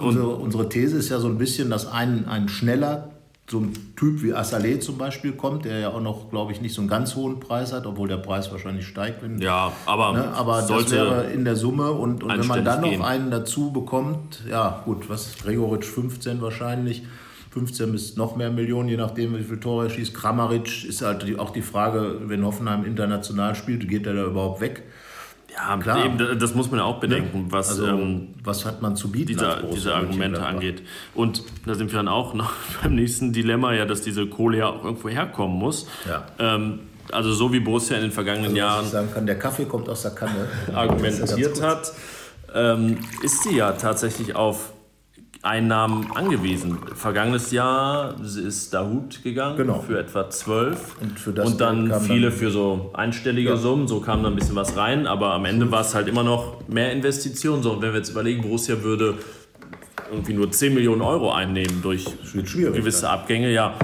unsere, 0.00 0.28
unsere 0.28 0.68
These 0.68 0.96
ist 0.96 1.08
ja 1.08 1.18
so 1.18 1.28
ein 1.28 1.38
bisschen, 1.38 1.70
dass 1.70 1.86
ein, 1.86 2.26
ein 2.26 2.48
schneller 2.48 3.10
so 3.48 3.60
ein 3.60 3.94
Typ 3.94 4.24
wie 4.24 4.34
Assalé 4.34 4.80
zum 4.80 4.98
Beispiel 4.98 5.30
kommt, 5.30 5.66
der 5.66 5.78
ja 5.78 5.90
auch 5.90 6.00
noch, 6.00 6.30
glaube 6.30 6.50
ich, 6.50 6.60
nicht 6.60 6.74
so 6.74 6.80
einen 6.80 6.90
ganz 6.90 7.14
hohen 7.14 7.38
Preis 7.38 7.72
hat, 7.72 7.86
obwohl 7.86 8.08
der 8.08 8.16
Preis 8.16 8.50
wahrscheinlich 8.50 8.88
steigt. 8.88 9.22
Wenn, 9.22 9.40
ja, 9.40 9.70
aber, 9.86 10.14
ne, 10.14 10.32
aber 10.34 10.62
das 10.62 10.90
wäre 10.90 11.30
in 11.30 11.44
der 11.44 11.54
Summe 11.54 11.92
und, 11.92 12.24
und 12.24 12.36
wenn 12.36 12.46
man 12.48 12.64
dann 12.64 12.80
noch 12.80 12.90
gehen. 12.90 13.02
einen 13.02 13.30
dazu 13.30 13.70
bekommt, 13.70 14.42
ja 14.50 14.82
gut, 14.84 15.08
was 15.08 15.28
ist 15.28 15.44
Gregoritsch 15.44 15.86
15 15.86 16.42
wahrscheinlich, 16.42 17.04
15 17.56 17.90
bis 17.90 18.16
noch 18.16 18.36
mehr 18.36 18.50
Millionen, 18.50 18.90
je 18.90 18.98
nachdem, 18.98 19.34
wie 19.34 19.42
viele 19.42 19.58
Tore 19.58 19.86
er 19.86 19.90
schießt. 19.90 20.12
Kramaric 20.12 20.84
ist 20.84 21.00
halt 21.00 21.38
auch 21.38 21.48
die 21.48 21.62
Frage, 21.62 22.16
wenn 22.26 22.44
Hoffenheim 22.44 22.84
international 22.84 23.54
spielt, 23.54 23.88
geht 23.88 24.06
er 24.06 24.12
da 24.12 24.24
überhaupt 24.24 24.60
weg? 24.60 24.82
Ja, 25.50 25.74
klar. 25.78 26.04
Eben, 26.04 26.38
das 26.38 26.54
muss 26.54 26.70
man 26.70 26.80
ja 26.80 26.84
auch 26.84 27.00
bedenken, 27.00 27.44
ne? 27.44 27.46
was, 27.48 27.70
also, 27.70 27.86
ähm, 27.86 28.34
was 28.44 28.66
hat 28.66 28.82
man 28.82 28.94
zu 28.94 29.10
bieten, 29.10 29.28
dieser, 29.28 29.62
diese 29.62 29.94
Argumente 29.94 30.44
angeht. 30.44 30.82
Und 31.14 31.44
da 31.64 31.74
sind 31.74 31.90
wir 31.92 31.96
dann 31.96 32.08
auch 32.08 32.34
noch 32.34 32.52
beim 32.82 32.94
nächsten 32.94 33.32
Dilemma, 33.32 33.72
ja, 33.72 33.86
dass 33.86 34.02
diese 34.02 34.26
Kohle 34.26 34.58
ja 34.58 34.66
auch 34.66 34.84
irgendwo 34.84 35.08
herkommen 35.08 35.56
muss. 35.56 35.88
Ja. 36.06 36.26
Ähm, 36.38 36.80
also 37.10 37.32
so 37.32 37.54
wie 37.54 37.60
Borussia 37.60 37.96
in 37.96 38.02
den 38.02 38.12
vergangenen 38.12 38.48
also, 38.48 38.56
Jahren 38.58 38.86
sagen 38.86 39.08
kann, 39.14 39.24
der 39.24 39.38
Kaffee 39.38 39.64
kommt 39.64 39.88
aus 39.88 40.02
der 40.02 40.10
Kanne, 40.10 40.46
argumentiert 40.74 41.62
hat, 41.62 41.90
ähm, 42.54 42.98
ist 43.22 43.44
sie 43.44 43.56
ja 43.56 43.72
tatsächlich 43.72 44.36
auf 44.36 44.74
Einnahmen 45.46 46.10
angewiesen. 46.14 46.78
Vergangenes 46.94 47.50
Jahr 47.50 48.16
ist 48.20 48.74
Dahut 48.74 49.22
gegangen 49.22 49.56
genau. 49.56 49.80
für 49.80 49.98
etwa 49.98 50.28
12 50.28 50.96
und, 51.00 51.38
und 51.38 51.60
dann 51.60 52.00
viele 52.00 52.30
dann 52.30 52.38
für 52.38 52.50
so 52.50 52.90
einstellige 52.94 53.50
ja. 53.50 53.56
Summen, 53.56 53.88
so 53.88 54.00
kam 54.00 54.22
da 54.22 54.28
ein 54.28 54.36
bisschen 54.36 54.56
was 54.56 54.76
rein, 54.76 55.06
aber 55.06 55.32
am 55.32 55.44
Ende 55.44 55.70
war 55.70 55.80
es 55.80 55.94
halt 55.94 56.08
immer 56.08 56.22
noch 56.22 56.66
mehr 56.68 56.92
Investitionen. 56.92 57.62
So, 57.62 57.72
und 57.72 57.82
wenn 57.82 57.92
wir 57.92 57.98
jetzt 57.98 58.10
überlegen, 58.10 58.42
Borussia 58.42 58.82
würde 58.82 59.14
irgendwie 60.10 60.34
nur 60.34 60.50
10 60.50 60.74
Millionen 60.74 61.02
Euro 61.02 61.32
einnehmen 61.32 61.82
durch 61.82 62.06
gewisse 62.32 63.08
Abgänge, 63.08 63.52
ja, 63.52 63.74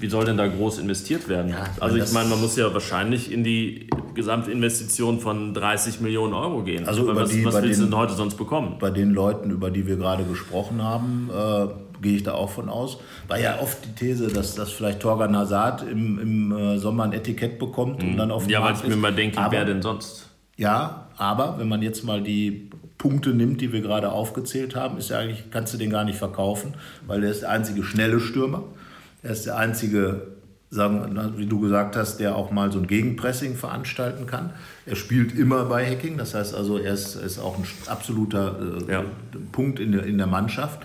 wie 0.00 0.08
soll 0.08 0.24
denn 0.24 0.36
da 0.36 0.46
groß 0.46 0.78
investiert 0.78 1.28
werden? 1.28 1.50
Ja, 1.50 1.66
also 1.78 1.96
ich 1.96 2.12
meine, 2.12 2.28
man 2.28 2.40
muss 2.40 2.56
ja 2.56 2.72
wahrscheinlich 2.72 3.30
in 3.30 3.44
die 3.44 3.88
Gesamtinvestition 4.14 5.20
von 5.20 5.54
30 5.54 6.00
Millionen 6.00 6.34
Euro 6.34 6.62
gehen. 6.62 6.88
Also 6.88 7.02
über 7.02 7.16
was, 7.16 7.30
die, 7.30 7.44
was 7.44 7.62
willst 7.62 7.80
du 7.80 7.84
denn 7.84 7.96
heute 7.96 8.14
sonst 8.14 8.36
bekommen? 8.36 8.76
Bei 8.78 8.90
den 8.90 9.10
Leuten, 9.10 9.50
über 9.50 9.70
die 9.70 9.86
wir 9.86 9.96
gerade 9.96 10.24
gesprochen 10.24 10.82
haben, 10.82 11.30
äh, 11.30 12.02
gehe 12.02 12.16
ich 12.16 12.22
da 12.22 12.34
auch 12.34 12.50
von 12.50 12.68
aus. 12.68 12.98
War 13.28 13.38
ja 13.38 13.60
oft 13.60 13.78
die 13.84 13.94
These, 13.94 14.28
dass, 14.28 14.54
dass 14.54 14.72
vielleicht 14.72 15.00
Torgan 15.00 15.36
Hazard 15.36 15.82
im, 15.82 16.18
im 16.18 16.52
äh, 16.52 16.78
Sommer 16.78 17.04
ein 17.04 17.12
Etikett 17.12 17.58
bekommt 17.58 18.02
und 18.02 18.12
mhm. 18.12 18.16
dann 18.16 18.30
auf 18.30 18.48
Ja, 18.48 18.62
weil 18.62 18.74
ich 18.74 18.86
mir 18.86 18.96
mal 18.96 19.14
denke, 19.14 19.38
aber, 19.38 19.52
wer 19.52 19.64
denn 19.64 19.82
sonst? 19.82 20.28
Ja, 20.56 21.08
aber 21.16 21.56
wenn 21.58 21.68
man 21.68 21.82
jetzt 21.82 22.04
mal 22.04 22.22
die 22.22 22.70
Punkte 22.98 23.30
nimmt, 23.30 23.60
die 23.60 23.72
wir 23.72 23.80
gerade 23.80 24.12
aufgezählt 24.12 24.76
haben, 24.76 24.98
ist 24.98 25.10
ja 25.10 25.18
eigentlich, 25.18 25.50
kannst 25.50 25.72
du 25.72 25.78
den 25.78 25.90
gar 25.90 26.04
nicht 26.04 26.18
verkaufen, 26.18 26.74
weil 27.06 27.22
der 27.22 27.30
ist 27.30 27.42
der 27.42 27.50
einzige 27.50 27.82
schnelle 27.82 28.20
Stürmer. 28.20 28.64
Er 29.22 29.30
ist 29.30 29.46
der 29.46 29.56
einzige, 29.56 30.28
sagen, 30.70 31.34
wie 31.36 31.46
du 31.46 31.60
gesagt 31.60 31.96
hast, 31.96 32.18
der 32.18 32.36
auch 32.36 32.50
mal 32.50 32.70
so 32.72 32.78
ein 32.78 32.86
Gegenpressing 32.86 33.56
veranstalten 33.56 34.26
kann. 34.26 34.50
Er 34.86 34.96
spielt 34.96 35.36
immer 35.36 35.64
bei 35.64 35.84
Hacking, 35.84 36.16
das 36.16 36.34
heißt 36.34 36.54
also, 36.54 36.78
er 36.78 36.94
ist, 36.94 37.16
ist 37.16 37.38
auch 37.38 37.58
ein 37.58 37.64
absoluter 37.86 38.56
äh, 38.88 38.92
ja. 38.92 39.04
Punkt 39.52 39.80
in 39.80 39.92
der, 39.92 40.04
in 40.04 40.18
der 40.18 40.26
Mannschaft. 40.26 40.80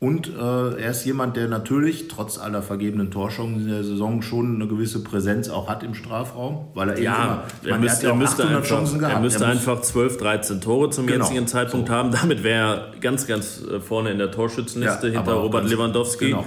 Und 0.00 0.28
äh, 0.28 0.80
er 0.80 0.92
ist 0.92 1.04
jemand, 1.04 1.36
der 1.36 1.46
natürlich 1.46 2.08
trotz 2.08 2.38
aller 2.38 2.62
vergebenen 2.62 3.10
Torchancen 3.10 3.60
in 3.60 3.68
der 3.68 3.84
Saison 3.84 4.22
schon 4.22 4.54
eine 4.54 4.66
gewisse 4.66 5.04
Präsenz 5.04 5.50
auch 5.50 5.68
hat 5.68 5.82
im 5.82 5.94
Strafraum, 5.94 6.68
weil 6.72 6.88
er 6.88 6.98
ja, 6.98 7.44
immer, 7.62 7.74
er, 7.74 7.78
müsste, 7.78 8.06
er, 8.06 8.12
er 8.12 8.16
müsste 8.16 8.48
einfach, 8.48 9.02
er 9.02 9.20
müsste 9.20 9.44
er 9.44 9.50
einfach 9.50 9.82
12, 9.82 10.16
13 10.16 10.60
Tore 10.62 10.88
zum 10.88 11.06
genau, 11.06 11.22
jetzigen 11.22 11.46
Zeitpunkt 11.46 11.88
so. 11.88 11.94
haben. 11.94 12.12
Damit 12.12 12.42
wäre 12.42 12.92
er 12.94 13.00
ganz, 13.00 13.26
ganz 13.26 13.60
äh, 13.60 13.78
vorne 13.78 14.10
in 14.10 14.16
der 14.16 14.30
Torschützenliste 14.30 15.08
ja, 15.08 15.18
hinter 15.18 15.34
Robert 15.34 15.68
Lewandowski. 15.68 16.28
Genau. 16.28 16.46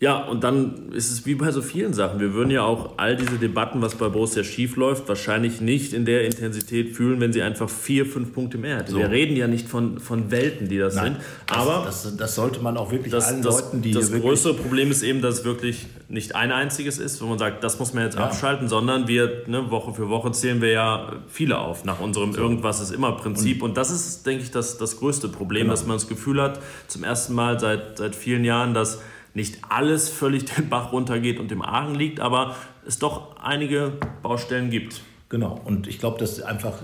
Ja, 0.00 0.18
und 0.18 0.44
dann 0.44 0.92
ist 0.92 1.10
es 1.10 1.26
wie 1.26 1.34
bei 1.34 1.50
so 1.50 1.60
vielen 1.60 1.92
Sachen. 1.92 2.20
Wir 2.20 2.32
würden 2.32 2.52
ja 2.52 2.62
auch 2.62 2.98
all 2.98 3.16
diese 3.16 3.36
Debatten, 3.36 3.82
was 3.82 3.96
bei 3.96 4.08
Borussia 4.08 4.44
schief 4.44 4.76
läuft, 4.76 5.08
wahrscheinlich 5.08 5.60
nicht 5.60 5.92
in 5.92 6.04
der 6.04 6.24
Intensität 6.24 6.94
fühlen, 6.94 7.18
wenn 7.18 7.32
sie 7.32 7.42
einfach 7.42 7.68
vier, 7.68 8.06
fünf 8.06 8.32
Punkte 8.32 8.58
mehr 8.58 8.78
hätten. 8.78 8.92
So. 8.92 8.98
Wir 8.98 9.10
reden 9.10 9.36
ja 9.36 9.48
nicht 9.48 9.68
von, 9.68 9.98
von 9.98 10.30
Welten, 10.30 10.68
die 10.68 10.78
das 10.78 10.94
Nein, 10.94 11.14
sind. 11.14 11.24
Aber 11.50 11.82
das, 11.84 12.04
das, 12.04 12.16
das, 12.16 12.34
sollte 12.36 12.60
man 12.60 12.76
auch 12.76 12.92
wirklich 12.92 13.10
das, 13.10 13.26
allen 13.26 13.42
das, 13.42 13.60
Leuten, 13.60 13.82
die. 13.82 13.90
Das 13.90 14.12
größere 14.12 14.54
Problem 14.54 14.92
ist 14.92 15.02
eben, 15.02 15.20
dass 15.20 15.40
es 15.40 15.44
wirklich 15.44 15.88
nicht 16.08 16.36
ein 16.36 16.52
einziges 16.52 16.98
ist, 16.98 17.20
wo 17.20 17.26
man 17.26 17.40
sagt, 17.40 17.64
das 17.64 17.80
muss 17.80 17.92
man 17.92 18.04
jetzt 18.04 18.16
ja. 18.16 18.24
abschalten, 18.24 18.68
sondern 18.68 19.08
wir 19.08 19.42
ne, 19.48 19.68
Woche 19.72 19.94
für 19.94 20.08
Woche 20.08 20.30
zählen 20.30 20.60
wir 20.60 20.70
ja 20.70 21.12
viele 21.26 21.58
auf 21.58 21.84
nach 21.84 21.98
unserem 21.98 22.34
so. 22.34 22.40
Irgendwas 22.40 22.80
ist 22.80 22.92
immer 22.92 23.16
Prinzip. 23.16 23.62
Und, 23.62 23.70
und 23.70 23.76
das 23.76 23.90
ist, 23.90 24.24
denke 24.24 24.44
ich, 24.44 24.52
das, 24.52 24.78
das 24.78 24.98
größte 24.98 25.26
Problem, 25.26 25.62
genau. 25.62 25.72
dass 25.72 25.86
man 25.86 25.96
das 25.96 26.06
Gefühl 26.06 26.40
hat, 26.40 26.60
zum 26.86 27.02
ersten 27.02 27.34
Mal 27.34 27.58
seit, 27.58 27.98
seit 27.98 28.14
vielen 28.14 28.44
Jahren, 28.44 28.74
dass 28.74 29.00
nicht 29.34 29.58
alles 29.68 30.08
völlig 30.08 30.44
den 30.46 30.68
Bach 30.68 30.92
runtergeht 30.92 31.38
und 31.38 31.52
im 31.52 31.62
Argen 31.62 31.94
liegt, 31.94 32.20
aber 32.20 32.56
es 32.86 32.98
doch 32.98 33.36
einige 33.42 33.92
Baustellen 34.22 34.70
gibt. 34.70 35.02
Genau, 35.28 35.60
und 35.64 35.86
ich 35.86 35.98
glaube, 35.98 36.18
dass 36.18 36.40
einfach 36.40 36.82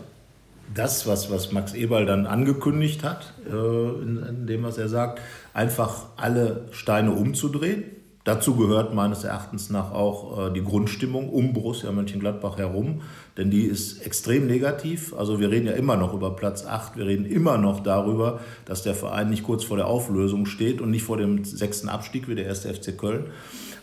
das, 0.75 1.07
was, 1.07 1.31
was 1.31 1.53
Max 1.53 1.75
Eberl 1.75 2.07
dann 2.07 2.27
angekündigt 2.27 3.03
hat, 3.03 3.35
äh, 3.47 3.53
in, 3.53 4.25
in, 4.29 4.47
dem, 4.47 4.63
was 4.63 4.79
er 4.79 4.89
sagt, 4.89 5.21
einfach 5.53 6.07
alle 6.17 6.67
Steine 6.73 7.13
umzudrehen 7.13 7.85
Dazu 8.25 8.57
gehört 8.57 8.95
meines 8.95 9.23
Erachtens 9.23 9.69
nach 9.69 9.93
auch 9.93 10.49
äh, 10.49 10.53
die 10.53 10.65
Grundstimmung 10.65 11.29
um 11.29 11.53
Borussia 11.53 11.93
Mönchengladbach 11.93 12.57
herum, 12.57 13.03
denn 13.37 13.51
die 13.51 13.65
ist 13.65 14.05
extrem 14.05 14.47
negativ. 14.47 15.13
Also 15.13 15.41
wir 15.41 15.51
reden 15.51 15.67
ja 15.67 15.75
immer 15.75 15.97
noch 15.97 16.15
über 16.15 16.35
Platz 16.35 16.65
8, 16.65 16.97
wir 16.97 17.05
reden 17.05 17.27
immer 17.27 17.59
noch 17.59 17.81
darüber, 17.81 18.41
dass 18.65 18.83
der 18.83 18.95
Verein 18.95 19.29
nicht 19.29 19.43
kurz 19.43 19.63
vor 19.63 19.77
der 19.77 19.89
Auflösung 19.89 20.47
steht 20.47 20.81
und 20.81 20.91
nicht 20.91 21.03
vor 21.03 21.19
dem 21.19 21.45
sechsten 21.45 21.91
Abstieg 21.91 22.27
wie 22.27 22.35
der 22.35 22.47
erste 22.47 22.73
FC 22.73 22.97
Köln. 22.97 23.27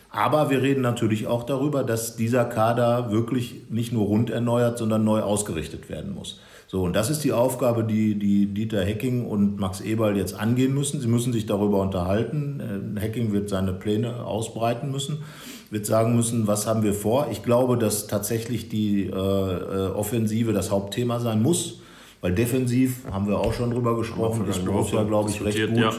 Aber 0.10 0.49
wir 0.49 0.63
reden 0.63 0.82
natürlich 0.82 1.27
auch 1.27 1.43
darüber, 1.43 1.84
dass 1.84 2.15
dieser 2.15 2.43
Kader 2.43 3.12
wirklich 3.12 3.62
nicht 3.69 3.93
nur 3.93 4.08
rund 4.08 4.32
erneuert, 4.32 4.80
sondern 4.80 5.04
neu 5.04 5.21
ausgerichtet 5.21 5.88
werden 5.88 6.15
muss. 6.15 6.39
So, 6.71 6.84
und 6.84 6.95
das 6.95 7.10
ist 7.10 7.25
die 7.25 7.34
Aufgabe, 7.34 7.84
die, 7.84 8.17
die 8.17 8.45
Dieter 8.45 8.81
Hecking 8.81 9.25
und 9.25 9.60
Max 9.60 9.81
Eberl 9.81 10.15
jetzt 10.15 10.39
angehen 10.39 10.73
müssen. 10.73 11.01
Sie 11.01 11.07
müssen 11.10 11.34
sich 11.34 11.45
darüber 11.45 11.81
unterhalten. 11.81 12.95
Äh, 12.95 12.97
Hecking 13.01 13.34
wird 13.34 13.49
seine 13.49 13.73
Pläne 13.73 14.23
ausbreiten 14.23 14.89
müssen, 14.89 15.21
wird 15.69 15.86
sagen 15.86 16.15
müssen, 16.15 16.47
was 16.47 16.67
haben 16.67 16.81
wir 16.84 16.93
vor. 16.93 17.27
Ich 17.29 17.43
glaube, 17.43 17.77
dass 17.77 18.07
tatsächlich 18.07 18.69
die 18.69 19.07
äh, 19.07 19.10
äh 19.10 19.88
Offensive 19.89 20.53
das 20.53 20.71
Hauptthema 20.71 21.19
sein 21.19 21.43
muss. 21.43 21.79
Weil 22.21 22.36
defensiv, 22.36 23.03
haben 23.12 23.27
wir 23.27 23.39
auch 23.39 23.51
schon 23.51 23.71
drüber 23.71 23.97
gesprochen, 23.97 24.47
ist 24.47 24.63
Borussia, 24.63 25.03
glaube 25.03 25.31
ich, 25.31 25.43
recht 25.43 25.67
gut 25.67 25.77
ja. 25.77 25.91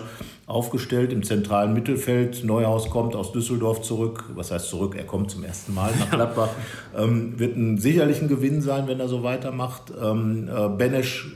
Aufgestellt 0.52 1.12
im 1.12 1.22
zentralen 1.22 1.72
Mittelfeld. 1.72 2.44
Neuhaus 2.44 2.90
kommt 2.90 3.16
aus 3.16 3.32
Düsseldorf 3.32 3.82
zurück. 3.82 4.24
Was 4.34 4.50
heißt 4.50 4.68
zurück? 4.68 4.94
Er 4.96 5.04
kommt 5.04 5.30
zum 5.30 5.42
ersten 5.42 5.74
Mal 5.74 5.92
nach 5.98 6.10
Gladbach. 6.10 6.50
ähm, 6.96 7.38
wird 7.38 7.56
ein, 7.56 7.78
sicherlich 7.78 8.20
ein 8.20 8.28
Gewinn 8.28 8.60
sein, 8.60 8.86
wenn 8.86 9.00
er 9.00 9.08
so 9.08 9.22
weitermacht. 9.22 9.92
Ähm, 10.00 10.48
äh, 10.48 10.68
Benesch 10.68 11.26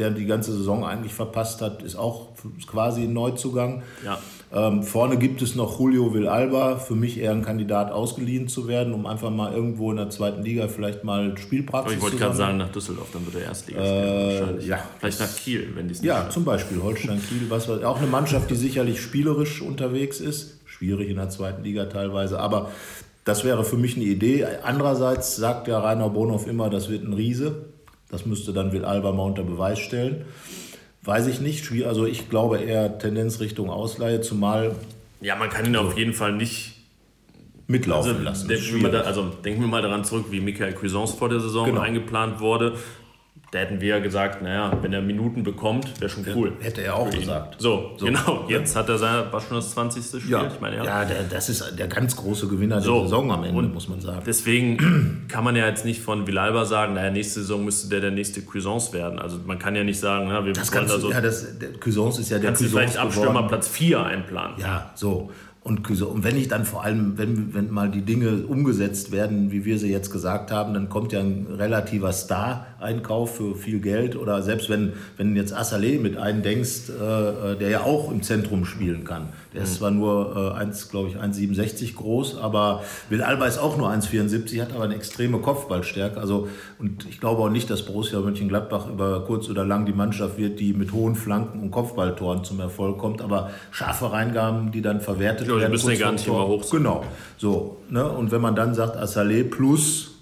der 0.00 0.10
die 0.10 0.24
ganze 0.24 0.52
Saison 0.52 0.84
eigentlich 0.84 1.12
verpasst 1.12 1.60
hat, 1.60 1.82
ist 1.82 1.96
auch 1.96 2.28
quasi 2.66 3.02
ein 3.02 3.12
Neuzugang. 3.12 3.82
Ja. 4.04 4.18
Ähm, 4.52 4.82
vorne 4.82 5.16
gibt 5.16 5.42
es 5.42 5.54
noch 5.54 5.78
Julio 5.78 6.12
Villalba, 6.12 6.78
für 6.78 6.96
mich 6.96 7.20
eher 7.20 7.30
ein 7.30 7.42
Kandidat 7.44 7.92
ausgeliehen 7.92 8.48
zu 8.48 8.66
werden, 8.66 8.92
um 8.92 9.06
einfach 9.06 9.30
mal 9.30 9.52
irgendwo 9.52 9.92
in 9.92 9.96
der 9.96 10.10
zweiten 10.10 10.42
Liga 10.42 10.66
vielleicht 10.66 11.04
mal 11.04 11.38
Spielpraxis 11.38 11.86
Aber 11.86 11.96
ich 11.96 12.02
wollte 12.02 12.16
gerade 12.16 12.36
sagen, 12.36 12.58
nach 12.58 12.72
Düsseldorf, 12.72 13.08
dann 13.12 13.24
wird 13.26 13.36
er 13.36 13.42
Erstliga 13.42 13.80
spielen. 13.80 14.60
Äh, 14.60 14.64
ja. 14.66 14.78
Vielleicht 14.98 15.20
nach 15.20 15.36
Kiel, 15.36 15.68
wenn 15.74 15.86
die 15.86 15.94
es 15.94 16.00
nicht 16.00 16.08
Ja, 16.08 16.16
schaffen. 16.16 16.32
zum 16.32 16.44
Beispiel 16.44 16.82
Holstein 16.82 17.20
Kiel, 17.28 17.42
was 17.48 17.70
auch 17.70 17.98
eine 17.98 18.08
Mannschaft, 18.08 18.50
die 18.50 18.56
sicherlich 18.56 19.00
spielerisch 19.00 19.62
unterwegs 19.62 20.18
ist. 20.18 20.60
Schwierig 20.64 21.10
in 21.10 21.16
der 21.16 21.28
zweiten 21.28 21.62
Liga 21.62 21.84
teilweise, 21.84 22.40
aber 22.40 22.70
das 23.24 23.44
wäre 23.44 23.64
für 23.64 23.76
mich 23.76 23.94
eine 23.94 24.06
Idee. 24.06 24.46
Andererseits 24.64 25.36
sagt 25.36 25.68
ja 25.68 25.78
Rainer 25.78 26.08
Bonhoff 26.08 26.48
immer, 26.48 26.70
das 26.70 26.88
wird 26.88 27.04
ein 27.04 27.12
Riese. 27.12 27.66
Das 28.10 28.26
müsste 28.26 28.52
dann 28.52 28.72
Will 28.72 28.84
Alba 28.84 29.12
mal 29.12 29.22
unter 29.22 29.44
Beweis 29.44 29.78
stellen. 29.78 30.24
Weiß 31.02 31.26
ich 31.26 31.40
nicht. 31.40 31.70
Also 31.84 32.06
ich 32.06 32.28
glaube 32.28 32.58
eher 32.58 32.98
Tendenz 32.98 33.40
Richtung 33.40 33.70
Ausleihe, 33.70 34.20
zumal. 34.20 34.74
Ja, 35.20 35.36
man 35.36 35.50
kann 35.50 35.64
ihn 35.64 35.76
auf 35.76 35.96
jeden 35.96 36.12
Fall 36.12 36.32
nicht 36.32 36.76
mitlaufen 37.66 38.10
also, 38.10 38.22
lassen. 38.22 38.48
Denken 38.48 38.82
wir, 38.82 38.90
da, 38.90 39.00
also 39.02 39.24
denken 39.44 39.60
wir 39.60 39.68
mal 39.68 39.82
daran 39.82 40.04
zurück, 40.04 40.26
wie 40.30 40.40
Michael 40.40 40.74
Cuisance 40.74 41.16
vor 41.16 41.28
der 41.28 41.40
Saison 41.40 41.66
genau. 41.66 41.80
eingeplant 41.80 42.40
wurde. 42.40 42.76
Da 43.52 43.58
hätten 43.58 43.80
wir 43.80 43.88
ja 43.88 43.98
gesagt, 43.98 44.42
naja, 44.42 44.78
wenn 44.80 44.92
er 44.92 45.02
Minuten 45.02 45.42
bekommt, 45.42 46.00
wäre 46.00 46.08
schon 46.08 46.24
cool. 46.36 46.52
Hätte 46.60 46.82
er 46.82 46.94
auch 46.94 47.10
gesagt. 47.10 47.56
So, 47.58 47.94
so, 47.96 48.06
genau. 48.06 48.44
Jetzt 48.48 48.76
hat 48.76 48.88
er 48.88 48.96
sein, 48.96 49.24
war 49.32 49.40
schon 49.40 49.56
das 49.56 49.72
20. 49.72 50.04
Spiel. 50.22 50.30
Ja, 50.30 50.46
ich 50.46 50.60
meine, 50.60 50.76
ja. 50.76 50.84
ja 50.84 51.04
der, 51.04 51.24
das 51.24 51.48
ist 51.48 51.76
der 51.76 51.88
ganz 51.88 52.14
große 52.14 52.46
Gewinner 52.46 52.80
so. 52.80 52.92
der 52.92 53.02
Saison 53.02 53.32
am 53.32 53.42
Ende, 53.42 53.58
Und 53.58 53.74
muss 53.74 53.88
man 53.88 54.00
sagen. 54.00 54.22
Deswegen 54.24 55.26
kann 55.28 55.42
man 55.42 55.56
ja 55.56 55.66
jetzt 55.66 55.84
nicht 55.84 56.00
von 56.00 56.28
Villalba 56.28 56.64
sagen, 56.64 56.94
naja, 56.94 57.10
nächste 57.10 57.40
Saison 57.40 57.64
müsste 57.64 57.88
der 57.88 58.00
der 58.00 58.12
nächste 58.12 58.40
Cuisance 58.40 58.92
werden. 58.92 59.18
Also 59.18 59.38
man 59.44 59.58
kann 59.58 59.74
ja 59.74 59.82
nicht 59.82 59.98
sagen, 59.98 60.28
na, 60.28 60.44
wir 60.44 60.52
das 60.52 60.72
wollen 60.72 60.86
da 60.86 60.98
so... 60.98 61.10
Ja, 61.10 61.20
das, 61.20 61.58
der 61.58 61.70
Cuisance 61.72 62.20
ist 62.20 62.30
ja 62.30 62.38
der 62.38 62.52
Cuisance 62.52 62.68
vielleicht 62.68 62.98
Abstürmer 62.98 63.48
Platz 63.48 63.66
4 63.66 64.04
einplanen. 64.04 64.60
Ja, 64.60 64.92
so. 64.94 65.32
Und, 65.70 65.88
und 66.02 66.24
wenn 66.24 66.36
ich 66.36 66.48
dann 66.48 66.64
vor 66.64 66.82
allem, 66.82 67.16
wenn, 67.16 67.54
wenn 67.54 67.70
mal 67.70 67.88
die 67.88 68.02
Dinge 68.02 68.44
umgesetzt 68.48 69.12
werden, 69.12 69.52
wie 69.52 69.64
wir 69.64 69.78
sie 69.78 69.88
jetzt 69.88 70.10
gesagt 70.10 70.50
haben, 70.50 70.74
dann 70.74 70.88
kommt 70.88 71.12
ja 71.12 71.20
ein 71.20 71.46
relativer 71.56 72.12
Star-Einkauf 72.12 73.36
für 73.36 73.54
viel 73.54 73.78
Geld. 73.78 74.16
Oder 74.16 74.42
selbst 74.42 74.68
wenn, 74.68 74.94
wenn 75.16 75.36
jetzt 75.36 75.56
Assalé 75.56 76.00
mit 76.00 76.16
eindenkst, 76.16 76.90
äh, 76.90 77.52
äh, 77.52 77.56
der 77.56 77.68
ja 77.68 77.80
auch 77.82 78.10
im 78.10 78.20
Zentrum 78.24 78.64
spielen 78.64 79.04
kann. 79.04 79.28
Der 79.54 79.62
ist 79.62 79.74
mhm. 79.74 79.78
zwar 79.78 79.90
nur 79.92 80.54
äh, 80.56 80.58
1, 80.58 80.88
glaube 80.88 81.08
ich, 81.08 81.16
1,67 81.16 81.94
groß, 81.94 82.38
aber 82.38 82.82
Will 83.08 83.22
Alba 83.22 83.46
ist 83.46 83.58
auch 83.58 83.76
nur 83.76 83.90
1,74, 83.90 84.60
hat 84.60 84.72
aber 84.72 84.84
eine 84.84 84.96
extreme 84.96 85.38
Kopfballstärke. 85.38 86.20
Also, 86.20 86.48
und 86.80 87.06
ich 87.08 87.20
glaube 87.20 87.42
auch 87.42 87.50
nicht, 87.50 87.70
dass 87.70 87.84
Borussia 87.84 88.18
Mönchengladbach 88.18 88.88
über 88.90 89.24
kurz 89.24 89.48
oder 89.48 89.64
lang 89.64 89.86
die 89.86 89.92
Mannschaft 89.92 90.36
wird, 90.36 90.58
die 90.58 90.72
mit 90.72 90.92
hohen 90.92 91.14
Flanken 91.14 91.60
und 91.60 91.70
Kopfballtoren 91.70 92.42
zum 92.42 92.58
Erfolg 92.58 92.98
kommt. 92.98 93.22
Aber 93.22 93.50
scharfe 93.70 94.10
Reingaben, 94.10 94.72
die 94.72 94.82
dann 94.82 95.00
verwertet 95.00 95.46
werden. 95.46 95.59
Die 95.66 95.70
müssen 95.70 95.90
ja 95.90 95.98
gar 95.98 96.12
nicht 96.12 96.26
immer 96.26 96.46
hoch 96.46 96.62
sein. 96.62 96.78
Genau. 96.78 97.04
So, 97.36 97.78
ne? 97.88 98.08
Und 98.08 98.30
wenn 98.30 98.40
man 98.40 98.54
dann 98.54 98.74
sagt, 98.74 98.96
Assalé 98.96 99.44
plus 99.44 100.12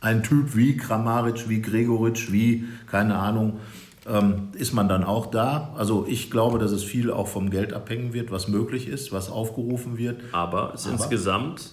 ein 0.00 0.22
Typ 0.22 0.54
wie 0.54 0.76
Kramaric, 0.76 1.48
wie 1.48 1.62
Gregoritsch, 1.62 2.30
wie, 2.30 2.64
keine 2.90 3.16
Ahnung, 3.16 3.60
ähm, 4.06 4.48
ist 4.52 4.74
man 4.74 4.88
dann 4.88 5.02
auch 5.04 5.26
da. 5.26 5.72
Also 5.76 6.06
ich 6.08 6.30
glaube, 6.30 6.58
dass 6.58 6.72
es 6.72 6.84
viel 6.84 7.10
auch 7.10 7.28
vom 7.28 7.50
Geld 7.50 7.72
abhängen 7.72 8.12
wird, 8.12 8.30
was 8.30 8.48
möglich 8.48 8.88
ist, 8.88 9.12
was 9.12 9.30
aufgerufen 9.30 9.96
wird. 9.96 10.20
Aber 10.32 10.72
es 10.74 10.84
ist 10.84 10.92
insgesamt 10.92 11.70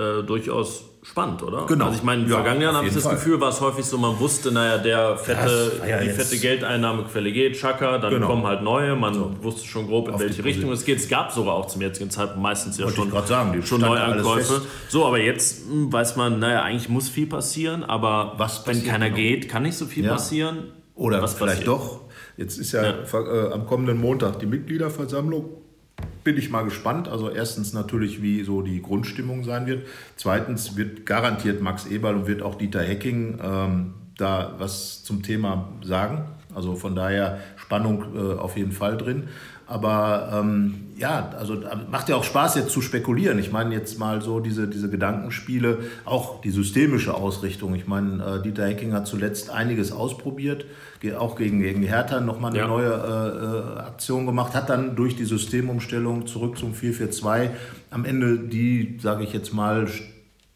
äh, 0.00 0.22
durchaus 0.22 0.84
spannend, 1.02 1.42
oder? 1.42 1.66
Genau. 1.66 1.86
Also 1.86 1.98
ich 1.98 2.02
meine, 2.02 2.22
in 2.22 2.26
den 2.26 2.30
ja, 2.30 2.36
vergangenen 2.36 2.62
Jahren 2.62 2.76
habe 2.76 2.86
ich 2.86 2.94
das 2.94 3.02
Fall. 3.02 3.14
Gefühl, 3.14 3.40
war 3.40 3.48
es 3.50 3.60
häufig 3.60 3.84
so, 3.84 3.98
man 3.98 4.18
wusste, 4.18 4.52
naja, 4.52 4.78
der 4.78 5.16
fette, 5.16 5.72
ja 5.86 6.00
die 6.00 6.10
fette 6.10 6.38
Geldeinnahmequelle 6.38 7.32
geht, 7.32 7.56
Chaka, 7.56 7.98
dann 7.98 8.12
genau. 8.12 8.26
kommen 8.26 8.46
halt 8.46 8.62
neue, 8.62 8.96
man 8.96 9.14
so. 9.14 9.34
wusste 9.42 9.66
schon 9.66 9.86
grob, 9.86 10.08
in 10.08 10.14
Auf 10.14 10.20
welche 10.20 10.44
Richtung 10.44 10.72
es 10.72 10.84
geht. 10.84 10.98
Es 10.98 11.08
gab 11.08 11.32
sogar 11.32 11.54
auch 11.54 11.66
zum 11.66 11.82
jetzigen 11.82 12.10
Zeitpunkt 12.10 12.42
meistens 12.42 12.78
ja 12.78 12.84
Wollte 12.84 12.96
schon, 12.96 13.26
sagen, 13.26 13.62
schon 13.62 13.80
Neuankäufe. 13.80 14.62
So, 14.88 15.06
aber 15.06 15.18
jetzt 15.18 15.66
hm, 15.68 15.92
weiß 15.92 16.16
man, 16.16 16.38
naja, 16.38 16.62
eigentlich 16.62 16.88
muss 16.88 17.08
viel 17.08 17.26
passieren, 17.26 17.84
aber 17.84 18.34
Was 18.36 18.66
wenn 18.66 18.84
keiner 18.84 19.06
genau? 19.06 19.16
geht, 19.16 19.48
kann 19.48 19.62
nicht 19.62 19.76
so 19.76 19.86
viel 19.86 20.04
ja. 20.04 20.12
passieren. 20.12 20.72
Oder 20.94 21.22
was 21.22 21.34
vielleicht 21.34 21.64
passiert? 21.64 21.68
doch. 21.68 22.00
Jetzt 22.36 22.58
ist 22.58 22.72
ja, 22.72 22.82
äh, 22.82 23.52
am 23.52 23.66
kommenden 23.66 23.98
Montag 23.98 24.38
die 24.38 24.46
Mitgliederversammlung 24.46 25.59
bin 26.24 26.36
ich 26.36 26.50
mal 26.50 26.62
gespannt. 26.62 27.08
Also 27.08 27.30
erstens 27.30 27.72
natürlich, 27.72 28.22
wie 28.22 28.42
so 28.42 28.62
die 28.62 28.82
Grundstimmung 28.82 29.44
sein 29.44 29.66
wird. 29.66 29.86
Zweitens 30.16 30.76
wird 30.76 31.06
garantiert 31.06 31.62
Max 31.62 31.86
Eberl 31.86 32.16
und 32.16 32.26
wird 32.26 32.42
auch 32.42 32.56
Dieter 32.56 32.82
Hecking 32.82 33.38
ähm, 33.42 33.94
da 34.16 34.54
was 34.58 35.02
zum 35.02 35.22
Thema 35.22 35.68
sagen. 35.82 36.24
Also 36.54 36.74
von 36.74 36.94
daher 36.94 37.38
Spannung 37.56 38.04
äh, 38.14 38.38
auf 38.38 38.56
jeden 38.56 38.72
Fall 38.72 38.96
drin. 38.96 39.28
Aber 39.66 40.30
ähm, 40.32 40.89
ja, 41.00 41.30
also 41.38 41.56
macht 41.90 42.10
ja 42.10 42.16
auch 42.16 42.24
Spaß 42.24 42.56
jetzt 42.56 42.70
zu 42.70 42.82
spekulieren. 42.82 43.38
Ich 43.38 43.50
meine 43.50 43.74
jetzt 43.74 43.98
mal 43.98 44.20
so 44.20 44.38
diese, 44.38 44.68
diese 44.68 44.90
Gedankenspiele, 44.90 45.78
auch 46.04 46.42
die 46.42 46.50
systemische 46.50 47.14
Ausrichtung. 47.14 47.74
Ich 47.74 47.86
meine, 47.86 48.22
äh, 48.22 48.42
Dieter 48.42 48.66
Hecking 48.66 48.92
hat 48.92 49.06
zuletzt 49.06 49.48
einiges 49.48 49.92
ausprobiert, 49.92 50.66
auch 51.18 51.36
gegen, 51.36 51.60
gegen 51.60 51.82
Hertha 51.82 52.20
nochmal 52.20 52.50
eine 52.50 52.60
ja. 52.60 52.68
neue 52.68 52.90
äh, 52.92 53.78
äh, 53.78 53.80
Aktion 53.80 54.26
gemacht, 54.26 54.54
hat 54.54 54.68
dann 54.68 54.94
durch 54.94 55.16
die 55.16 55.24
Systemumstellung 55.24 56.26
zurück 56.26 56.58
zum 56.58 56.74
4-4-2 56.74 57.48
am 57.90 58.04
Ende 58.04 58.38
die, 58.38 58.98
sage 59.00 59.24
ich 59.24 59.32
jetzt 59.32 59.54
mal, 59.54 59.88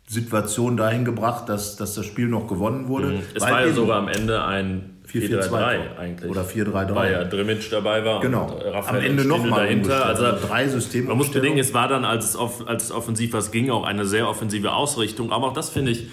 Situation 0.06 0.76
dahin 0.76 1.06
gebracht, 1.06 1.48
dass, 1.48 1.76
dass 1.76 1.94
das 1.94 2.04
Spiel 2.04 2.28
noch 2.28 2.46
gewonnen 2.46 2.88
wurde. 2.88 3.12
Mhm. 3.12 3.22
Es 3.34 3.42
war 3.42 3.66
ja 3.66 3.72
sogar 3.72 3.98
am 3.98 4.08
Ende 4.08 4.44
ein 4.44 4.93
4-4-2 5.14 5.98
eigentlich. 5.98 6.30
Oder 6.30 6.42
4-3-3. 6.42 6.94
Weil 6.94 7.12
ja 7.12 7.24
Drimmitsch 7.24 7.72
dabei 7.72 8.04
war. 8.04 8.20
Genau. 8.20 8.46
Raphael 8.46 8.98
Am 8.98 9.04
Ende 9.04 9.24
nochmal 9.24 9.64
dahinter. 9.64 10.06
Also, 10.06 10.24
also, 10.24 10.46
drei 10.46 10.68
Systeme. 10.68 11.08
Man 11.08 11.18
muss 11.18 11.30
bedenken, 11.30 11.58
es 11.58 11.72
war 11.74 11.88
dann, 11.88 12.04
als 12.04 12.34
es, 12.34 12.36
als 12.36 12.84
es 12.84 12.92
offensiv 12.92 13.32
was 13.32 13.50
ging, 13.50 13.70
auch 13.70 13.84
eine 13.84 14.04
sehr 14.06 14.28
offensive 14.28 14.72
Ausrichtung. 14.72 15.32
Aber 15.32 15.48
auch 15.48 15.54
das 15.54 15.70
finde 15.70 15.92
ich 15.92 16.08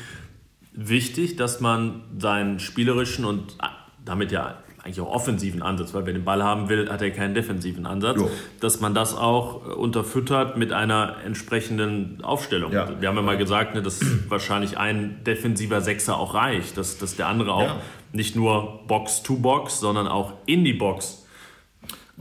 wichtig, 0.74 1.36
dass 1.36 1.60
man 1.60 2.04
seinen 2.18 2.60
spielerischen 2.60 3.26
und 3.26 3.58
damit 4.06 4.32
ja 4.32 4.58
eigentlich 4.84 5.00
auch 5.02 5.14
offensiven 5.14 5.62
Ansatz, 5.62 5.94
weil 5.94 6.06
wer 6.08 6.14
den 6.14 6.24
Ball 6.24 6.44
haben 6.44 6.68
will, 6.68 6.90
hat 6.90 7.02
er 7.04 7.12
keinen 7.12 7.36
defensiven 7.36 7.86
Ansatz, 7.86 8.18
jo. 8.18 8.32
dass 8.62 8.80
man 8.80 8.96
das 8.96 9.16
auch 9.16 9.78
unterfüttert 9.78 10.58
mit 10.58 10.74
einer 10.74 11.18
entsprechenden 11.24 12.24
Aufstellung. 12.24 12.72
Ja. 12.72 12.90
Wir 13.00 13.10
haben 13.10 13.16
ja 13.16 13.22
mal 13.22 13.38
gesagt, 13.38 13.76
ne, 13.76 13.84
dass 13.84 14.00
wahrscheinlich 14.30 14.78
ein 14.80 15.24
defensiver 15.24 15.82
Sechser 15.82 16.18
auch 16.18 16.34
reicht, 16.34 16.78
dass, 16.78 16.98
dass 16.98 17.16
der 17.16 17.28
andere 17.28 17.54
auch 17.54 17.62
ja. 17.62 17.82
Nicht 18.14 18.36
nur 18.36 18.82
Box 18.88 19.24
to 19.24 19.36
Box, 19.36 19.80
sondern 19.80 20.08
auch 20.08 20.34
in 20.46 20.64
die 20.64 20.74
Box 20.74 21.22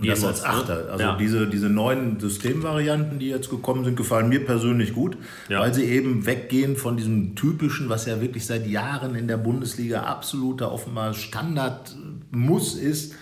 und 0.00 0.08
das 0.08 0.24
als 0.24 0.44
Achter. 0.44 0.88
Also 0.90 1.04
ja. 1.04 1.16
diese, 1.16 1.46
diese 1.46 1.68
neuen 1.68 2.18
Systemvarianten, 2.18 3.18
die 3.18 3.28
jetzt 3.28 3.50
gekommen 3.50 3.84
sind, 3.84 3.96
gefallen 3.96 4.28
mir 4.28 4.44
persönlich 4.44 4.94
gut, 4.94 5.16
ja. 5.48 5.60
weil 5.60 5.74
sie 5.74 5.84
eben 5.84 6.26
weggehen 6.26 6.76
von 6.76 6.96
diesem 6.96 7.34
typischen, 7.34 7.88
was 7.88 8.06
ja 8.06 8.20
wirklich 8.20 8.46
seit 8.46 8.66
Jahren 8.66 9.14
in 9.14 9.28
der 9.28 9.36
Bundesliga 9.36 10.04
absoluter 10.04 10.72
offenbar 10.72 11.12
Standard 11.14 11.94
muss 12.30 12.74
ist, 12.74 13.14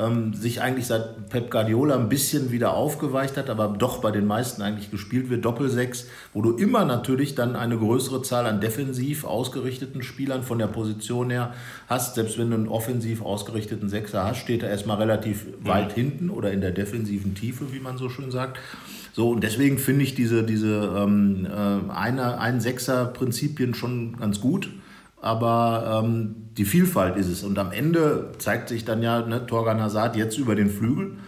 ähm, 0.00 0.34
sich 0.34 0.60
eigentlich 0.60 0.86
seit 0.86 1.28
Pep 1.28 1.50
Guardiola 1.50 1.96
ein 1.96 2.08
bisschen 2.08 2.50
wieder 2.50 2.74
aufgeweicht 2.74 3.36
hat, 3.36 3.50
aber 3.50 3.68
doch 3.68 4.00
bei 4.00 4.10
den 4.10 4.26
meisten 4.26 4.62
eigentlich 4.62 4.90
gespielt 4.90 5.30
wird, 5.30 5.44
Doppelsechs, 5.44 6.06
wo 6.32 6.42
du 6.42 6.56
immer 6.56 6.84
natürlich 6.84 7.34
dann 7.34 7.56
eine 7.56 7.76
größere 7.76 8.22
Zahl 8.22 8.46
an 8.46 8.60
defensiv 8.60 9.24
ausgerichteten 9.24 10.02
Spielern 10.02 10.42
von 10.42 10.58
der 10.58 10.68
Position 10.68 11.30
her 11.30 11.54
hast. 11.88 12.14
Selbst 12.14 12.38
wenn 12.38 12.50
du 12.50 12.56
einen 12.56 12.68
offensiv 12.68 13.22
ausgerichteten 13.22 13.88
Sechser 13.88 14.24
hast, 14.24 14.38
steht 14.38 14.62
er 14.62 14.70
erstmal 14.70 14.98
relativ 14.98 15.46
mhm. 15.46 15.68
weit 15.68 15.92
hinten 15.92 16.30
oder 16.30 16.52
in 16.52 16.60
der 16.60 16.70
defensiven 16.70 17.34
Tiefe, 17.34 17.72
wie 17.72 17.80
man 17.80 17.98
so 17.98 18.08
schön 18.08 18.30
sagt. 18.30 18.58
So, 19.12 19.30
und 19.30 19.42
deswegen 19.42 19.78
finde 19.78 20.04
ich 20.04 20.14
diese, 20.14 20.44
diese 20.44 20.94
ähm, 20.96 21.46
äh, 21.46 21.92
eine, 21.92 22.38
ein 22.38 22.60
Sechser-Prinzipien 22.60 23.74
schon 23.74 24.16
ganz 24.16 24.40
gut 24.40 24.70
aber 25.20 26.02
ähm, 26.04 26.49
die 26.56 26.64
Vielfalt 26.64 27.16
ist 27.16 27.28
es. 27.28 27.42
Und 27.42 27.58
am 27.58 27.72
Ende 27.72 28.32
zeigt 28.38 28.68
sich 28.68 28.84
dann 28.84 29.02
ja 29.02 29.24
ne, 29.24 29.46
Torgan 29.46 29.80
Hazard 29.80 30.16
jetzt 30.16 30.38
über 30.38 30.54
den 30.54 30.70
Flügel, 30.70 31.18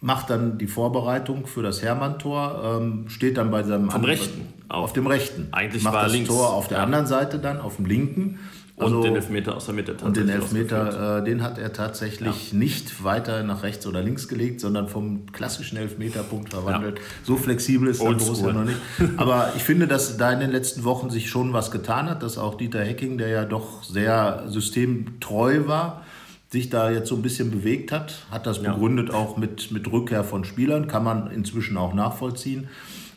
macht 0.00 0.30
dann 0.30 0.58
die 0.58 0.66
Vorbereitung 0.66 1.46
für 1.46 1.62
das 1.62 1.82
Hermann-Tor, 1.82 2.78
ähm, 2.80 3.08
steht 3.08 3.36
dann 3.38 3.50
bei 3.50 3.62
seinem... 3.62 3.90
Vom 3.90 4.04
Rechten. 4.04 4.46
Auf 4.68 4.92
dem 4.92 5.06
Rechten. 5.06 5.48
Eigentlich 5.52 5.82
macht 5.84 5.94
war 5.94 6.04
das 6.04 6.12
links. 6.12 6.28
Tor 6.28 6.52
auf 6.52 6.68
der 6.68 6.78
ja. 6.78 6.84
anderen 6.84 7.06
Seite 7.06 7.38
dann, 7.38 7.60
auf 7.60 7.76
dem 7.76 7.86
Linken. 7.86 8.38
Also, 8.78 8.96
und 8.96 9.04
den 9.04 9.16
Elfmeter 9.16 9.56
aus 9.56 9.64
der 9.64 9.74
Mitte 9.74 9.96
Und 10.04 10.18
den 10.18 10.28
Elfmeter, 10.28 11.18
äh, 11.18 11.24
den 11.24 11.42
hat 11.42 11.56
er 11.56 11.72
tatsächlich 11.72 12.52
ja. 12.52 12.58
nicht 12.58 13.02
weiter 13.02 13.42
nach 13.42 13.62
rechts 13.62 13.86
oder 13.86 14.02
links 14.02 14.28
gelegt, 14.28 14.60
sondern 14.60 14.88
vom 14.88 15.32
klassischen 15.32 15.78
Elfmeterpunkt 15.78 16.50
verwandelt. 16.50 16.98
Ja. 16.98 17.04
So 17.24 17.36
flexibel 17.36 17.88
ist 17.88 18.02
der 18.02 18.10
Borussia 18.10 18.52
noch 18.52 18.64
nicht. 18.64 18.76
Aber 19.16 19.52
ich 19.56 19.62
finde, 19.62 19.86
dass 19.86 20.18
da 20.18 20.30
in 20.30 20.40
den 20.40 20.50
letzten 20.50 20.84
Wochen 20.84 21.08
sich 21.08 21.30
schon 21.30 21.54
was 21.54 21.70
getan 21.70 22.10
hat, 22.10 22.22
dass 22.22 22.36
auch 22.36 22.56
Dieter 22.56 22.84
Hecking, 22.84 23.16
der 23.16 23.28
ja 23.28 23.44
doch 23.46 23.82
sehr 23.82 24.44
systemtreu 24.48 25.66
war, 25.66 26.04
sich 26.50 26.68
da 26.68 26.90
jetzt 26.90 27.08
so 27.08 27.16
ein 27.16 27.22
bisschen 27.22 27.50
bewegt 27.50 27.92
hat, 27.92 28.26
hat 28.30 28.46
das 28.46 28.62
begründet 28.62 29.10
auch 29.10 29.38
mit, 29.38 29.72
mit 29.72 29.90
Rückkehr 29.90 30.22
von 30.22 30.44
Spielern, 30.44 30.86
kann 30.86 31.02
man 31.02 31.30
inzwischen 31.30 31.76
auch 31.76 31.94
nachvollziehen. 31.94 32.68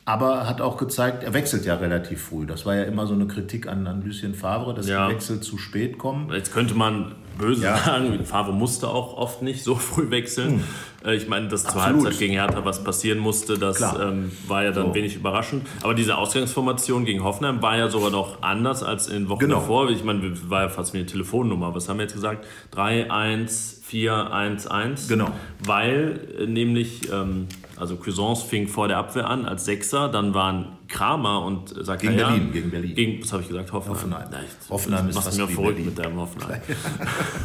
Aber 0.09 0.47
hat 0.47 0.59
auch 0.59 0.77
gezeigt, 0.77 1.23
er 1.23 1.35
wechselt 1.35 1.67
ja 1.67 1.75
relativ 1.75 2.23
früh. 2.23 2.47
Das 2.47 2.65
war 2.65 2.73
ja 2.73 2.81
immer 2.81 3.05
so 3.05 3.13
eine 3.13 3.27
Kritik 3.27 3.67
an, 3.67 3.85
an 3.85 4.03
Lucien 4.03 4.33
Favre, 4.33 4.73
dass 4.73 4.87
ja. 4.87 5.07
die 5.07 5.13
Wechsel 5.13 5.39
zu 5.39 5.59
spät 5.59 5.99
kommen. 5.99 6.33
Jetzt 6.33 6.51
könnte 6.51 6.73
man 6.73 7.13
böse 7.37 7.65
ja. 7.65 7.77
sagen, 7.77 8.25
Favre 8.25 8.51
musste 8.51 8.87
auch 8.87 9.15
oft 9.17 9.43
nicht 9.43 9.63
so 9.63 9.75
früh 9.75 10.09
wechseln. 10.09 10.63
Hm. 11.03 11.13
Ich 11.13 11.27
meine, 11.27 11.47
dass 11.47 11.63
zur 11.63 11.85
Halbzeit 11.85 12.17
gegen 12.17 12.33
Hertha 12.33 12.65
was 12.65 12.83
passieren 12.83 13.19
musste, 13.19 13.59
das 13.59 13.79
ähm, 14.01 14.31
war 14.47 14.63
ja 14.63 14.71
dann 14.71 14.87
so. 14.87 14.95
wenig 14.95 15.15
überraschend. 15.15 15.67
Aber 15.83 15.93
diese 15.93 16.17
Ausgangsformation 16.17 17.05
gegen 17.05 17.23
Hoffenheim 17.23 17.61
war 17.61 17.77
ja 17.77 17.89
sogar 17.89 18.09
noch 18.09 18.41
anders 18.41 18.81
als 18.81 19.07
in 19.09 19.29
Wochen 19.29 19.41
genau. 19.41 19.59
davor. 19.59 19.91
Ich 19.91 20.03
meine, 20.03 20.33
war 20.49 20.63
ja 20.63 20.69
fast 20.69 20.95
wie 20.95 20.97
eine 20.97 21.05
Telefonnummer. 21.05 21.75
Was 21.75 21.87
haben 21.87 21.97
wir 21.97 22.05
jetzt 22.05 22.15
gesagt? 22.15 22.47
3, 22.71 23.11
1, 23.11 23.81
4, 23.83 24.33
1, 24.33 24.65
1. 24.65 25.07
Genau. 25.07 25.29
Weil 25.63 26.19
äh, 26.39 26.47
nämlich... 26.47 27.13
Ähm, 27.13 27.47
also 27.79 27.95
Cuisance 27.95 28.45
fing 28.45 28.67
vor 28.67 28.89
der 28.89 28.97
Abwehr 28.97 29.29
an 29.29 29.45
als 29.45 29.63
Sechser, 29.63 30.09
dann 30.09 30.33
waren 30.33 30.79
Kramer 30.89 31.45
und 31.45 31.69
Zakaria. 31.85 32.09
Gegen 32.09 32.17
Berlin, 32.17 32.51
gegen 32.51 32.71
Berlin. 32.71 32.95
Gegen, 32.95 33.23
was 33.23 33.31
habe 33.31 33.43
ich 33.43 33.47
gesagt? 33.47 33.71
Hoffenheim. 33.71 33.95
Hoffenheim, 33.95 34.27
Nein, 34.31 34.45
Hoffenheim 34.69 35.09
ist 35.09 35.19
fast 35.19 35.37
mir 35.37 35.47
verrückt 35.47 35.75
Berlin. 35.75 35.85
mit 35.85 35.99
deinem 35.99 36.19
Hoffenheim. 36.19 36.61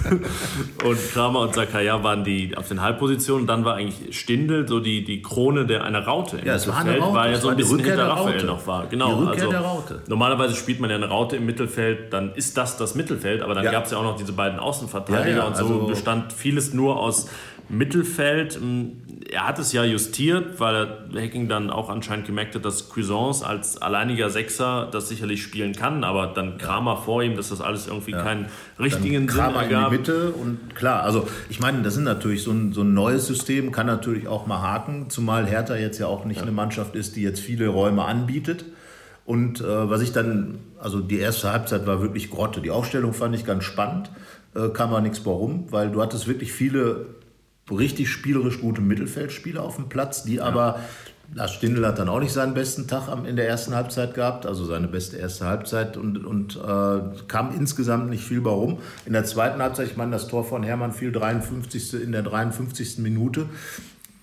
und 0.84 0.98
Kramer 1.12 1.40
und 1.40 1.54
Zakaria 1.54 2.02
waren 2.02 2.24
die 2.24 2.56
auf 2.56 2.66
den 2.66 2.80
Halbpositionen. 2.80 3.46
Dann 3.46 3.64
war 3.64 3.74
eigentlich 3.74 4.18
Stindel 4.18 4.66
so 4.66 4.80
die, 4.80 5.04
die 5.04 5.22
Krone 5.22 5.66
der 5.66 5.84
einer 5.84 6.04
Raute. 6.04 6.40
ja, 6.44 6.54
es 6.54 6.66
war 6.66 6.78
eine 6.78 6.98
Raute. 6.98 7.14
War 7.14 7.28
ja 7.28 7.36
so 7.36 7.48
ein 7.50 7.56
bisschen 7.56 7.78
hinter 7.78 8.08
Raphael 8.08 8.44
noch 8.44 8.66
war. 8.66 8.86
Genau. 8.86 9.08
Die 9.08 9.24
Rückkehr 9.26 9.32
also, 9.34 9.50
der 9.50 9.60
Raute. 9.60 10.02
Normalerweise 10.08 10.56
spielt 10.56 10.80
man 10.80 10.90
ja 10.90 10.96
eine 10.96 11.08
Raute 11.08 11.36
im 11.36 11.46
Mittelfeld, 11.46 12.12
dann 12.12 12.34
ist 12.34 12.56
das 12.56 12.76
das 12.76 12.96
Mittelfeld. 12.96 13.42
Aber 13.42 13.54
dann 13.54 13.64
ja. 13.64 13.70
gab 13.70 13.84
es 13.84 13.92
ja 13.92 13.98
auch 13.98 14.04
noch 14.04 14.16
diese 14.16 14.32
beiden 14.32 14.58
Außenverteidiger 14.58 15.30
ja, 15.30 15.36
ja, 15.36 15.44
und 15.44 15.56
so 15.56 15.64
also 15.64 15.86
bestand 15.86 16.32
vieles 16.32 16.74
nur 16.74 16.98
aus 16.98 17.28
Mittelfeld. 17.68 18.54
Hm, 18.54 19.02
er 19.30 19.46
hat 19.48 19.58
es 19.58 19.72
ja 19.72 19.84
justiert, 19.84 20.60
weil 20.60 21.08
Hacking 21.14 21.48
dann 21.48 21.70
auch 21.70 21.88
anscheinend 21.88 22.26
gemerkt 22.26 22.54
hat, 22.54 22.64
dass 22.64 22.88
Cuisance 22.88 23.46
als 23.46 23.80
alleiniger 23.80 24.30
Sechser 24.30 24.88
das 24.90 25.08
sicherlich 25.08 25.42
spielen 25.42 25.74
kann, 25.74 26.04
aber 26.04 26.28
dann 26.28 26.58
Kramer 26.58 26.96
vor 26.96 27.22
ihm, 27.22 27.36
dass 27.36 27.48
das 27.48 27.60
alles 27.60 27.86
irgendwie 27.86 28.12
ja. 28.12 28.22
keinen 28.22 28.46
richtigen 28.78 29.26
dann 29.26 29.36
Kramer 29.36 29.60
Sinn 29.60 29.72
ergab. 29.72 29.84
in 29.84 29.90
die 29.90 29.96
Mitte 29.98 30.30
und 30.30 30.74
klar, 30.74 31.02
also 31.02 31.26
ich 31.48 31.60
meine, 31.60 31.82
das 31.82 31.96
ist 31.96 32.02
natürlich 32.02 32.42
so 32.42 32.52
ein, 32.52 32.72
so 32.72 32.82
ein 32.82 32.94
neues 32.94 33.26
System, 33.26 33.72
kann 33.72 33.86
natürlich 33.86 34.28
auch 34.28 34.46
mal 34.46 34.60
haken, 34.60 35.10
zumal 35.10 35.46
Hertha 35.46 35.76
jetzt 35.76 35.98
ja 35.98 36.06
auch 36.06 36.24
nicht 36.24 36.38
ja. 36.38 36.42
eine 36.42 36.52
Mannschaft 36.52 36.94
ist, 36.94 37.16
die 37.16 37.22
jetzt 37.22 37.40
viele 37.40 37.68
Räume 37.68 38.04
anbietet. 38.04 38.64
Und 39.26 39.62
äh, 39.62 39.90
was 39.90 40.02
ich 40.02 40.12
dann, 40.12 40.58
also 40.78 41.00
die 41.00 41.18
erste 41.18 41.50
Halbzeit 41.50 41.86
war 41.86 42.02
wirklich 42.02 42.30
Grotte. 42.30 42.60
Die 42.60 42.70
Aufstellung 42.70 43.14
fand 43.14 43.34
ich 43.34 43.46
ganz 43.46 43.64
spannend, 43.64 44.10
äh, 44.54 44.68
kam 44.68 44.90
aber 44.90 45.00
nichts 45.00 45.24
warum, 45.24 45.72
weil 45.72 45.90
du 45.90 46.02
hattest 46.02 46.28
wirklich 46.28 46.52
viele 46.52 47.06
richtig 47.70 48.10
spielerisch 48.10 48.60
gute 48.60 48.80
Mittelfeldspieler 48.80 49.62
auf 49.62 49.76
dem 49.76 49.88
Platz, 49.88 50.24
die 50.24 50.36
ja. 50.36 50.44
aber 50.44 50.80
Lars 51.32 51.54
Stindl 51.54 51.86
hat 51.86 51.98
dann 51.98 52.08
auch 52.08 52.20
nicht 52.20 52.32
seinen 52.32 52.54
besten 52.54 52.86
Tag 52.86 53.08
in 53.26 53.36
der 53.36 53.48
ersten 53.48 53.74
Halbzeit 53.74 54.14
gehabt, 54.14 54.44
also 54.46 54.64
seine 54.66 54.88
beste 54.88 55.16
erste 55.16 55.46
Halbzeit 55.46 55.96
und, 55.96 56.24
und 56.24 56.56
äh, 56.56 57.00
kam 57.26 57.54
insgesamt 57.56 58.10
nicht 58.10 58.22
viel 58.22 58.40
bei 58.40 58.50
rum. 58.50 58.78
In 59.06 59.14
der 59.14 59.24
zweiten 59.24 59.60
Halbzeit, 59.62 59.88
ich 59.88 59.96
meine, 59.96 60.12
das 60.12 60.28
Tor 60.28 60.44
von 60.44 60.62
Hermann 60.62 60.92
fiel 60.92 61.12
53. 61.12 61.94
in 61.94 62.12
der 62.12 62.22
53. 62.22 62.98
Minute 62.98 63.46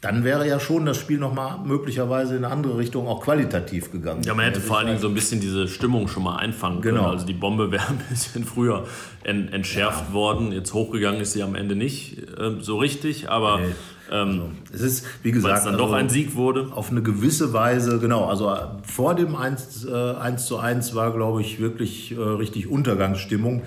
dann 0.01 0.23
wäre 0.23 0.47
ja 0.47 0.59
schon 0.59 0.87
das 0.87 0.97
Spiel 0.97 1.19
nochmal 1.19 1.59
möglicherweise 1.63 2.35
in 2.35 2.43
eine 2.43 2.51
andere 2.51 2.79
Richtung 2.79 3.07
auch 3.07 3.21
qualitativ 3.21 3.91
gegangen. 3.91 4.23
Ja, 4.23 4.33
man 4.33 4.45
hätte 4.45 4.59
vor 4.59 4.79
allen 4.79 4.87
Dingen 4.87 4.99
so 4.99 5.07
ein 5.07 5.13
bisschen 5.13 5.39
diese 5.39 5.67
Stimmung 5.67 6.07
schon 6.07 6.23
mal 6.23 6.37
einfangen 6.37 6.81
können. 6.81 6.97
Genau. 6.97 7.09
Also 7.09 7.27
die 7.27 7.33
Bombe 7.33 7.71
wäre 7.71 7.87
ein 7.87 8.01
bisschen 8.09 8.43
früher 8.45 8.85
entschärft 9.23 10.05
ja. 10.09 10.13
worden. 10.13 10.51
Jetzt 10.53 10.73
hochgegangen 10.73 11.21
ist 11.21 11.33
sie 11.33 11.43
am 11.43 11.53
Ende 11.53 11.75
nicht 11.75 12.17
äh, 12.17 12.59
so 12.61 12.79
richtig, 12.79 13.29
aber 13.29 13.59
nee. 13.59 13.65
ähm, 14.11 14.27
also, 14.27 14.49
es 14.73 14.81
ist, 14.81 15.05
wie 15.21 15.31
gesagt, 15.31 15.59
es 15.59 15.63
dann 15.65 15.75
also 15.75 15.85
doch 15.85 15.93
ein 15.93 16.09
Sieg 16.09 16.35
wurde. 16.35 16.69
Auf 16.73 16.89
eine 16.89 17.03
gewisse 17.03 17.53
Weise, 17.53 17.99
genau. 17.99 18.25
Also 18.25 18.51
vor 18.81 19.13
dem 19.13 19.35
1, 19.35 19.85
äh, 19.85 20.15
1 20.15 20.47
zu 20.47 20.57
1 20.57 20.95
war, 20.95 21.13
glaube 21.13 21.41
ich, 21.41 21.59
wirklich 21.59 22.17
äh, 22.17 22.19
richtig 22.19 22.67
Untergangsstimmung. 22.67 23.61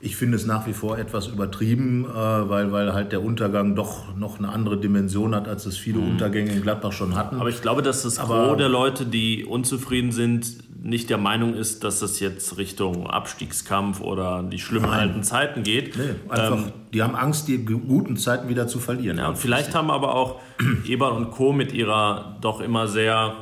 Ich 0.00 0.16
finde 0.16 0.36
es 0.36 0.46
nach 0.46 0.66
wie 0.66 0.72
vor 0.72 0.96
etwas 0.96 1.26
übertrieben, 1.26 2.04
äh, 2.04 2.14
weil, 2.14 2.70
weil 2.70 2.92
halt 2.92 3.10
der 3.10 3.22
Untergang 3.22 3.74
doch 3.74 4.14
noch 4.16 4.38
eine 4.38 4.48
andere 4.48 4.78
Dimension 4.78 5.34
hat, 5.34 5.48
als 5.48 5.66
es 5.66 5.76
viele 5.76 5.98
mhm. 5.98 6.10
Untergänge 6.10 6.52
in 6.52 6.62
Gladbach 6.62 6.92
schon 6.92 7.16
hatten. 7.16 7.40
Aber 7.40 7.48
ich 7.48 7.62
glaube, 7.62 7.82
dass 7.82 8.02
das 8.02 8.18
Gros 8.18 8.56
der 8.56 8.68
Leute, 8.68 9.06
die 9.06 9.44
unzufrieden 9.44 10.12
sind, 10.12 10.58
nicht 10.80 11.10
der 11.10 11.18
Meinung 11.18 11.54
ist, 11.54 11.82
dass 11.82 11.98
das 11.98 12.20
jetzt 12.20 12.56
Richtung 12.56 13.08
Abstiegskampf 13.08 14.00
oder 14.00 14.44
die 14.44 14.58
schlimmen 14.58 14.90
Nein. 14.90 15.08
alten 15.08 15.22
Zeiten 15.24 15.62
geht. 15.64 15.96
Nee, 15.96 16.14
einfach, 16.28 16.58
ähm, 16.58 16.72
die 16.92 17.02
haben 17.02 17.16
Angst, 17.16 17.48
die 17.48 17.64
guten 17.64 18.16
Zeiten 18.16 18.48
wieder 18.48 18.68
zu 18.68 18.78
verlieren. 18.78 19.18
Ja, 19.18 19.28
und 19.28 19.38
vielleicht 19.38 19.74
haben 19.74 19.90
aber 19.90 20.14
auch 20.14 20.40
Eber 20.86 21.12
und 21.14 21.30
Co. 21.30 21.52
mit 21.52 21.72
ihrer 21.72 22.38
doch 22.40 22.60
immer 22.60 22.86
sehr 22.86 23.34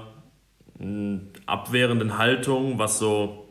mh, 0.79 1.21
abwehrenden 1.45 2.17
Haltung, 2.17 2.79
was 2.79 2.99
so 2.99 3.46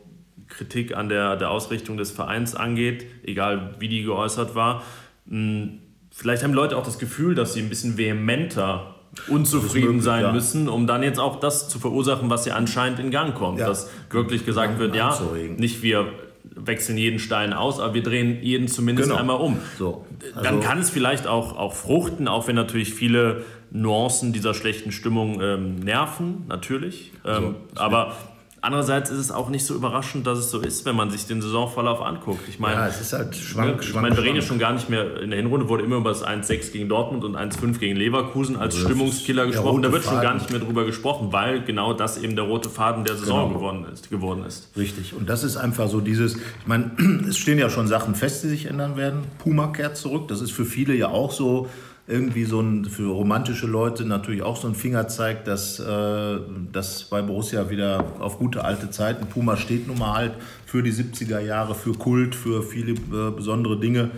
Kritik 0.48 0.96
an 0.96 1.08
der, 1.08 1.36
der 1.36 1.50
Ausrichtung 1.50 1.96
des 1.96 2.10
Vereins 2.10 2.54
angeht, 2.54 3.06
egal 3.24 3.74
wie 3.78 3.88
die 3.88 4.02
geäußert 4.02 4.54
war. 4.54 4.82
Hm, 5.28 5.78
vielleicht 6.10 6.44
haben 6.44 6.54
Leute 6.54 6.76
auch 6.76 6.84
das 6.84 6.98
Gefühl, 6.98 7.34
dass 7.34 7.54
sie 7.54 7.60
ein 7.60 7.68
bisschen 7.68 7.96
vehementer 7.98 8.94
unzufrieden 9.28 9.86
möglich, 9.86 10.04
sein 10.04 10.22
ja. 10.22 10.32
müssen, 10.32 10.68
um 10.68 10.86
dann 10.86 11.02
jetzt 11.02 11.18
auch 11.18 11.40
das 11.40 11.68
zu 11.68 11.78
verursachen, 11.78 12.30
was 12.30 12.44
ja 12.46 12.54
anscheinend 12.54 12.98
in 12.98 13.10
Gang 13.10 13.34
kommt. 13.34 13.58
Ja. 13.58 13.66
Dass 13.66 13.90
wirklich 14.10 14.44
gesagt 14.44 14.78
wird, 14.78 14.94
ja, 14.94 15.18
nicht 15.56 15.82
wir 15.82 16.12
wechseln 16.54 16.96
jeden 16.96 17.18
Stein 17.18 17.52
aus, 17.52 17.80
aber 17.80 17.94
wir 17.94 18.02
drehen 18.02 18.42
jeden 18.42 18.68
zumindest 18.68 19.08
genau. 19.08 19.20
einmal 19.20 19.36
um. 19.36 19.58
So. 19.78 20.04
Also 20.34 20.42
dann 20.42 20.60
kann 20.60 20.78
es 20.78 20.90
vielleicht 20.90 21.26
auch, 21.26 21.56
auch 21.56 21.74
fruchten, 21.74 22.28
auch 22.28 22.46
wenn 22.46 22.56
natürlich 22.56 22.94
viele 22.94 23.44
Nuancen 23.70 24.32
dieser 24.32 24.54
schlechten 24.54 24.92
Stimmung 24.92 25.40
ähm, 25.40 25.76
nerven, 25.76 26.44
natürlich. 26.48 27.12
Ähm, 27.24 27.56
so. 27.74 27.80
aber 27.80 28.16
Andererseits 28.62 29.10
ist 29.10 29.18
es 29.18 29.30
auch 29.30 29.48
nicht 29.48 29.64
so 29.64 29.74
überraschend, 29.74 30.26
dass 30.26 30.38
es 30.38 30.50
so 30.50 30.60
ist, 30.60 30.84
wenn 30.86 30.96
man 30.96 31.10
sich 31.10 31.26
den 31.26 31.42
Saisonverlauf 31.42 32.00
anguckt. 32.00 32.48
Ich 32.48 32.58
meine, 32.58 32.76
ja, 32.76 32.88
es 32.88 33.00
ist 33.00 33.12
halt 33.12 33.36
schwank, 33.36 33.82
ich 33.82 33.94
meine, 33.94 34.16
wir 34.16 34.24
reden 34.24 34.36
ja 34.36 34.42
schon 34.42 34.58
gar 34.58 34.72
nicht 34.72 34.88
mehr, 34.88 35.20
in 35.20 35.30
der 35.30 35.38
Hinrunde 35.38 35.68
wurde 35.68 35.84
immer 35.84 35.96
über 35.96 36.08
das 36.08 36.24
1-6 36.24 36.72
gegen 36.72 36.88
Dortmund 36.88 37.24
und 37.24 37.36
1-5 37.36 37.78
gegen 37.78 37.96
Leverkusen 37.96 38.56
als 38.56 38.74
also 38.74 38.88
Stimmungskiller 38.88 39.46
gesprochen. 39.46 39.82
Da 39.82 39.92
wird 39.92 40.04
Faden. 40.04 40.16
schon 40.16 40.22
gar 40.22 40.34
nicht 40.34 40.50
mehr 40.50 40.60
drüber 40.60 40.84
gesprochen, 40.84 41.32
weil 41.32 41.62
genau 41.62 41.92
das 41.92 42.18
eben 42.18 42.34
der 42.34 42.46
rote 42.46 42.70
Faden 42.70 43.04
der 43.04 43.16
Saison 43.16 43.48
genau. 43.48 43.58
geworden, 43.58 43.86
ist, 43.92 44.10
geworden 44.10 44.44
ist. 44.44 44.70
Richtig. 44.76 45.14
Und 45.14 45.28
das 45.28 45.44
ist 45.44 45.56
einfach 45.56 45.88
so 45.88 46.00
dieses, 46.00 46.36
ich 46.36 46.66
meine, 46.66 46.90
es 47.28 47.36
stehen 47.36 47.58
ja 47.58 47.68
schon 47.68 47.86
Sachen 47.86 48.14
fest, 48.14 48.42
die 48.42 48.48
sich 48.48 48.66
ändern 48.66 48.96
werden. 48.96 49.24
Puma 49.38 49.68
kehrt 49.68 49.96
zurück. 49.96 50.28
Das 50.28 50.40
ist 50.40 50.50
für 50.50 50.64
viele 50.64 50.94
ja 50.94 51.08
auch 51.08 51.30
so 51.30 51.68
irgendwie 52.08 52.44
so 52.44 52.60
ein, 52.60 52.84
für 52.84 53.10
romantische 53.10 53.66
Leute 53.66 54.04
natürlich 54.04 54.42
auch 54.42 54.56
so 54.56 54.68
ein 54.68 54.74
Fingerzeig, 54.74 55.44
dass, 55.44 55.80
äh, 55.80 56.38
dass 56.72 57.04
bei 57.04 57.20
Borussia 57.20 57.68
wieder 57.68 58.04
auf 58.20 58.38
gute 58.38 58.64
alte 58.64 58.90
Zeiten, 58.90 59.26
Puma 59.26 59.56
steht 59.56 59.88
nun 59.88 59.98
mal 59.98 60.14
halt 60.14 60.34
für 60.66 60.82
die 60.82 60.92
70er 60.92 61.40
Jahre, 61.40 61.74
für 61.74 61.94
Kult, 61.94 62.34
für 62.34 62.62
viele 62.62 62.92
äh, 62.92 63.30
besondere 63.34 63.80
Dinge. 63.80 64.10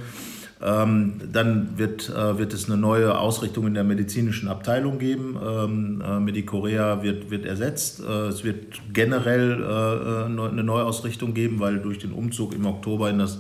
Ähm, 0.61 1.21
dann 1.33 1.79
wird, 1.79 2.11
äh, 2.11 2.37
wird 2.37 2.53
es 2.53 2.67
eine 2.67 2.77
neue 2.77 3.17
Ausrichtung 3.17 3.69
in 3.69 3.75
der 3.75 3.85
medizinischen 3.85 4.49
Abteilung 4.49 4.99
geben. 4.99 5.39
Ähm, 5.41 6.03
äh, 6.05 6.19
Medicorea 6.19 7.03
wird, 7.03 7.31
wird 7.31 7.47
ersetzt. 7.47 8.01
Äh, 8.01 8.27
es 8.27 8.43
wird 8.43 8.81
generell 8.93 9.63
äh, 9.63 10.43
äh, 10.43 10.49
eine 10.49 10.65
Neuausrichtung 10.65 11.33
geben, 11.33 11.61
weil 11.61 11.79
durch 11.79 11.99
den 11.99 12.13
Umzug 12.13 12.55
im 12.55 12.67
Oktober 12.67 13.09
in 13.09 13.21
das 13.21 13.39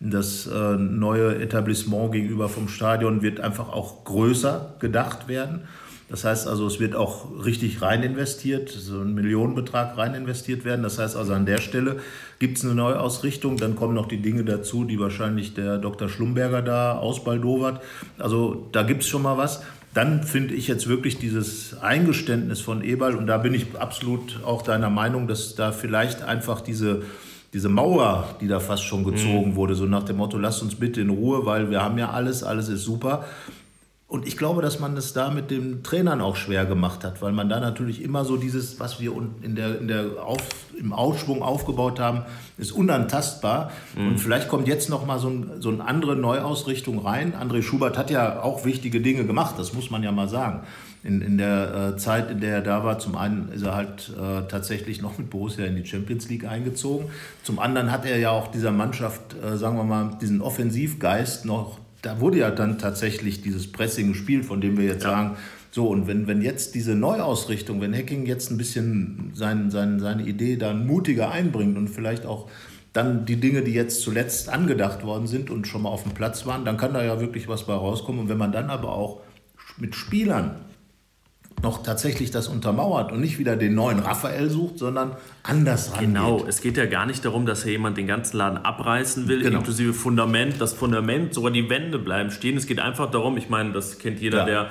das 0.00 0.46
äh, 0.46 0.76
neue 0.76 1.36
Etablissement 1.36 2.12
gegenüber 2.12 2.48
vom 2.48 2.68
Stadion 2.68 3.20
wird 3.20 3.40
einfach 3.40 3.68
auch 3.68 4.04
größer 4.04 4.76
gedacht 4.80 5.28
werden. 5.28 5.60
Das 6.08 6.24
heißt 6.24 6.48
also, 6.48 6.66
es 6.66 6.80
wird 6.80 6.96
auch 6.96 7.44
richtig 7.44 7.82
rein 7.82 8.02
investiert, 8.02 8.68
so 8.68 9.00
ein 9.00 9.14
Millionenbetrag 9.14 9.96
rein 9.96 10.14
investiert 10.14 10.64
werden. 10.64 10.82
Das 10.82 10.98
heißt 10.98 11.16
also, 11.16 11.34
an 11.34 11.46
der 11.46 11.58
Stelle 11.58 12.00
gibt 12.40 12.58
es 12.58 12.64
eine 12.64 12.74
Neuausrichtung. 12.74 13.58
Dann 13.58 13.76
kommen 13.76 13.94
noch 13.94 14.08
die 14.08 14.20
Dinge 14.20 14.42
dazu, 14.42 14.84
die 14.84 14.98
wahrscheinlich 14.98 15.54
der 15.54 15.78
Dr. 15.78 16.08
Schlumberger 16.08 16.62
da 16.62 16.98
ausbaldowert. 16.98 17.80
Also 18.18 18.66
da 18.72 18.82
gibt 18.82 19.02
es 19.02 19.08
schon 19.08 19.22
mal 19.22 19.38
was. 19.38 19.62
Dann 19.94 20.24
finde 20.24 20.54
ich 20.54 20.66
jetzt 20.66 20.88
wirklich 20.88 21.18
dieses 21.18 21.78
Eingeständnis 21.80 22.60
von 22.60 22.82
Eberl, 22.82 23.14
und 23.16 23.26
da 23.26 23.38
bin 23.38 23.54
ich 23.54 23.66
absolut 23.78 24.40
auch 24.44 24.62
deiner 24.62 24.90
Meinung, 24.90 25.28
dass 25.28 25.54
da 25.54 25.72
vielleicht 25.72 26.22
einfach 26.22 26.60
diese 26.60 27.02
diese 27.52 27.68
Mauer, 27.68 28.36
die 28.40 28.48
da 28.48 28.60
fast 28.60 28.84
schon 28.84 29.04
gezogen 29.04 29.50
mhm. 29.50 29.54
wurde, 29.56 29.74
so 29.74 29.84
nach 29.84 30.04
dem 30.04 30.18
Motto, 30.18 30.38
lasst 30.38 30.62
uns 30.62 30.76
bitte 30.76 31.00
in 31.00 31.10
Ruhe, 31.10 31.46
weil 31.46 31.70
wir 31.70 31.82
haben 31.82 31.98
ja 31.98 32.10
alles, 32.10 32.44
alles 32.44 32.68
ist 32.68 32.84
super. 32.84 33.24
Und 34.06 34.26
ich 34.26 34.36
glaube, 34.36 34.60
dass 34.60 34.80
man 34.80 34.96
das 34.96 35.12
da 35.12 35.30
mit 35.30 35.52
den 35.52 35.84
Trainern 35.84 36.20
auch 36.20 36.34
schwer 36.34 36.66
gemacht 36.66 37.04
hat, 37.04 37.22
weil 37.22 37.30
man 37.30 37.48
da 37.48 37.60
natürlich 37.60 38.02
immer 38.02 38.24
so 38.24 38.36
dieses, 38.36 38.80
was 38.80 39.00
wir 39.00 39.12
in 39.42 39.54
der, 39.54 39.78
in 39.78 39.86
der 39.86 40.24
Auf, 40.24 40.38
im 40.76 40.92
Aufschwung 40.92 41.44
aufgebaut 41.44 42.00
haben, 42.00 42.22
ist 42.58 42.72
unantastbar. 42.72 43.70
Mhm. 43.96 44.08
Und 44.08 44.18
vielleicht 44.18 44.48
kommt 44.48 44.66
jetzt 44.66 44.88
noch 44.88 45.06
mal 45.06 45.20
so, 45.20 45.28
ein, 45.28 45.60
so 45.60 45.68
eine 45.68 45.84
andere 45.84 46.16
Neuausrichtung 46.16 46.98
rein. 46.98 47.34
André 47.34 47.62
Schubert 47.62 47.96
hat 47.96 48.10
ja 48.10 48.42
auch 48.42 48.64
wichtige 48.64 49.00
Dinge 49.00 49.24
gemacht, 49.26 49.54
das 49.58 49.74
muss 49.74 49.90
man 49.90 50.02
ja 50.02 50.10
mal 50.10 50.28
sagen 50.28 50.62
in, 51.02 51.22
in 51.22 51.38
der 51.38 51.94
äh, 51.94 51.96
Zeit, 51.96 52.30
in 52.30 52.40
der 52.40 52.56
er 52.56 52.60
da 52.62 52.84
war, 52.84 52.98
zum 52.98 53.16
einen 53.16 53.50
ist 53.52 53.62
er 53.62 53.74
halt 53.74 54.10
äh, 54.10 54.46
tatsächlich 54.48 55.00
noch 55.00 55.16
mit 55.16 55.30
Borussia 55.30 55.64
in 55.64 55.76
die 55.76 55.86
Champions 55.86 56.28
League 56.28 56.44
eingezogen. 56.44 57.06
Zum 57.42 57.58
anderen 57.58 57.90
hat 57.90 58.04
er 58.04 58.18
ja 58.18 58.30
auch 58.30 58.48
dieser 58.48 58.70
Mannschaft, 58.70 59.34
äh, 59.42 59.56
sagen 59.56 59.76
wir 59.76 59.84
mal, 59.84 60.18
diesen 60.20 60.40
Offensivgeist 60.40 61.46
noch 61.46 61.78
da 62.02 62.20
wurde 62.20 62.38
ja 62.38 62.50
dann 62.50 62.78
tatsächlich 62.78 63.42
dieses 63.42 63.70
Pressing 63.70 64.08
gespielt, 64.08 64.44
von 64.44 64.60
dem 64.60 64.78
wir 64.78 64.84
jetzt 64.84 65.04
ja. 65.04 65.10
sagen, 65.10 65.36
so, 65.70 65.86
und 65.88 66.08
wenn, 66.08 66.26
wenn 66.26 66.42
jetzt 66.42 66.74
diese 66.74 66.96
Neuausrichtung, 66.96 67.80
wenn 67.80 67.94
Hacking 67.94 68.26
jetzt 68.26 68.50
ein 68.50 68.58
bisschen 68.58 69.30
sein, 69.34 69.70
sein, 69.70 70.00
seine 70.00 70.24
Idee 70.24 70.56
dann 70.56 70.86
mutiger 70.86 71.30
einbringt 71.30 71.76
und 71.76 71.88
vielleicht 71.88 72.26
auch 72.26 72.48
dann 72.92 73.24
die 73.24 73.36
Dinge, 73.36 73.62
die 73.62 73.72
jetzt 73.72 74.02
zuletzt 74.02 74.48
angedacht 74.48 75.04
worden 75.04 75.28
sind 75.28 75.48
und 75.48 75.68
schon 75.68 75.82
mal 75.82 75.90
auf 75.90 76.02
dem 76.02 76.12
Platz 76.12 76.44
waren, 76.44 76.64
dann 76.64 76.76
kann 76.76 76.92
da 76.92 77.04
ja 77.04 77.20
wirklich 77.20 77.46
was 77.46 77.66
bei 77.66 77.74
rauskommen. 77.74 78.22
Und 78.22 78.28
wenn 78.28 78.38
man 78.38 78.50
dann 78.50 78.68
aber 78.68 78.92
auch 78.92 79.20
mit 79.78 79.94
Spielern 79.94 80.56
noch 81.62 81.82
tatsächlich 81.82 82.30
das 82.30 82.48
untermauert 82.48 83.12
und 83.12 83.20
nicht 83.20 83.38
wieder 83.38 83.56
den 83.56 83.74
neuen 83.74 83.98
Raphael 83.98 84.48
sucht, 84.50 84.78
sondern 84.78 85.16
anders 85.42 85.92
rangeht. 85.92 86.08
Genau, 86.08 86.44
es 86.46 86.60
geht 86.60 86.76
ja 86.76 86.86
gar 86.86 87.06
nicht 87.06 87.24
darum, 87.24 87.46
dass 87.46 87.64
hier 87.64 87.72
jemand 87.72 87.96
den 87.96 88.06
ganzen 88.06 88.36
Laden 88.38 88.58
abreißen 88.58 89.28
will, 89.28 89.42
genau. 89.42 89.58
inklusive 89.58 89.92
Fundament, 89.92 90.60
das 90.60 90.72
Fundament, 90.72 91.34
sogar 91.34 91.50
die 91.50 91.68
Wände 91.68 91.98
bleiben 91.98 92.30
stehen. 92.30 92.56
Es 92.56 92.66
geht 92.66 92.80
einfach 92.80 93.10
darum, 93.10 93.36
ich 93.36 93.48
meine, 93.48 93.72
das 93.72 93.98
kennt 93.98 94.20
jeder, 94.20 94.38
ja. 94.38 94.44
der 94.44 94.70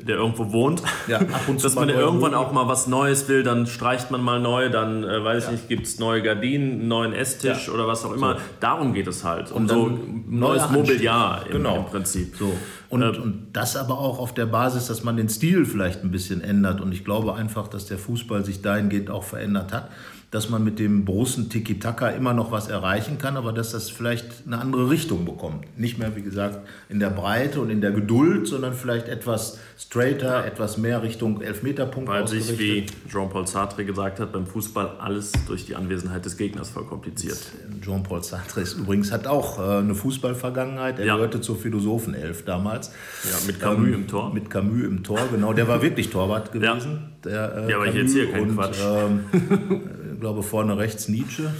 der 0.00 0.16
irgendwo 0.16 0.52
wohnt, 0.52 0.82
ja, 1.08 1.20
dass 1.62 1.74
man 1.74 1.88
irgendwann 1.88 2.34
auch 2.34 2.52
mal 2.52 2.68
was 2.68 2.86
Neues 2.86 3.28
will, 3.28 3.42
dann 3.42 3.66
streicht 3.66 4.10
man 4.10 4.22
mal 4.22 4.40
neu, 4.40 4.70
dann 4.70 5.04
äh, 5.04 5.24
weiß 5.24 5.46
ich 5.46 5.50
nicht, 5.50 5.68
gibt 5.68 5.86
es 5.86 5.98
neue 5.98 6.22
Gardinen, 6.22 6.72
einen 6.72 6.88
neuen 6.88 7.12
Esstisch 7.12 7.66
ja. 7.66 7.74
oder 7.74 7.86
was 7.86 8.04
auch 8.04 8.12
immer. 8.12 8.34
So. 8.34 8.40
Darum 8.60 8.94
geht 8.94 9.06
es 9.08 9.24
halt. 9.24 9.50
Um 9.50 9.68
so 9.68 9.90
neues 10.28 10.70
Mobiliar 10.70 11.44
im, 11.46 11.52
genau. 11.52 11.78
im 11.78 11.84
Prinzip. 11.86 12.36
So. 12.36 12.52
Und, 12.88 13.02
äh, 13.02 13.08
und 13.08 13.48
das 13.52 13.76
aber 13.76 13.98
auch 13.98 14.18
auf 14.18 14.34
der 14.34 14.46
Basis, 14.46 14.86
dass 14.86 15.02
man 15.02 15.16
den 15.16 15.28
Stil 15.28 15.66
vielleicht 15.66 16.04
ein 16.04 16.10
bisschen 16.10 16.42
ändert. 16.42 16.80
Und 16.80 16.92
ich 16.92 17.04
glaube 17.04 17.34
einfach, 17.34 17.68
dass 17.68 17.86
der 17.86 17.98
Fußball 17.98 18.44
sich 18.44 18.62
dahingehend 18.62 19.10
auch 19.10 19.24
verändert 19.24 19.72
hat 19.72 19.90
dass 20.30 20.50
man 20.50 20.62
mit 20.62 20.78
dem 20.78 21.06
großen 21.06 21.48
Tiki-Taka 21.48 22.10
immer 22.10 22.34
noch 22.34 22.52
was 22.52 22.68
erreichen 22.68 23.16
kann, 23.16 23.38
aber 23.38 23.52
dass 23.52 23.72
das 23.72 23.88
vielleicht 23.88 24.46
eine 24.46 24.58
andere 24.58 24.90
Richtung 24.90 25.24
bekommt. 25.24 25.64
Nicht 25.78 25.98
mehr, 25.98 26.14
wie 26.16 26.22
gesagt, 26.22 26.58
in 26.90 27.00
der 27.00 27.08
Breite 27.08 27.60
und 27.62 27.70
in 27.70 27.80
der 27.80 27.92
Geduld, 27.92 28.46
sondern 28.46 28.74
vielleicht 28.74 29.08
etwas 29.08 29.58
straighter, 29.78 30.44
etwas 30.44 30.76
mehr 30.76 31.02
Richtung 31.02 31.40
Elfmeterpunkt 31.40 32.10
Weil 32.10 32.28
sich, 32.28 32.58
wie 32.58 32.84
Jean-Paul 33.10 33.46
Sartre 33.46 33.86
gesagt 33.86 34.20
hat, 34.20 34.32
beim 34.32 34.46
Fußball 34.46 34.96
alles 34.98 35.32
durch 35.46 35.64
die 35.64 35.76
Anwesenheit 35.76 36.26
des 36.26 36.36
Gegners 36.36 36.68
verkompliziert. 36.68 37.38
Jean-Paul 37.80 38.22
Sartre 38.22 38.60
ist 38.60 38.76
übrigens 38.76 39.10
hat 39.10 39.26
auch 39.26 39.58
äh, 39.58 39.78
eine 39.78 39.94
Fußballvergangenheit. 39.94 40.98
Er 40.98 41.06
ja. 41.06 41.14
gehörte 41.14 41.40
zur 41.40 41.56
Philosophenelf 41.56 42.44
damals. 42.44 42.92
Ja, 43.24 43.36
mit 43.46 43.60
Camus 43.60 43.88
ähm, 43.88 43.94
im 43.94 44.08
Tor. 44.08 44.34
Mit 44.34 44.50
Camus 44.50 44.84
im 44.84 45.02
Tor, 45.02 45.20
genau. 45.32 45.54
Der 45.54 45.68
war 45.68 45.80
wirklich 45.80 46.10
Torwart 46.10 46.52
gewesen. 46.52 47.12
Ja, 47.24 47.30
der, 47.30 47.64
äh, 47.64 47.70
ja 47.70 47.76
aber 47.76 47.86
Camus 47.86 47.94
ich 47.94 48.00
erzähle 48.02 48.26
keinen 48.28 48.50
und, 48.50 48.56
Quatsch. 48.56 48.78
Ähm, 48.82 49.24
glaube 50.20 50.42
vorne 50.42 50.76
rechts 50.76 51.08
Nietzsche. 51.08 51.50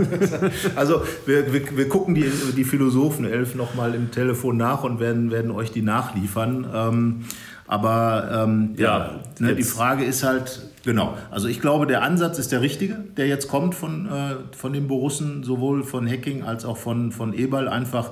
also 0.76 1.02
wir, 1.24 1.52
wir, 1.52 1.76
wir, 1.76 1.88
gucken 1.88 2.14
die, 2.14 2.30
die 2.56 2.64
Philosophen-Elf 2.64 3.54
nochmal 3.54 3.94
im 3.94 4.10
Telefon 4.10 4.56
nach 4.56 4.84
und 4.84 5.00
werden, 5.00 5.30
werden 5.30 5.50
euch 5.50 5.72
die 5.72 5.82
nachliefern. 5.82 6.66
Ähm, 6.72 7.24
aber 7.66 8.44
ähm, 8.44 8.74
ja, 8.76 8.98
ja 8.98 9.20
ne, 9.38 9.54
die 9.54 9.64
Frage 9.64 10.04
ist 10.04 10.22
halt, 10.22 10.62
genau, 10.84 11.16
also 11.30 11.48
ich 11.48 11.60
glaube, 11.60 11.86
der 11.86 12.02
Ansatz 12.02 12.38
ist 12.38 12.52
der 12.52 12.60
richtige, 12.60 12.94
der 13.16 13.26
jetzt 13.26 13.48
kommt 13.48 13.74
von, 13.74 14.06
äh, 14.06 14.36
von 14.56 14.72
den 14.72 14.86
Borussen, 14.86 15.42
sowohl 15.42 15.82
von 15.82 16.08
Hacking 16.08 16.44
als 16.44 16.64
auch 16.64 16.76
von, 16.76 17.10
von 17.10 17.32
Eberl, 17.32 17.68
einfach 17.68 18.10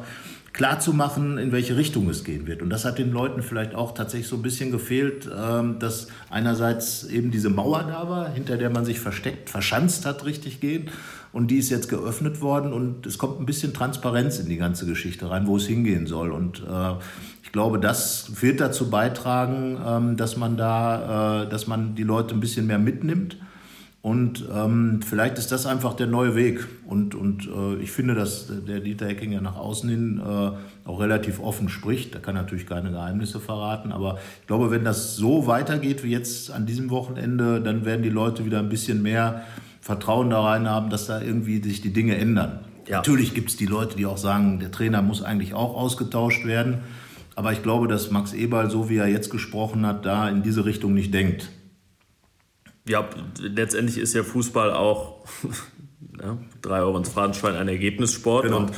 klarzumachen, 0.55 1.37
in 1.37 1.51
welche 1.51 1.77
Richtung 1.77 2.09
es 2.09 2.23
gehen 2.23 2.47
wird. 2.47 2.62
Und 2.62 2.71
das 2.71 2.85
hat 2.85 2.99
den 2.99 3.11
Leuten 3.11 3.43
vielleicht 3.43 3.75
auch 3.75 3.93
tatsächlich 3.93 4.29
so 4.29 4.37
ein 4.37 4.43
bisschen 4.43 4.71
gefehlt, 4.71 5.29
ähm, 5.37 5.81
dass 5.81 6.07
einerseits 6.31 7.05
eben 7.05 7.33
diese 7.33 7.51
Mauer 7.51 7.83
da 7.83 8.09
war, 8.09 8.33
hinter 8.33 8.57
der 8.57 8.71
man 8.71 8.85
sich 8.85 9.01
versteckt, 9.01 9.51
verschanzt 9.51 10.07
hat, 10.07 10.25
richtig 10.25 10.61
gehen. 10.61 10.90
Und 11.33 11.51
die 11.51 11.57
ist 11.57 11.71
jetzt 11.71 11.88
geöffnet 11.88 12.40
worden 12.40 12.73
und 12.73 13.05
es 13.05 13.19
kommt 13.19 13.40
ein 13.40 13.47
bisschen 13.47 13.75
Transparenz 13.75 14.38
in 14.38 14.49
die 14.49 14.57
ganze 14.57 14.87
Geschichte 14.87 15.29
rein, 15.29 15.49
wo 15.49 15.57
es 15.57 15.67
hingehen 15.67 16.07
soll. 16.07 16.31
Und 16.31 16.61
äh, 16.61 16.93
ich 17.43 17.51
glaube, 17.51 17.81
das 17.81 18.40
wird 18.40 18.61
dazu 18.61 18.88
beitragen, 18.88 19.77
ähm, 19.85 20.17
dass 20.17 20.37
man 20.37 20.57
da, 20.57 21.43
äh, 21.43 21.49
dass 21.49 21.67
man 21.67 21.97
die 21.97 22.05
Leute 22.05 22.33
ein 22.33 22.40
bisschen 22.40 22.69
mehr 22.69 22.79
mitnimmt 22.79 23.37
und 24.05 24.45
ähm, 24.55 25.01
vielleicht 25.01 25.38
ist 25.38 25.51
das 25.51 25.64
einfach 25.64 25.95
der 25.95 26.07
neue 26.07 26.35
Weg. 26.35 26.67
Und, 26.87 27.14
und 27.14 27.49
äh, 27.49 27.83
ich 27.83 27.90
finde, 27.90 28.14
dass 28.14 28.49
der 28.69 28.81
Dieter 28.81 29.07
Hecking 29.07 29.33
ja 29.33 29.40
nach 29.40 29.57
außen 29.57 29.88
hin 29.88 30.21
äh, 30.23 30.51
auch 30.87 31.01
relativ 31.01 31.40
offen 31.40 31.71
spricht. 31.71 32.14
Da 32.14 32.19
kann 32.19 32.35
natürlich 32.35 32.67
keine 32.67 32.90
Geheimnisse 32.90 33.40
verraten. 33.40 33.93
Aber 33.93 34.19
ich 34.43 34.47
glaube, 34.47 34.71
wenn 34.71 34.85
das 34.85 35.17
so 35.17 35.47
weitergeht 35.47 36.05
wie 36.05 36.11
jetzt 36.11 36.51
an 36.51 36.67
diesem 36.67 36.90
Wochenende, 36.90 37.62
dann 37.62 37.87
werden 37.87 38.03
die 38.03 38.11
Leute 38.11 38.45
wieder 38.45 38.59
ein 38.59 38.69
bisschen 38.69 39.03
mehr 39.03 39.45
Vertrauen 39.81 40.29
da 40.29 40.43
rein 40.43 40.69
haben, 40.69 40.90
dass 40.90 41.07
da 41.07 41.23
irgendwie 41.23 41.62
sich 41.62 41.81
die 41.81 41.95
Dinge 41.95 42.19
ändern. 42.19 42.59
Ja. 42.87 42.99
Natürlich 42.99 43.33
gibt 43.33 43.49
es 43.49 43.57
die 43.57 43.64
Leute, 43.64 43.97
die 43.97 44.05
auch 44.05 44.19
sagen, 44.19 44.61
der 44.61 44.71
Trainer 44.71 45.01
muss 45.01 45.23
eigentlich 45.23 45.55
auch 45.55 45.75
ausgetauscht 45.75 46.45
werden. 46.45 46.81
Aber 47.37 47.53
ich 47.53 47.62
glaube, 47.62 47.88
dass 47.88 48.11
Max 48.11 48.35
Eberl, 48.35 48.71
so 48.71 48.90
wie 48.90 48.99
er 48.99 49.09
jetzt 49.09 49.31
gesprochen 49.31 49.87
hat, 49.87 50.05
da 50.05 50.29
in 50.29 50.43
diese 50.43 50.67
Richtung 50.67 50.93
nicht 50.93 51.14
denkt 51.14 51.49
ja, 52.88 53.09
letztendlich 53.40 53.99
ist 53.99 54.14
ja 54.14 54.23
Fußball 54.23 54.73
auch 54.73 55.25
ja, 56.20 56.38
drei 56.62 56.81
Euro 56.81 56.99
ins 56.99 57.09
Phrasenschwein 57.09 57.57
ein 57.57 57.68
Ergebnissport. 57.68 58.44
Genau. 58.44 58.59
Und 58.59 58.73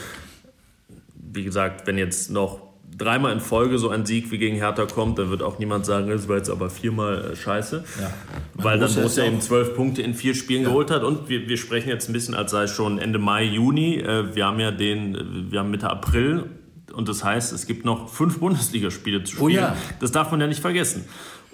wie 1.14 1.45
gesagt, 1.45 1.87
wenn 1.87 1.99
jetzt 1.99 2.31
noch 2.31 2.66
dreimal 2.97 3.33
in 3.33 3.40
Folge 3.40 3.79
so 3.79 3.90
ein 3.90 4.07
Sieg 4.07 4.31
wie 4.31 4.38
gegen 4.38 4.57
Hertha 4.57 4.87
kommt, 4.87 5.19
dann 5.19 5.31
wird 5.31 5.42
auch 5.42 5.59
niemand 5.59 5.85
sagen, 5.85 6.09
das 6.09 6.29
war 6.29 6.37
jetzt 6.37 6.51
aber 6.51 6.71
viermal 6.71 7.33
äh, 7.33 7.37
scheiße. 7.37 7.85
Ja. 8.01 8.12
Weil 8.55 8.79
dann 8.79 8.95
Borussia 8.95 9.25
eben 9.25 9.40
zwölf 9.40 9.75
Punkte 9.75 10.03
in 10.03 10.14
vier 10.14 10.35
Spielen 10.35 10.62
ja. 10.62 10.69
geholt 10.69 10.90
hat. 10.90 11.03
Und 11.03 11.29
wir, 11.29 11.49
wir 11.49 11.57
sprechen 11.57 11.88
jetzt 11.88 12.09
ein 12.09 12.12
bisschen, 12.12 12.35
als 12.35 12.53
sei 12.53 12.64
es 12.64 12.71
schon 12.71 12.99
Ende 12.99 13.19
Mai, 13.19 13.45
Juni. 13.45 13.97
Äh, 13.97 14.35
wir 14.35 14.47
haben 14.47 14.61
ja 14.61 14.71
den, 14.71 15.51
wir 15.51 15.61
haben 15.61 15.71
Mitte 15.71 15.90
April. 15.90 16.45
Und 16.92 17.09
das 17.09 17.23
heißt, 17.23 17.53
es 17.53 17.66
gibt 17.66 17.85
noch 17.85 18.09
fünf 18.09 18.38
Bundesligaspiele 18.38 19.23
zu 19.25 19.33
spielen. 19.33 19.45
Oh 19.45 19.49
ja. 19.49 19.77
Das 20.01 20.12
darf 20.12 20.31
man 20.31 20.40
ja 20.40 20.47
nicht 20.47 20.61
vergessen. 20.61 21.05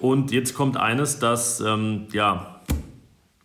Und 0.02 0.32
jetzt 0.32 0.54
kommt 0.54 0.76
eines, 0.76 1.20
das, 1.20 1.60
ähm, 1.60 2.08
ja, 2.12 2.60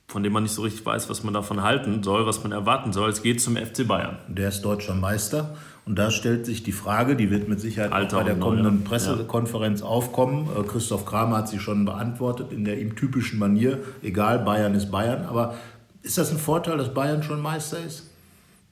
von 0.07 0.23
dem 0.23 0.33
man 0.33 0.41
nicht 0.41 0.53
so 0.53 0.63
richtig 0.63 0.83
weiß, 0.83 1.07
was 1.07 1.23
man 1.23 1.31
davon 1.31 1.61
halten 1.61 2.01
soll, 2.01 2.25
was 2.25 2.41
man 2.41 2.51
erwarten 2.51 2.93
soll. 2.93 3.11
Es 3.11 3.21
geht 3.21 3.39
zum 3.39 3.55
FC 3.55 3.87
Bayern. 3.87 4.17
Der 4.27 4.49
ist 4.49 4.63
deutscher 4.63 4.95
Meister. 4.95 5.55
Und 5.85 5.99
da 5.99 6.09
stellt 6.09 6.47
sich 6.47 6.63
die 6.63 6.71
Frage, 6.71 7.15
die 7.15 7.29
wird 7.29 7.47
mit 7.47 7.61
Sicherheit 7.61 7.91
Alter 7.91 8.17
auch 8.17 8.21
bei 8.21 8.29
der 8.29 8.39
kommenden 8.39 8.79
neu, 8.79 8.89
Pressekonferenz 8.89 9.81
ja. 9.81 9.85
aufkommen. 9.85 10.49
Äh, 10.57 10.63
Christoph 10.63 11.05
Kramer 11.05 11.37
hat 11.37 11.47
sie 11.47 11.59
schon 11.59 11.85
beantwortet 11.85 12.51
in 12.51 12.65
der 12.65 12.81
ihm 12.81 12.95
typischen 12.95 13.37
Manier. 13.37 13.77
Egal, 14.01 14.39
Bayern 14.39 14.73
ist 14.73 14.89
Bayern. 14.89 15.27
Aber 15.27 15.53
ist 16.01 16.17
das 16.17 16.31
ein 16.31 16.39
Vorteil, 16.39 16.79
dass 16.79 16.91
Bayern 16.91 17.21
schon 17.21 17.39
Meister 17.39 17.77
ist? 17.85 18.09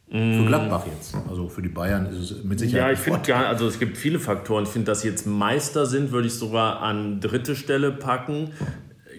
Für 0.09 0.17
mm. 0.17 0.47
Gladbach 0.47 0.85
jetzt. 0.85 1.15
Also 1.27 1.49
für 1.49 1.63
die 1.63 1.69
Bayern 1.69 2.05
ist 2.05 2.31
es 2.31 2.43
mit 2.43 2.59
Sicherheit. 2.59 2.87
Ja, 2.87 2.93
ich 2.93 2.99
finde 2.99 3.21
gar, 3.25 3.47
also 3.47 3.67
es 3.67 3.79
gibt 3.79 3.97
viele 3.97 4.19
Faktoren. 4.19 4.65
Ich 4.65 4.69
finde, 4.69 4.85
dass 4.85 5.01
sie 5.01 5.07
jetzt 5.07 5.25
Meister 5.25 5.85
sind, 5.87 6.11
würde 6.11 6.27
ich 6.27 6.35
sogar 6.35 6.81
an 6.81 7.19
dritte 7.21 7.55
Stelle 7.55 7.91
packen. 7.91 8.51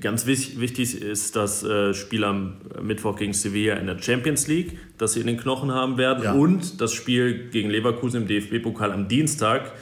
Ganz 0.01 0.27
wichtig 0.27 1.03
ist 1.03 1.35
das 1.35 1.65
äh, 1.65 1.95
Spiel 1.95 2.23
am 2.23 2.59
Mittwoch 2.83 3.17
gegen 3.17 3.33
Sevilla 3.33 3.77
in 3.77 3.87
der 3.87 4.01
Champions 4.01 4.47
League, 4.47 4.79
das 4.99 5.15
sie 5.15 5.21
in 5.21 5.27
den 5.27 5.39
Knochen 5.39 5.73
haben 5.73 5.99
werden. 5.99 6.23
Ja. 6.23 6.35
Und 6.35 6.81
das 6.81 6.93
Spiel 6.93 7.49
gegen 7.49 7.71
Leverkusen 7.71 8.23
im 8.23 8.29
DFB-Pokal 8.29 8.93
am 8.93 9.09
Dienstag, 9.09 9.73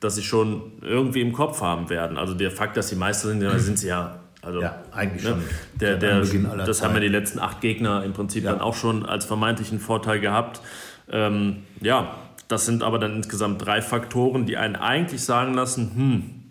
das 0.00 0.14
sie 0.14 0.22
schon 0.22 0.72
irgendwie 0.80 1.20
im 1.20 1.32
Kopf 1.32 1.60
haben 1.60 1.90
werden. 1.90 2.16
Also 2.16 2.34
der 2.34 2.50
Fakt, 2.50 2.76
dass 2.76 2.88
sie 2.88 2.96
Meister 2.96 3.28
sind, 3.28 3.42
da 3.42 3.58
sind 3.58 3.78
sie 3.78 3.88
ja 3.88 4.23
also, 4.44 4.60
ja, 4.60 4.82
eigentlich 4.92 5.24
ne, 5.24 5.30
schon. 5.30 5.42
Der, 5.74 5.96
der, 5.96 6.20
das 6.20 6.78
Zeit. 6.78 6.88
haben 6.88 6.94
ja 6.94 7.00
die 7.00 7.08
letzten 7.08 7.38
acht 7.38 7.60
Gegner 7.60 8.04
im 8.04 8.12
Prinzip 8.12 8.44
ja. 8.44 8.52
dann 8.52 8.60
auch 8.60 8.74
schon 8.74 9.06
als 9.06 9.24
vermeintlichen 9.24 9.80
Vorteil 9.80 10.20
gehabt. 10.20 10.60
Ähm, 11.10 11.64
ja, 11.80 12.14
das 12.48 12.66
sind 12.66 12.82
aber 12.82 12.98
dann 12.98 13.16
insgesamt 13.16 13.64
drei 13.64 13.82
Faktoren, 13.82 14.46
die 14.46 14.56
einen 14.56 14.76
eigentlich 14.76 15.22
sagen 15.24 15.54
lassen, 15.54 15.92
hm, 15.94 16.44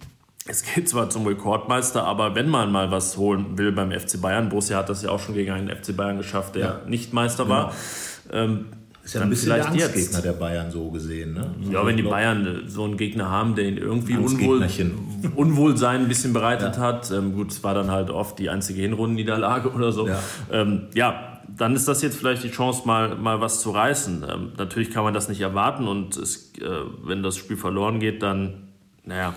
es 0.45 0.63
geht 0.63 0.89
zwar 0.89 1.09
zum 1.09 1.25
Rekordmeister, 1.25 2.03
aber 2.03 2.35
wenn 2.35 2.49
man 2.49 2.71
mal 2.71 2.91
was 2.91 3.17
holen 3.17 3.57
will 3.57 3.71
beim 3.71 3.91
FC 3.91 4.19
Bayern, 4.19 4.49
Borussia 4.49 4.77
hat 4.77 4.89
das 4.89 5.01
ja 5.01 5.09
auch 5.09 5.19
schon 5.19 5.35
gegen 5.35 5.51
einen 5.51 5.69
FC 5.69 5.95
Bayern 5.95 6.17
geschafft, 6.17 6.55
der 6.55 6.65
ja. 6.65 6.81
nicht 6.85 7.13
Meister 7.13 7.43
genau. 7.43 7.55
war. 7.55 7.73
Ähm, 8.31 8.65
ist 9.03 9.15
ja 9.15 9.21
ein 9.21 9.29
bisschen 9.29 9.49
der 9.49 9.67
Angstgegner 9.67 9.99
jetzt. 9.99 10.23
der 10.23 10.31
Bayern 10.31 10.71
so 10.71 10.89
gesehen. 10.89 11.33
Ne? 11.33 11.53
Ja, 11.69 11.79
also 11.79 11.87
wenn 11.87 11.97
die 11.97 12.03
Bayern 12.03 12.63
so 12.67 12.85
einen 12.85 12.95
Gegner 12.95 13.29
haben, 13.29 13.55
der 13.55 13.65
ihn 13.65 13.77
irgendwie 13.77 14.15
Unwohl, 14.15 14.65
Unwohlsein 15.35 16.01
ein 16.01 16.07
bisschen 16.07 16.31
bereitet 16.31 16.77
ja. 16.77 16.81
hat, 16.81 17.11
ähm, 17.11 17.33
gut, 17.33 17.51
es 17.51 17.63
war 17.63 17.73
dann 17.73 17.91
halt 17.91 18.09
oft 18.09 18.39
die 18.39 18.49
einzige 18.49 18.81
Hinrundenniederlage 18.81 19.71
oder 19.71 19.91
so. 19.91 20.07
Ja. 20.07 20.19
Ähm, 20.51 20.87
ja, 20.93 21.41
dann 21.49 21.75
ist 21.75 21.87
das 21.87 22.01
jetzt 22.01 22.17
vielleicht 22.17 22.43
die 22.43 22.51
Chance, 22.51 22.83
mal, 22.85 23.15
mal 23.15 23.41
was 23.41 23.59
zu 23.59 23.71
reißen. 23.71 24.25
Ähm, 24.29 24.51
natürlich 24.57 24.91
kann 24.91 25.03
man 25.03 25.13
das 25.13 25.27
nicht 25.27 25.41
erwarten 25.41 25.87
und 25.87 26.15
es, 26.15 26.53
äh, 26.61 26.69
wenn 27.03 27.23
das 27.23 27.35
Spiel 27.35 27.57
verloren 27.57 27.99
geht, 27.99 28.23
dann, 28.23 28.69
naja, 29.03 29.33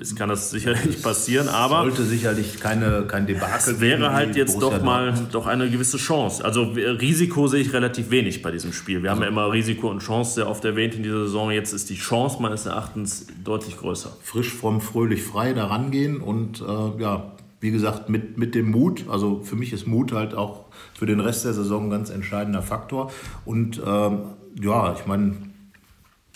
es 0.00 0.16
kann 0.16 0.28
das 0.28 0.50
sicherlich 0.50 1.02
passieren, 1.02 1.48
aber 1.48 1.82
sollte 1.82 2.04
sicherlich 2.04 2.60
keine 2.60 3.04
kein 3.06 3.26
Debakel. 3.26 3.74
Es 3.74 3.80
wäre 3.80 4.12
halt 4.12 4.36
jetzt 4.36 4.58
Borussia 4.58 4.78
doch 4.78 4.84
mal 4.84 5.06
Dortmund. 5.06 5.34
doch 5.34 5.46
eine 5.46 5.70
gewisse 5.70 5.98
Chance. 5.98 6.44
Also 6.44 6.62
Risiko 6.62 7.46
sehe 7.46 7.60
ich 7.60 7.72
relativ 7.72 8.10
wenig 8.10 8.42
bei 8.42 8.50
diesem 8.50 8.72
Spiel. 8.72 9.02
Wir 9.02 9.10
also. 9.10 9.22
haben 9.22 9.24
ja 9.24 9.28
immer 9.28 9.52
Risiko 9.52 9.90
und 9.90 10.00
Chance 10.00 10.34
sehr 10.34 10.48
oft 10.48 10.64
erwähnt 10.64 10.94
in 10.94 11.02
dieser 11.02 11.24
Saison. 11.24 11.50
Jetzt 11.50 11.72
ist 11.72 11.90
die 11.90 11.96
Chance 11.96 12.38
meines 12.40 12.66
Erachtens 12.66 13.26
deutlich 13.42 13.76
größer. 13.76 14.16
Frisch, 14.22 14.52
fromm, 14.52 14.80
fröhlich, 14.80 15.22
frei 15.22 15.52
da 15.52 15.66
rangehen 15.66 16.20
und 16.20 16.60
äh, 16.60 17.02
ja, 17.02 17.32
wie 17.60 17.70
gesagt 17.70 18.08
mit 18.08 18.36
mit 18.36 18.54
dem 18.54 18.70
Mut. 18.70 19.04
Also 19.08 19.42
für 19.42 19.56
mich 19.56 19.72
ist 19.72 19.86
Mut 19.86 20.12
halt 20.12 20.34
auch 20.34 20.64
für 20.94 21.06
den 21.06 21.20
Rest 21.20 21.44
der 21.44 21.54
Saison 21.54 21.86
ein 21.86 21.90
ganz 21.90 22.10
entscheidender 22.10 22.62
Faktor 22.62 23.12
und 23.44 23.80
ähm, 23.84 24.20
ja, 24.60 24.94
ich 24.94 25.06
meine 25.06 25.34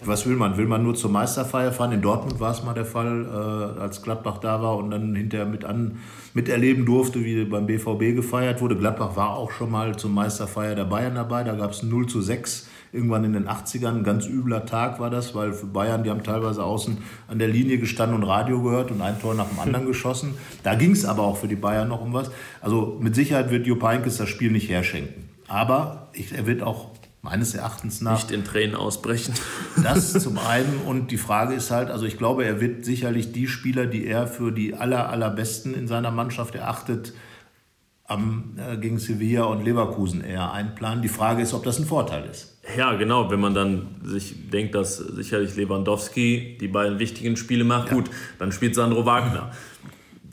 Was 0.05 0.26
will 0.26 0.36
man? 0.36 0.57
Will 0.57 0.66
man 0.66 0.84
nur 0.84 0.94
zur 0.94 1.11
Meisterfeier 1.11 1.72
fahren? 1.72 1.90
In 1.90 2.03
Dortmund 2.03 2.38
war 2.38 2.53
es 2.53 2.62
mal 2.62 2.72
der 2.72 2.84
Fall, 2.84 3.26
äh, 3.26 3.80
als 3.80 4.01
Gladbach 4.01 4.38
da 4.38 4.62
war 4.62 4.76
und 4.76 4.92
dann 4.92 5.16
hinterher 5.16 5.44
mit 5.44 5.64
an, 5.64 5.99
miterleben 6.34 6.86
durfte, 6.86 7.24
wie 7.24 7.44
beim 7.44 7.66
BVB 7.66 8.14
gefeiert 8.14 8.61
wurde. 8.61 8.76
Gladbach 8.76 9.16
war 9.16 9.30
auch 9.30 9.51
schon 9.51 9.72
mal 9.72 9.96
zur 9.96 10.11
Meisterfeier 10.11 10.76
der 10.76 10.84
Bayern 10.84 11.16
dabei. 11.16 11.42
Da 11.42 11.57
gab 11.57 11.72
es 11.72 11.82
0 11.82 12.07
zu 12.07 12.20
6 12.20 12.68
irgendwann 12.92 13.24
in 13.24 13.32
den 13.32 13.49
80ern. 13.49 13.96
Ein 13.96 14.05
ganz 14.05 14.28
übler 14.28 14.66
Tag 14.66 15.01
war 15.01 15.11
das, 15.11 15.34
weil 15.34 15.53
für 15.53 15.66
Bayern, 15.66 16.05
die 16.05 16.11
haben 16.11 16.22
teilweise 16.22 16.62
außen 16.62 16.99
an 17.26 17.40
der 17.40 17.49
Linie 17.49 17.78
gestanden 17.78 18.16
und 18.16 18.22
Radio 18.22 18.62
gehört 18.62 18.92
und 18.92 19.03
ein 19.03 19.20
Tor 19.20 19.34
nach 19.34 19.49
dem 19.49 19.59
anderen 19.59 19.86
geschossen. 19.88 20.34
Da 20.62 20.76
ging 20.76 20.92
es 20.92 21.05
aber 21.05 21.24
auch 21.24 21.38
für 21.38 21.49
die 21.49 21.57
Bayern 21.57 21.88
noch 21.88 22.03
um 22.03 22.12
was. 22.12 22.30
Also 22.61 22.99
mit 23.01 23.16
Sicherheit 23.16 23.51
wird 23.51 23.66
Jupp 23.66 23.82
Heynckes 23.82 24.18
das 24.18 24.28
Spiel 24.28 24.53
nicht 24.53 24.70
herschenken. 24.70 25.28
Aber 25.49 26.09
ich, 26.12 26.32
er 26.32 26.46
wird 26.46 26.62
auch 26.62 26.90
meines 27.23 27.55
Erachtens 27.55 28.01
nach. 28.01 28.14
Nicht 28.14 28.31
in 28.31 28.45
Tränen 28.45 28.77
ausbrechen. 28.77 29.35
Das 29.83 30.12
zum 30.12 30.39
einen. 30.39 30.81
Und 30.87 31.11
die 31.12 31.19
Frage 31.19 31.55
ist 31.55 31.71
halt, 31.71 31.91
also 31.91 32.05
ich 32.05 32.19
glaube, 32.19 32.45
er 32.45 32.61
wird 32.61 32.85
sicherlich 32.85 33.33
die 33.33 33.47
Spieler, 33.47 33.87
die 33.87 34.07
er 34.07 34.27
für 34.27 34.51
die 34.51 34.75
aller, 34.75 35.09
allerbesten 35.09 35.75
in 35.75 35.87
seiner 35.87 36.11
Mannschaft 36.11 36.57
erachtet, 36.57 37.12
am, 38.09 38.57
äh, 38.57 38.77
gegen 38.79 38.99
Sevilla 38.99 39.45
und 39.45 39.64
Leverkusen 39.64 40.23
eher 40.25 40.51
einplanen. 40.53 41.03
Die 41.03 41.09
Frage 41.09 41.43
ist, 41.43 41.55
ob 41.55 41.62
das 41.62 41.79
ein 41.79 41.85
Vorteil 41.85 42.25
ist. 42.29 42.59
Ja, 42.77 42.95
genau. 42.95 43.31
Wenn 43.31 43.41
man 43.41 43.55
dann 43.55 43.87
sich 44.03 44.51
denkt, 44.51 44.75
dass 44.75 44.97
sicherlich 44.97 45.55
Lewandowski 45.57 46.59
die 46.61 46.69
beiden 46.69 46.99
wichtigen 46.99 47.37
Spiele 47.37 47.64
macht, 47.64 47.89
ja. 47.89 47.95
gut, 47.95 48.11
dann 48.39 48.51
spielt 48.51 48.75
Sandro 48.75 49.05
Wagner. 49.07 49.53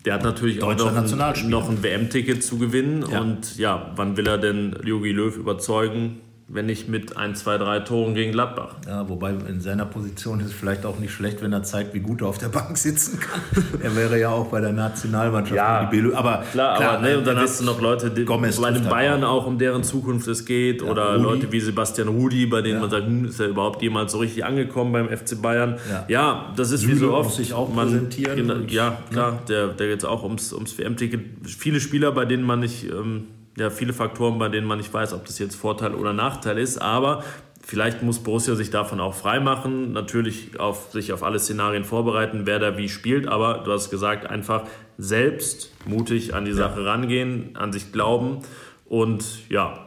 Der 0.06 0.14
hat 0.14 0.24
natürlich 0.24 0.64
auch 0.64 0.76
noch 0.76 0.96
ein, 0.96 1.50
noch 1.50 1.70
ein 1.70 1.84
WM-Ticket 1.84 2.44
zu 2.44 2.58
gewinnen. 2.58 3.04
Ja. 3.10 3.22
Und 3.22 3.58
ja, 3.58 3.92
wann 3.96 4.16
will 4.16 4.28
er 4.28 4.38
denn 4.38 4.76
Jogi 4.84 5.12
Löw 5.12 5.36
überzeugen, 5.36 6.22
wenn 6.48 6.68
nicht 6.68 6.88
mit 6.88 7.18
ein, 7.18 7.34
zwei, 7.34 7.58
drei 7.58 7.80
Toren 7.80 8.14
gegen 8.14 8.32
Gladbach. 8.32 8.76
Ja, 8.86 9.10
wobei 9.10 9.32
in 9.32 9.62
seiner 9.62 9.86
Position 9.86 10.40
ist 10.40 10.48
es 10.48 10.54
vielleicht 10.54 10.86
auch 10.86 11.00
nicht 11.00 11.12
schlecht, 11.12 11.42
wenn 11.42 11.52
er 11.52 11.64
zeigt, 11.64 11.96
wie 11.96 12.02
gut 12.02 12.22
er 12.22 12.28
auf 12.28 12.38
der 12.38 12.50
Bank 12.50 12.78
sitzen 12.78 13.20
kann. 13.20 13.42
er 13.82 13.96
wäre 13.96 14.20
ja 14.20 14.30
auch 14.30 14.48
bei 14.48 14.62
der 14.62 14.72
Nationalmannschaft. 14.72 15.56
Ja, 15.56 15.90
die 15.90 16.14
aber 16.14 16.44
klar, 16.52 16.78
klar 16.78 16.98
aber 16.98 17.08
ne, 17.08 17.18
und 17.18 17.26
dann 17.26 17.38
hast 17.38 17.62
du 17.62 17.66
noch 17.66 17.82
Leute, 17.82 18.12
die, 18.12 18.26
bei 18.26 18.72
den 18.72 18.88
Bayern 18.88 19.24
auch 19.24 19.48
um 19.48 19.58
deren 19.58 19.84
Zukunft 19.84 20.28
es 20.28 20.46
geht 20.46 20.84
ja, 20.84 20.88
oder 20.88 21.14
Rudi. 21.16 21.24
Leute 21.24 21.52
wie 21.52 21.60
Sebastian 21.60 22.10
Rudi, 22.10 22.46
bei 22.46 22.62
denen 22.62 22.76
ja. 22.76 22.82
man 22.82 22.90
sagt, 22.92 23.08
hm, 23.08 23.26
ist 23.26 23.40
er 23.40 23.48
überhaupt 23.48 23.82
jemals 23.82 24.12
so 24.12 24.20
richtig 24.20 24.46
angekommen 24.46 24.92
beim 24.92 25.10
FC 25.10 25.42
Bayern? 25.42 25.80
Ja, 25.90 26.06
ja 26.08 26.54
das 26.56 26.70
ist 26.70 26.82
Süle 26.82 26.94
wie 26.94 27.00
so 27.00 27.14
oft. 27.14 27.30
Muss 27.30 27.38
sich 27.38 27.54
auch 27.54 27.74
man, 27.74 27.88
präsentieren. 27.88 28.36
Genau, 28.36 28.56
ja, 28.68 29.00
klar, 29.12 29.40
der, 29.50 29.70
der 29.70 29.88
geht 29.88 30.06
auch 30.06 30.24
ums, 30.24 30.54
ums 30.54 30.78
WM-Ticket. 30.78 31.22
Viele 31.48 31.80
Spieler, 31.80 32.12
bei 32.12 32.26
denen 32.26 32.44
man 32.44 32.60
nicht 32.60 32.84
ähm, 32.84 33.30
ja, 33.58 33.70
viele 33.70 33.94
Faktoren, 33.94 34.38
bei 34.38 34.50
denen 34.50 34.68
man 34.68 34.78
nicht 34.78 34.94
weiß, 34.94 35.14
ob 35.14 35.26
das 35.26 35.40
jetzt 35.40 35.56
Vorteil 35.56 35.96
oder 35.96 36.14
Nachteil 36.14 36.58
ist. 36.58 36.82
Aber 36.82 37.24
vielleicht 37.64 38.04
muss 38.04 38.20
Borussia 38.20 38.56
sich 38.56 38.70
davon 38.70 39.00
auch 39.00 39.14
freimachen, 39.14 39.94
natürlich 39.94 40.60
auf, 40.60 40.92
sich 40.92 41.14
auf 41.14 41.24
alle 41.24 41.40
Szenarien 41.40 41.84
vorbereiten, 41.84 42.42
wer 42.46 42.60
da 42.60 42.78
wie 42.78 42.90
spielt. 42.90 43.28
Aber 43.28 43.64
du 43.66 43.72
hast 43.72 43.90
gesagt, 43.90 44.30
einfach 44.30 44.64
selbst 44.98 45.72
mutig 45.86 46.34
an 46.34 46.46
die 46.46 46.52
ja. 46.52 46.58
Sache 46.58 46.86
rangehen, 46.86 47.56
an 47.56 47.72
sich 47.72 47.92
glauben 47.92 48.40
und 48.86 49.50
ja, 49.50 49.86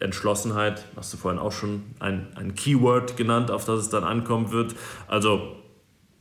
Entschlossenheit, 0.00 0.86
hast 0.96 1.12
du 1.12 1.18
vorhin 1.18 1.38
auch 1.38 1.52
schon 1.52 1.82
ein, 1.98 2.28
ein 2.34 2.54
Keyword 2.54 3.16
genannt, 3.16 3.50
auf 3.50 3.66
das 3.66 3.80
es 3.80 3.88
dann 3.90 4.02
ankommen 4.02 4.50
wird. 4.50 4.74
Also 5.06 5.56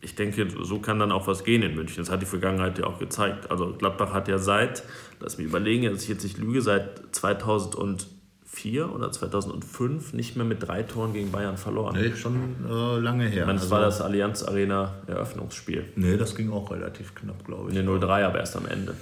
ich 0.01 0.15
denke, 0.15 0.47
so 0.61 0.79
kann 0.79 0.99
dann 0.99 1.11
auch 1.11 1.27
was 1.27 1.43
gehen 1.43 1.61
in 1.61 1.75
München. 1.75 2.03
Das 2.03 2.11
hat 2.11 2.21
die 2.21 2.25
Vergangenheit 2.25 2.77
ja 2.77 2.85
auch 2.85 2.99
gezeigt. 2.99 3.51
Also 3.51 3.73
Gladbach 3.73 4.13
hat 4.13 4.27
ja 4.27 4.37
seit, 4.37 4.83
lass 5.19 5.37
mich 5.37 5.47
überlegen, 5.47 5.91
dass 5.91 6.03
ich 6.03 6.09
jetzt 6.09 6.23
nicht 6.23 6.37
lüge, 6.37 6.61
seit 6.61 7.15
2004 7.15 8.93
oder 8.93 9.11
2005 9.11 10.13
nicht 10.13 10.35
mehr 10.35 10.45
mit 10.45 10.67
drei 10.67 10.83
Toren 10.83 11.13
gegen 11.13 11.31
Bayern 11.31 11.57
verloren. 11.57 11.97
Nee, 11.99 12.15
schon 12.15 12.55
äh, 12.69 12.99
lange 12.99 13.25
her. 13.25 13.41
Ich 13.41 13.45
meine, 13.45 13.53
das 13.53 13.63
also, 13.63 13.75
war 13.75 13.81
das 13.81 14.01
Allianz 14.01 14.43
Arena 14.43 14.95
Eröffnungsspiel. 15.07 15.85
Nee, 15.95 16.17
das 16.17 16.35
ging 16.35 16.51
auch 16.51 16.71
relativ 16.71 17.15
knapp, 17.15 17.45
glaube 17.45 17.69
ich. 17.69 17.75
Den 17.75 17.85
03 17.85 18.25
aber 18.25 18.39
erst 18.39 18.55
am 18.55 18.65
Ende. 18.65 18.95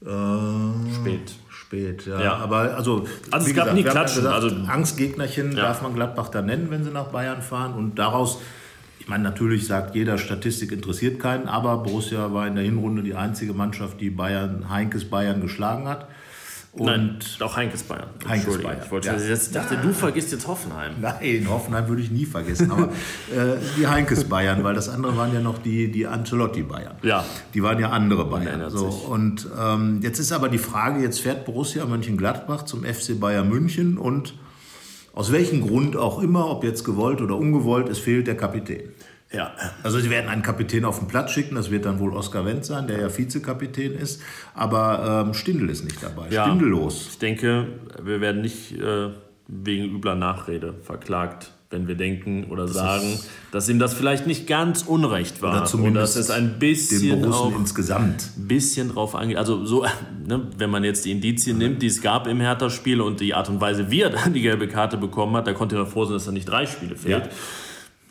Äh, 0.00 0.94
spät. 0.94 1.32
Spät, 1.48 2.06
ja. 2.06 2.22
ja. 2.22 2.36
Aber 2.36 2.76
also, 2.76 3.06
also 3.30 3.48
es 3.48 3.54
gab 3.54 3.66
gesagt, 3.66 3.74
nie 3.74 3.82
Klatschen. 3.82 4.22
Gesagt, 4.22 4.42
also, 4.42 4.56
Angstgegnerchen 4.68 5.52
ja. 5.52 5.62
darf 5.64 5.82
man 5.82 5.94
Gladbach 5.94 6.28
da 6.28 6.40
nennen, 6.40 6.70
wenn 6.70 6.84
sie 6.84 6.90
nach 6.90 7.08
Bayern 7.08 7.42
fahren. 7.42 7.74
Und 7.74 7.96
daraus 7.98 8.40
ich 9.08 9.10
meine, 9.10 9.24
natürlich 9.24 9.66
sagt 9.66 9.94
jeder, 9.94 10.18
Statistik 10.18 10.70
interessiert 10.70 11.18
keinen, 11.18 11.48
aber 11.48 11.78
Borussia 11.78 12.34
war 12.34 12.46
in 12.46 12.56
der 12.56 12.64
Hinrunde 12.64 13.02
die 13.02 13.14
einzige 13.14 13.54
Mannschaft, 13.54 14.02
die 14.02 14.10
Bayern, 14.10 14.68
Heinkes 14.68 15.06
Bayern 15.06 15.40
geschlagen 15.40 15.88
hat. 15.88 16.08
Und 16.72 16.84
Nein, 16.84 17.18
doch 17.38 17.56
Heinkes 17.56 17.84
Bayern. 17.84 18.10
Heinkes 18.28 18.60
Bayern. 18.60 18.82
Ich 18.84 18.90
wollte, 18.90 19.08
ja. 19.08 19.16
jetzt 19.16 19.54
dachte, 19.54 19.76
ja. 19.76 19.80
du 19.80 19.94
vergisst 19.94 20.30
jetzt 20.32 20.46
Hoffenheim. 20.46 20.92
Nein, 21.00 21.46
Hoffenheim 21.48 21.88
würde 21.88 22.02
ich 22.02 22.10
nie 22.10 22.26
vergessen. 22.26 22.70
Aber 22.70 22.84
äh, 23.34 23.56
die 23.78 23.86
Heinkes 23.86 24.24
Bayern, 24.24 24.62
weil 24.62 24.74
das 24.74 24.90
andere 24.90 25.16
waren 25.16 25.32
ja 25.32 25.40
noch 25.40 25.56
die, 25.56 25.90
die 25.90 26.06
Ancelotti 26.06 26.64
Bayern. 26.64 26.96
Ja. 27.02 27.24
Die 27.54 27.62
waren 27.62 27.78
ja 27.78 27.88
andere 27.88 28.26
Bayern. 28.26 28.68
So, 28.68 28.88
und 28.88 29.48
ähm, 29.58 30.00
jetzt 30.02 30.18
ist 30.18 30.32
aber 30.32 30.50
die 30.50 30.58
Frage, 30.58 31.00
jetzt 31.00 31.20
fährt 31.20 31.46
Borussia 31.46 31.86
Mönchengladbach 31.86 32.66
zum 32.66 32.84
FC 32.84 33.18
Bayern 33.18 33.48
München 33.48 33.96
und 33.96 34.34
aus 35.18 35.32
welchem 35.32 35.66
Grund 35.66 35.96
auch 35.96 36.22
immer, 36.22 36.48
ob 36.48 36.62
jetzt 36.62 36.84
gewollt 36.84 37.20
oder 37.20 37.36
ungewollt, 37.36 37.88
es 37.88 37.98
fehlt 37.98 38.28
der 38.28 38.36
Kapitän. 38.36 38.90
Ja, 39.30 39.52
also 39.82 40.00
sie 40.00 40.08
werden 40.08 40.30
einen 40.30 40.42
Kapitän 40.42 40.86
auf 40.86 41.00
den 41.00 41.08
Platz 41.08 41.32
schicken, 41.32 41.54
das 41.54 41.70
wird 41.70 41.84
dann 41.84 41.98
wohl 41.98 42.14
Oskar 42.14 42.46
Wendt 42.46 42.64
sein, 42.64 42.86
der 42.86 43.00
ja 43.00 43.16
Vizekapitän 43.16 43.92
ist, 43.92 44.22
aber 44.54 45.24
ähm, 45.26 45.34
Stindl 45.34 45.68
ist 45.68 45.84
nicht 45.84 46.02
dabei, 46.02 46.28
ja, 46.30 46.46
Stindellos. 46.46 47.08
Ich 47.10 47.18
denke, 47.18 47.66
wir 48.02 48.22
werden 48.22 48.40
nicht 48.40 48.72
äh, 48.72 49.10
wegen 49.46 49.94
übler 49.94 50.14
Nachrede 50.14 50.74
verklagt, 50.82 51.52
wenn 51.70 51.86
wir 51.86 51.96
denken 51.96 52.44
oder 52.44 52.64
das 52.64 52.72
sagen, 52.72 53.18
dass 53.52 53.68
ihm 53.68 53.78
das 53.78 53.92
vielleicht 53.92 54.26
nicht 54.26 54.46
ganz 54.46 54.82
unrecht 54.82 55.42
war. 55.42 55.52
Oder 55.52 55.64
zumindest 55.66 56.16
dass 56.16 56.24
es 56.24 56.30
ein 56.30 56.58
bisschen 56.58 57.30
auch 57.30 57.54
insgesamt. 57.54 58.30
Ein 58.38 58.48
bisschen 58.48 58.88
drauf 58.88 59.14
angeht. 59.14 59.36
Also 59.36 59.66
so, 59.66 59.84
ne, 60.26 60.46
wenn 60.56 60.70
man 60.70 60.84
jetzt 60.84 61.04
die 61.04 61.10
Indizien 61.10 61.58
nimmt, 61.58 61.82
die 61.82 61.88
es 61.88 62.00
gab 62.00 62.26
im 62.26 62.40
Hertha-Spiel 62.40 63.02
und 63.02 63.20
die 63.20 63.34
Art 63.34 63.50
und 63.50 63.60
Weise, 63.60 63.90
wie 63.90 64.00
er 64.00 64.10
dann 64.10 64.32
die 64.32 64.40
gelbe 64.40 64.68
Karte 64.68 64.96
bekommen 64.96 65.36
hat, 65.36 65.46
da 65.46 65.52
konnte 65.52 65.76
er 65.76 65.84
froh 65.84 66.06
sein, 66.06 66.14
dass 66.14 66.26
er 66.26 66.32
nicht 66.32 66.48
drei 66.48 66.64
Spiele 66.64 66.96
fehlt. 66.96 67.26
Ja. 67.26 67.32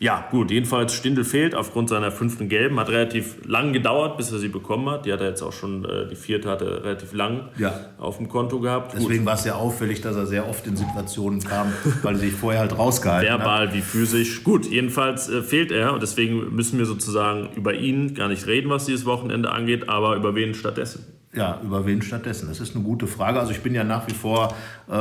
Ja, 0.00 0.28
gut, 0.30 0.52
jedenfalls 0.52 0.94
Stindel 0.94 1.24
fehlt 1.24 1.56
aufgrund 1.56 1.88
seiner 1.88 2.12
fünften 2.12 2.48
Gelben. 2.48 2.78
Hat 2.78 2.88
relativ 2.88 3.44
lang 3.44 3.72
gedauert, 3.72 4.16
bis 4.16 4.30
er 4.30 4.38
sie 4.38 4.48
bekommen 4.48 4.88
hat. 4.88 5.06
Die 5.06 5.12
hat 5.12 5.20
er 5.20 5.28
jetzt 5.28 5.42
auch 5.42 5.52
schon, 5.52 5.84
äh, 5.84 6.06
die 6.08 6.14
vierte 6.14 6.48
hat 6.48 6.62
er 6.62 6.84
relativ 6.84 7.12
lang 7.12 7.48
ja. 7.58 7.80
auf 7.98 8.18
dem 8.18 8.28
Konto 8.28 8.60
gehabt. 8.60 8.94
Deswegen 8.96 9.26
war 9.26 9.34
es 9.34 9.44
ja 9.44 9.56
auffällig, 9.56 10.00
dass 10.00 10.14
er 10.14 10.26
sehr 10.26 10.48
oft 10.48 10.66
in 10.68 10.76
Situationen 10.76 11.42
kam, 11.42 11.72
weil 12.02 12.14
er 12.14 12.20
sich 12.20 12.32
vorher 12.32 12.60
halt 12.60 12.78
rausgehalten 12.78 13.28
Verbal 13.28 13.44
hat. 13.44 13.60
Verbal 13.60 13.74
wie 13.74 13.82
physisch. 13.82 14.44
Gut, 14.44 14.66
jedenfalls 14.66 15.28
äh, 15.28 15.42
fehlt 15.42 15.72
er 15.72 15.94
und 15.94 16.02
deswegen 16.02 16.54
müssen 16.54 16.78
wir 16.78 16.86
sozusagen 16.86 17.48
über 17.56 17.74
ihn 17.74 18.14
gar 18.14 18.28
nicht 18.28 18.46
reden, 18.46 18.70
was 18.70 18.86
dieses 18.86 19.04
Wochenende 19.04 19.50
angeht, 19.50 19.88
aber 19.88 20.14
über 20.14 20.36
wen 20.36 20.54
stattdessen. 20.54 21.17
Ja, 21.34 21.60
über 21.62 21.84
wen 21.84 22.00
stattdessen? 22.00 22.48
Das 22.48 22.58
ist 22.58 22.74
eine 22.74 22.84
gute 22.84 23.06
Frage. 23.06 23.38
Also 23.38 23.52
ich 23.52 23.60
bin 23.60 23.74
ja 23.74 23.84
nach 23.84 24.06
wie 24.08 24.14
vor, 24.14 24.54
äh, 24.90 24.94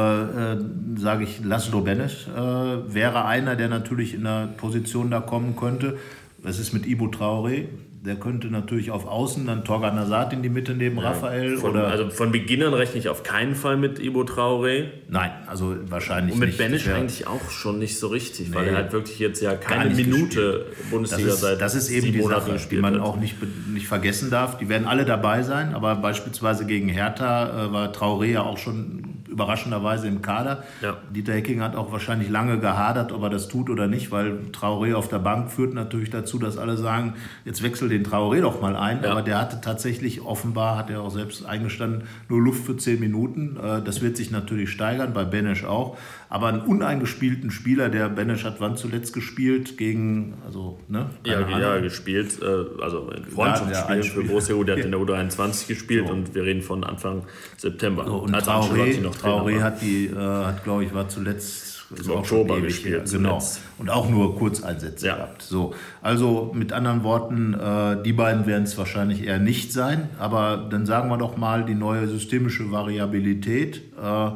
äh, 0.53 0.57
sage 0.97 1.23
ich, 1.23 1.43
Laszlo 1.43 1.81
Benes 1.81 2.27
äh, 2.27 2.93
wäre 2.93 3.25
einer, 3.25 3.55
der 3.55 3.69
natürlich 3.69 4.13
in 4.13 4.23
der 4.23 4.47
Position 4.57 5.09
da 5.09 5.21
kommen 5.21 5.55
könnte. 5.55 5.97
Was 6.39 6.59
ist 6.59 6.73
mit 6.73 6.85
Ibo 6.85 7.05
Traoré? 7.05 7.65
Der 7.99 8.15
könnte 8.15 8.47
natürlich 8.47 8.91
auf 8.91 9.07
Außen 9.07 9.47
dann 9.47 9.65
Torgan 9.65 9.99
Hazard 9.99 10.31
in 10.31 10.43
die 10.43 10.49
Mitte 10.49 10.75
neben 10.75 10.97
ja, 10.97 11.09
Raphael. 11.09 11.57
Von, 11.57 11.71
oder 11.71 11.87
also 11.87 12.09
von 12.09 12.31
Beginn 12.31 12.61
an 12.63 12.73
rechne 12.73 12.99
ich 12.99 13.09
auf 13.09 13.23
keinen 13.23 13.55
Fall 13.55 13.75
mit 13.75 13.99
Ibo 13.99 14.21
Traoré. 14.21 14.85
Nein, 15.09 15.31
also 15.47 15.75
wahrscheinlich 15.89 16.35
nicht. 16.35 16.35
Und 16.35 16.39
mit 16.39 16.71
nicht. 16.71 16.85
Benesch 16.85 16.87
eigentlich 16.89 17.27
auch 17.27 17.49
schon 17.49 17.79
nicht 17.79 17.97
so 17.97 18.07
richtig, 18.07 18.49
nee, 18.49 18.55
weil 18.55 18.67
er 18.67 18.75
halt 18.75 18.93
wirklich 18.93 19.17
jetzt 19.19 19.41
ja 19.41 19.55
keine 19.55 19.95
Minute 19.95 20.65
gespielt. 20.69 20.89
Bundesliga 20.91 21.27
das 21.27 21.35
ist, 21.35 21.41
seit 21.41 21.61
Das 21.61 21.75
ist 21.75 21.89
eben 21.89 22.13
die 22.13 22.21
Sache, 22.21 22.55
die 22.69 22.77
man 22.77 22.99
auch 22.99 23.17
nicht, 23.17 23.35
nicht 23.73 23.87
vergessen 23.87 24.29
darf. 24.29 24.57
Die 24.57 24.69
werden 24.69 24.87
alle 24.87 25.03
dabei 25.03 25.41
sein, 25.41 25.73
aber 25.73 25.95
beispielsweise 25.95 26.65
gegen 26.65 26.89
Hertha 26.89 27.65
äh, 27.65 27.73
war 27.73 27.91
Traoré 27.91 28.27
ja 28.27 28.43
auch 28.43 28.57
schon 28.57 29.16
überraschenderweise 29.37 30.07
im 30.07 30.23
Kader. 30.23 30.63
Ja. 30.81 30.97
Dieter 31.11 31.33
Hecking 31.33 31.61
hat 31.61 31.75
auch 31.75 31.91
wahrscheinlich 31.91 32.27
lange 32.27 32.59
gehadert, 32.59 33.11
ob 33.11 33.21
er 33.21 33.29
das 33.29 33.47
tut 33.47 33.69
oder 33.69 33.87
nicht, 33.87 34.09
weil 34.09 34.39
Traoré 34.51 34.95
auf 34.95 35.09
der 35.09 35.19
Bank 35.19 35.51
führt 35.51 35.75
natürlich 35.75 36.09
dazu, 36.09 36.39
dass 36.39 36.57
alle 36.57 36.75
sagen, 36.75 37.13
jetzt 37.45 37.61
wechsel 37.61 37.87
den 37.87 38.03
Traoré 38.03 38.41
doch 38.41 38.59
mal 38.61 38.75
ein. 38.75 39.03
Ja. 39.03 39.11
Aber 39.11 39.21
der 39.21 39.39
hatte 39.39 39.61
tatsächlich, 39.61 40.21
offenbar 40.21 40.75
hat 40.75 40.89
er 40.89 41.01
auch 41.01 41.11
selbst 41.11 41.45
eingestanden, 41.45 42.07
nur 42.29 42.41
Luft 42.41 42.65
für 42.65 42.77
zehn 42.77 42.99
Minuten. 42.99 43.57
Äh, 43.57 43.83
das 43.83 44.01
wird 44.01 44.17
sich 44.17 44.31
natürlich 44.31 44.71
steigern, 44.71 45.13
bei 45.13 45.23
Benesch 45.23 45.63
auch. 45.63 45.97
Aber 46.29 46.47
einen 46.47 46.61
uneingespielten 46.61 47.51
Spieler, 47.51 47.89
der 47.89 48.09
Benesch 48.09 48.43
hat 48.43 48.59
wann 48.59 48.75
zuletzt 48.75 49.13
gespielt? 49.13 49.77
Gegen, 49.77 50.33
also, 50.45 50.79
ne? 50.87 51.11
Ja, 51.25 51.47
ja, 51.47 51.79
gespielt, 51.79 52.39
äh, 52.41 52.81
also 52.81 53.11
in 53.11 53.23
Freundschaftsspielen 53.23 54.01
ja, 54.01 54.09
für 54.09 54.23
Borussia, 54.23 54.55
der 54.63 54.77
hat 54.77 54.85
in 54.85 54.91
der 54.91 54.99
U23 54.99 55.67
gespielt 55.67 56.07
so. 56.07 56.13
und 56.13 56.33
wir 56.33 56.43
reden 56.43 56.63
von 56.63 56.83
Anfang 56.83 57.23
September. 57.55 58.05
So, 58.05 58.17
und 58.17 58.35
Traoré, 58.35 58.99
noch 58.99 59.15
Traoré 59.15 59.26
hat 59.61 59.81
die, 59.81 60.07
äh, 60.07 60.15
hat 60.15 60.63
glaube 60.63 60.83
ich, 60.83 60.93
war 60.93 61.07
zuletzt 61.09 61.85
im 61.89 62.11
Oktober 62.11 62.59
gespielt. 62.59 63.09
Genau. 63.09 63.41
Und 63.77 63.89
auch 63.89 64.09
nur 64.09 64.37
Kurzeinsätze 64.37 65.07
ja. 65.07 65.15
gehabt. 65.15 65.41
So. 65.41 65.73
Also 66.01 66.51
mit 66.53 66.73
anderen 66.73 67.03
Worten, 67.03 67.53
äh, 67.53 68.03
die 68.03 68.13
beiden 68.13 68.45
werden 68.45 68.63
es 68.63 68.77
wahrscheinlich 68.77 69.25
eher 69.25 69.39
nicht 69.39 69.71
sein. 69.71 70.09
Aber 70.19 70.67
dann 70.69 70.85
sagen 70.85 71.09
wir 71.09 71.17
doch 71.17 71.37
mal 71.37 71.65
die 71.65 71.75
neue 71.75 72.07
systemische 72.07 72.71
Variabilität. 72.71 73.81
Äh, 74.01 74.31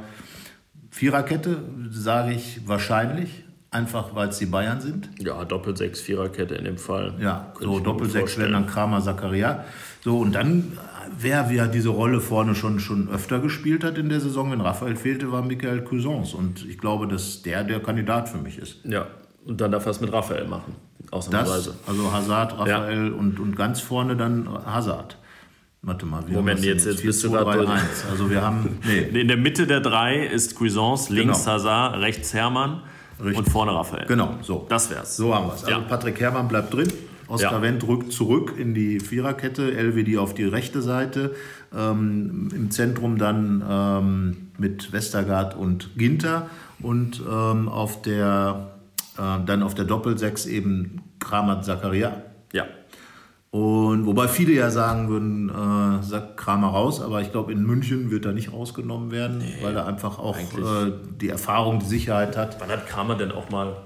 Viererkette 0.89 1.57
sage 1.89 2.33
ich 2.33 2.61
wahrscheinlich. 2.67 3.43
einfach 3.73 4.13
weil 4.15 4.27
es 4.29 4.37
die 4.37 4.47
Bayern 4.47 4.81
sind. 4.81 5.09
Ja, 5.19 5.45
Doppel-6, 5.45 5.95
Viererkette 6.01 6.55
in 6.55 6.65
dem 6.65 6.77
Fall. 6.77 7.13
Ja, 7.19 7.53
so 7.59 7.79
Doppel-6 7.79 8.37
wären 8.37 8.51
dann 8.51 8.67
Kramer, 8.67 9.01
Zakaria. 9.01 9.63
So, 10.03 10.19
und 10.19 10.33
dann, 10.35 10.77
wer 11.19 11.51
ja 11.51 11.67
diese 11.67 11.89
Rolle 11.89 12.21
vorne 12.21 12.55
schon, 12.55 12.79
schon 12.79 13.09
öfter 13.09 13.39
gespielt 13.39 13.83
hat 13.83 13.97
in 13.97 14.09
der 14.09 14.19
Saison, 14.19 14.51
wenn 14.51 14.61
Raphael 14.61 14.95
fehlte, 14.95 15.31
war 15.31 15.41
Michael 15.41 15.83
Cousins. 15.83 16.33
Und 16.33 16.65
ich 16.65 16.77
glaube, 16.77 17.07
dass 17.07 17.41
der 17.41 17.63
der 17.63 17.81
Kandidat 17.81 18.29
für 18.29 18.37
mich 18.37 18.57
ist. 18.57 18.85
Ja, 18.85 19.07
und 19.45 19.59
dann 19.59 19.71
darf 19.71 19.85
er 19.85 19.91
es 19.91 20.01
mit 20.01 20.11
Raphael 20.11 20.47
machen, 20.47 20.75
ausnahmsweise. 21.09 21.75
Das, 21.79 21.89
also 21.89 22.11
Hazard, 22.11 22.59
Raphael 22.59 23.07
ja. 23.07 23.13
und, 23.13 23.39
und 23.39 23.55
ganz 23.55 23.81
vorne 23.81 24.15
dann 24.15 24.47
Hazard. 24.65 25.17
Warte 25.83 26.05
mal, 26.05 26.27
wir 26.27 26.35
Moment, 26.35 26.59
jetzt, 26.59 26.85
jetzt, 26.85 26.97
jetzt 26.97 27.03
bist 27.03 27.23
du 27.23 27.31
gerade 27.31 27.67
Also 28.11 28.29
wir 28.29 28.41
haben. 28.43 28.79
Nee. 28.85 29.19
In 29.19 29.27
der 29.27 29.37
Mitte 29.37 29.65
der 29.65 29.79
drei 29.79 30.25
ist 30.25 30.55
Cuisance, 30.55 31.11
links 31.11 31.39
genau. 31.39 31.53
Hazard, 31.53 31.99
rechts 32.01 32.35
Hermann 32.35 32.83
Richtig. 33.19 33.39
und 33.39 33.49
vorne 33.49 33.73
Raphael. 33.73 34.05
Genau, 34.05 34.35
so. 34.41 34.67
Das 34.69 34.91
wär's. 34.91 35.17
So 35.17 35.33
haben 35.33 35.47
wir 35.47 35.55
es. 35.55 35.63
Also 35.63 35.79
ja. 35.79 35.79
Patrick 35.79 36.19
Hermann 36.19 36.47
bleibt 36.47 36.71
drin. 36.71 36.91
Oskar 37.31 37.53
ja. 37.53 37.61
Wendt 37.61 37.87
rückt 37.87 38.11
zurück 38.11 38.55
in 38.57 38.73
die 38.73 38.99
Viererkette, 38.99 39.71
LWD 39.71 40.17
auf 40.17 40.33
die 40.33 40.43
rechte 40.43 40.81
Seite. 40.81 41.33
Ähm, 41.73 42.49
Im 42.53 42.71
Zentrum 42.71 43.17
dann 43.17 43.63
ähm, 43.67 44.37
mit 44.57 44.91
Westergaard 44.91 45.55
und 45.55 45.97
Ginter 45.97 46.49
und 46.81 47.21
ähm, 47.21 47.69
auf 47.69 48.01
der, 48.01 48.71
äh, 49.17 49.45
dann 49.45 49.63
auf 49.63 49.75
der 49.75 49.85
Doppelsechs 49.85 50.45
eben 50.45 51.01
Kramer 51.19 51.61
Zakaria. 51.61 52.21
Ja. 52.51 52.65
Und 53.51 54.05
wobei 54.05 54.27
viele 54.27 54.53
ja 54.53 54.69
sagen 54.69 55.07
würden, 55.07 55.49
äh, 55.49 56.03
sagt 56.03 56.37
Kramer 56.37 56.69
raus, 56.69 57.01
aber 57.01 57.21
ich 57.21 57.31
glaube, 57.31 57.53
in 57.53 57.63
München 57.63 58.11
wird 58.11 58.25
er 58.25 58.33
nicht 58.33 58.51
rausgenommen 58.51 59.11
werden, 59.11 59.39
nee, 59.39 59.57
weil 59.61 59.75
er 59.75 59.87
einfach 59.87 60.19
auch 60.19 60.37
äh, 60.37 60.91
die 61.19 61.29
Erfahrung, 61.29 61.79
die 61.79 61.85
Sicherheit 61.85 62.35
hat. 62.35 62.59
Wann 62.59 62.69
hat 62.69 62.87
Kramer 62.87 63.15
denn 63.15 63.31
auch 63.31 63.49
mal, 63.49 63.77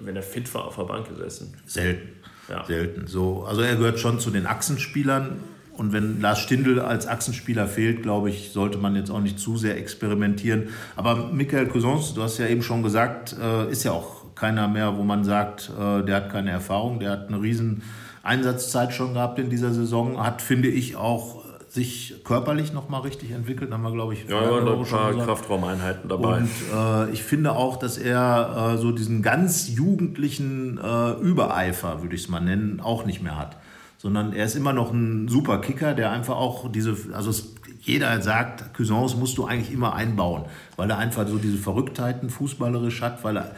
wenn 0.00 0.16
er 0.16 0.22
fit 0.22 0.52
war, 0.54 0.66
auf 0.66 0.76
der 0.76 0.84
Bank 0.84 1.08
gesessen? 1.08 1.54
Selten. 1.66 2.23
Ja. 2.48 2.64
Selten. 2.64 3.06
So, 3.06 3.44
also 3.44 3.62
er 3.62 3.76
gehört 3.76 3.98
schon 3.98 4.20
zu 4.20 4.30
den 4.30 4.46
Achsenspielern. 4.46 5.36
Und 5.76 5.92
wenn 5.92 6.20
Lars 6.20 6.38
Stindl 6.38 6.78
als 6.78 7.08
Achsenspieler 7.08 7.66
fehlt, 7.66 8.02
glaube 8.02 8.30
ich, 8.30 8.52
sollte 8.52 8.78
man 8.78 8.94
jetzt 8.94 9.10
auch 9.10 9.20
nicht 9.20 9.40
zu 9.40 9.56
sehr 9.56 9.76
experimentieren. 9.76 10.68
Aber 10.94 11.30
Michael 11.32 11.66
Cousins, 11.66 12.14
du 12.14 12.22
hast 12.22 12.38
ja 12.38 12.46
eben 12.46 12.62
schon 12.62 12.82
gesagt, 12.82 13.34
äh, 13.40 13.70
ist 13.70 13.82
ja 13.82 13.90
auch 13.90 14.24
keiner 14.36 14.68
mehr, 14.68 14.96
wo 14.96 15.02
man 15.02 15.24
sagt, 15.24 15.70
äh, 15.70 16.04
der 16.04 16.16
hat 16.16 16.30
keine 16.30 16.50
Erfahrung, 16.50 17.00
der 17.00 17.10
hat 17.10 17.28
eine 17.28 17.42
riesen 17.42 17.82
Einsatzzeit 18.22 18.94
schon 18.94 19.14
gehabt 19.14 19.38
in 19.38 19.50
dieser 19.50 19.72
Saison, 19.72 20.24
hat, 20.24 20.42
finde 20.42 20.68
ich, 20.68 20.96
auch 20.96 21.43
sich 21.74 22.14
körperlich 22.22 22.72
noch 22.72 22.88
mal 22.88 23.00
richtig 23.00 23.32
entwickelt, 23.32 23.72
haben 23.72 23.82
wir 23.82 23.90
glaube 23.90 24.14
ich 24.14 24.28
ja, 24.28 24.40
ja 24.40 24.60
noch 24.60 24.78
ein 24.78 24.86
paar 24.86 25.12
Kraftraumeinheiten 25.12 26.08
dabei. 26.08 26.38
Und 26.38 26.50
äh, 26.72 27.10
ich 27.10 27.24
finde 27.24 27.56
auch, 27.56 27.76
dass 27.76 27.98
er 27.98 28.74
äh, 28.74 28.78
so 28.78 28.92
diesen 28.92 29.22
ganz 29.22 29.68
jugendlichen 29.68 30.78
äh, 30.78 31.12
Übereifer, 31.14 32.00
würde 32.00 32.14
ich 32.14 32.22
es 32.22 32.28
mal 32.28 32.38
nennen, 32.38 32.78
auch 32.80 33.04
nicht 33.04 33.24
mehr 33.24 33.36
hat, 33.36 33.56
sondern 33.98 34.32
er 34.32 34.44
ist 34.44 34.54
immer 34.54 34.72
noch 34.72 34.92
ein 34.92 35.26
super 35.26 35.60
Kicker, 35.60 35.94
der 35.94 36.12
einfach 36.12 36.36
auch 36.36 36.70
diese, 36.70 36.96
also 37.12 37.30
es, 37.30 37.56
jeder 37.80 38.22
sagt, 38.22 38.72
Cousins 38.72 39.16
musst 39.16 39.36
du 39.36 39.44
eigentlich 39.44 39.72
immer 39.72 39.94
einbauen, 39.94 40.44
weil 40.76 40.88
er 40.88 40.98
einfach 40.98 41.26
so 41.26 41.38
diese 41.38 41.58
Verrücktheiten 41.58 42.30
fußballerisch 42.30 43.02
hat, 43.02 43.24
weil 43.24 43.36
er 43.36 43.50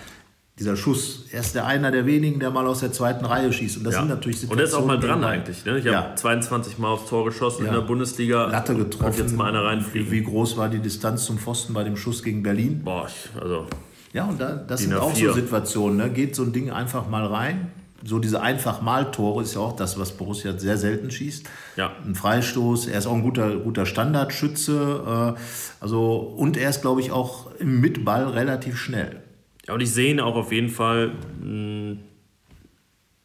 dieser 0.59 0.75
Schuss. 0.75 1.27
Er 1.33 1.41
ist 1.41 1.55
der 1.55 1.67
einer 1.67 1.91
der 1.91 2.07
wenigen, 2.07 2.41
der 2.41 2.51
mal 2.51 2.67
aus 2.67 2.81
der 2.81 2.91
zweiten 2.91 3.27
Reihe 3.27 3.53
schießt. 3.53 3.77
Und 3.79 3.85
das 3.85 3.95
ja. 3.95 4.01
sind 4.01 4.09
natürlich 4.09 4.41
Situationen. 4.41 4.65
Und 4.65 4.73
er 4.73 4.79
ist 4.79 4.83
auch 4.83 4.87
mal 4.87 4.99
dran 4.99 5.23
eigentlich. 5.23 5.65
Ne? 5.67 5.79
Ich 5.79 5.85
ja. 5.85 6.05
habe 6.05 6.15
22 6.15 6.79
Mal 6.79 6.89
aufs 6.89 7.11
Tor 7.11 7.27
geschossen 7.27 7.65
ja. 7.65 7.69
in 7.69 7.75
der 7.75 7.83
Bundesliga. 7.83 8.47
Latte 8.47 8.75
getroffen. 8.75 9.13
Und 9.13 9.19
jetzt 9.19 9.37
mal 9.37 9.49
einer 9.49 9.65
reinfliegen. 9.65 10.11
Wie 10.11 10.23
groß 10.23 10.57
war 10.57 10.71
die 10.71 10.79
Distanz 10.79 11.27
zum 11.27 11.39
Pfosten 11.39 11.75
bei 11.75 11.85
dem 11.85 11.97
Schuss 11.97 12.23
gegen 12.23 12.43
Berlin? 12.43 12.81
Boah, 12.83 13.07
also. 13.39 13.67
Ja, 14.15 14.25
und 14.25 14.41
da, 14.41 14.55
das 14.55 14.81
sind 14.81 14.95
auch 14.95 15.15
so 15.15 15.33
Situationen. 15.33 15.99
Ne? 15.99 16.11
Geht 16.11 16.35
so 16.35 16.45
ein 16.45 16.55
Ding 16.55 16.71
einfach 16.71 17.07
mal 17.07 17.27
rein. 17.27 17.71
So 18.03 18.19
diese 18.19 18.41
einfach 18.41 18.81
mal 18.81 19.11
Tore 19.11 19.43
ist 19.43 19.55
ja 19.55 19.61
auch 19.61 19.77
das, 19.77 19.99
was 19.99 20.13
Borussia 20.13 20.57
sehr 20.57 20.79
selten 20.79 21.11
schießt. 21.11 21.47
Ja. 21.77 21.93
Ein 22.07 22.15
Freistoß. 22.15 22.87
Er 22.87 22.99
ist 22.99 23.07
auch 23.07 23.15
ein 23.15 23.23
guter, 23.23 23.57
guter 23.57 23.85
Standardschütze. 23.85 25.35
Äh, 25.37 25.41
also, 25.81 26.17
und 26.17 26.57
er 26.57 26.71
ist, 26.71 26.81
glaube 26.81 27.03
ich, 27.03 27.11
auch 27.11 27.51
im 27.59 27.81
Mitball 27.83 28.29
relativ 28.29 28.79
schnell. 28.79 29.23
Ja, 29.67 29.75
und 29.75 29.81
ich 29.81 29.91
sehe 29.91 30.11
ihn 30.11 30.21
auch 30.21 30.37
auf 30.37 30.53
jeden 30.53 30.69
Fall 30.69 31.13
mh, 31.43 31.97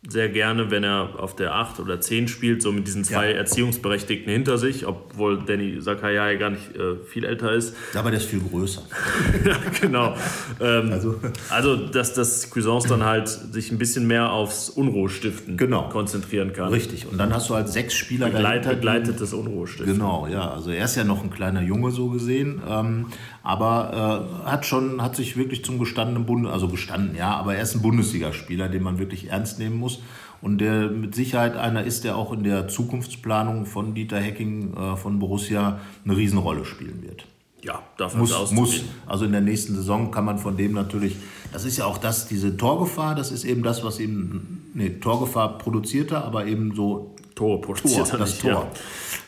sehr 0.08 0.30
gerne, 0.30 0.72
wenn 0.72 0.84
er 0.84 1.20
auf 1.20 1.36
der 1.36 1.54
8 1.54 1.80
oder 1.80 2.02
10 2.02 2.28
spielt, 2.28 2.64
so 2.64 2.72
mit 2.72 2.88
diesen 2.88 3.04
zwei 3.04 3.30
ja. 3.30 3.38
Erziehungsberechtigten 3.38 4.34
hinter 4.34 4.58
sich, 4.58 4.88
obwohl 4.88 5.44
Danny 5.46 5.78
ja 5.80 6.34
gar 6.36 6.50
nicht 6.50 6.76
äh, 6.76 6.96
viel 7.06 7.24
älter 7.24 7.52
ist. 7.52 7.76
Aber 7.94 8.10
der 8.10 8.20
ist 8.20 8.26
viel 8.26 8.40
größer. 8.40 8.82
ja, 9.46 9.58
genau. 9.80 10.16
Ähm, 10.60 10.92
also. 10.92 11.20
also, 11.52 11.76
dass 11.76 12.16
das 12.16 12.50
Cuisance 12.50 12.88
dann 12.88 13.04
halt 13.04 13.28
sich 13.28 13.72
ein 13.72 13.78
bisschen 13.78 14.08
mehr 14.08 14.32
aufs 14.32 14.72
Unruhestiften 14.72 15.56
genau. 15.56 15.90
konzentrieren 15.90 16.52
kann. 16.52 16.70
Richtig. 16.70 17.06
Und 17.06 17.20
dann 17.20 17.32
hast 17.32 17.52
du 17.52 17.54
halt 17.54 17.70
sechs 17.70 17.94
Spieler 17.94 18.30
Begleit. 18.30 18.68
Begleitetes 18.68 19.34
Unruhestiften. 19.34 19.94
Genau, 19.94 20.28
ja. 20.28 20.50
Also 20.50 20.72
er 20.72 20.86
ist 20.86 20.96
ja 20.96 21.04
noch 21.04 21.24
ein 21.24 21.30
kleiner 21.30 21.62
Junge 21.62 21.92
so 21.92 22.10
gesehen. 22.10 22.60
Ähm, 22.68 23.06
aber 23.44 24.28
äh, 24.46 24.50
hat 24.50 24.66
schon, 24.66 25.02
hat 25.02 25.16
sich 25.16 25.38
wirklich 25.38 25.64
zum 25.66 25.80
gestandenen 25.80 26.26
Bund, 26.26 26.48
also 26.48 26.68
gestanden, 26.68 27.16
ja, 27.16 27.36
aber 27.36 27.56
er 27.56 27.64
ist 27.64 27.76
ein 27.76 27.82
Bundesligaspieler, 27.82 28.70
den 28.70 28.84
man 28.84 29.00
wirklich 29.00 29.30
ernst 29.30 29.60
nehmen 29.60 29.78
muss 29.78 30.02
und 30.42 30.60
der 30.60 30.90
mit 30.90 31.16
Sicherheit 31.16 31.56
einer 31.56 31.84
ist, 31.84 32.04
der 32.04 32.18
auch 32.18 32.32
in 32.34 32.44
der 32.44 32.68
Zukunftsplanung 32.68 33.66
von 33.66 33.94
Dieter 33.94 34.20
Hecking 34.20 34.74
äh, 34.76 34.96
von 34.96 35.20
Borussia 35.20 35.80
eine 36.04 36.18
Riesenrolle 36.18 36.66
spielen 36.66 37.04
wird. 37.04 37.26
Ja, 37.64 37.84
davon 37.98 38.22
muss, 38.22 38.52
muss. 38.52 38.84
Also 39.06 39.26
in 39.26 39.32
der 39.32 39.42
nächsten 39.42 39.76
Saison 39.76 40.10
kann 40.10 40.26
man 40.26 40.40
von 40.40 40.58
dem 40.58 40.74
natürlich, 40.74 41.16
das 41.54 41.64
ist 41.64 41.78
ja 41.78 41.86
auch 41.86 42.00
das, 42.00 42.28
diese 42.28 42.58
Torgefahr, 42.58 43.14
das 43.14 43.32
ist 43.32 43.44
eben 43.44 43.62
das, 43.62 43.84
was 43.84 44.00
eben, 44.00 44.72
nee, 44.74 44.90
Torgefahr 44.90 45.60
produzierte, 45.60 46.24
aber 46.24 46.48
eben 46.48 46.74
so 46.76 47.16
Tore 47.36 47.62
produziert 47.62 48.10
Tor, 48.10 48.18
das 48.18 48.40
Tor. 48.40 48.52
Ja. 48.52 48.72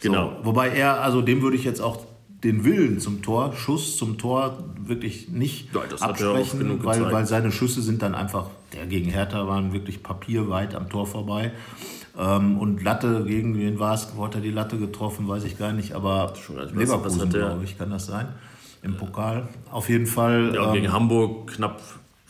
Genau. 0.01 0.29
So, 0.39 0.45
wobei 0.45 0.69
er, 0.69 1.01
also 1.01 1.21
dem 1.21 1.43
würde 1.43 1.57
ich 1.57 1.63
jetzt 1.63 1.79
auch 1.79 1.99
den 2.43 2.65
Willen 2.65 2.99
zum 2.99 3.21
Tor, 3.21 3.53
Schuss 3.53 3.97
zum 3.97 4.17
Tor 4.17 4.63
wirklich 4.77 5.29
nicht 5.29 5.73
ja, 5.73 5.81
absprechen, 5.99 6.83
weil, 6.83 7.11
weil 7.11 7.25
seine 7.25 7.51
Schüsse 7.51 7.81
sind 7.81 8.01
dann 8.01 8.15
einfach, 8.15 8.47
der 8.73 8.85
gegen 8.85 9.09
Hertha 9.09 9.47
waren 9.47 9.71
wirklich 9.71 10.03
papierweit 10.03 10.75
am 10.75 10.89
Tor 10.89 11.07
vorbei. 11.07 11.51
Ähm, 12.17 12.57
und 12.59 12.83
Latte, 12.83 13.23
gegen 13.25 13.57
wen 13.57 13.79
war 13.79 13.95
es? 13.95 14.09
Wo 14.15 14.25
hat 14.25 14.35
er 14.35 14.41
die 14.41 14.51
Latte 14.51 14.77
getroffen? 14.77 15.27
Weiß 15.27 15.45
ich 15.45 15.57
gar 15.57 15.73
nicht, 15.73 15.93
aber 15.93 16.33
Schon, 16.35 16.59
also 16.59 16.75
Leverkusen, 16.75 17.29
glaube 17.29 17.63
ich, 17.63 17.77
kann 17.77 17.89
das 17.89 18.05
sein. 18.05 18.27
Im 18.83 18.97
Pokal. 18.97 19.47
Auf 19.71 19.89
jeden 19.89 20.05
Fall. 20.05 20.53
Ja, 20.53 20.67
ähm, 20.67 20.73
gegen 20.73 20.91
Hamburg 20.91 21.53
knapp 21.53 21.81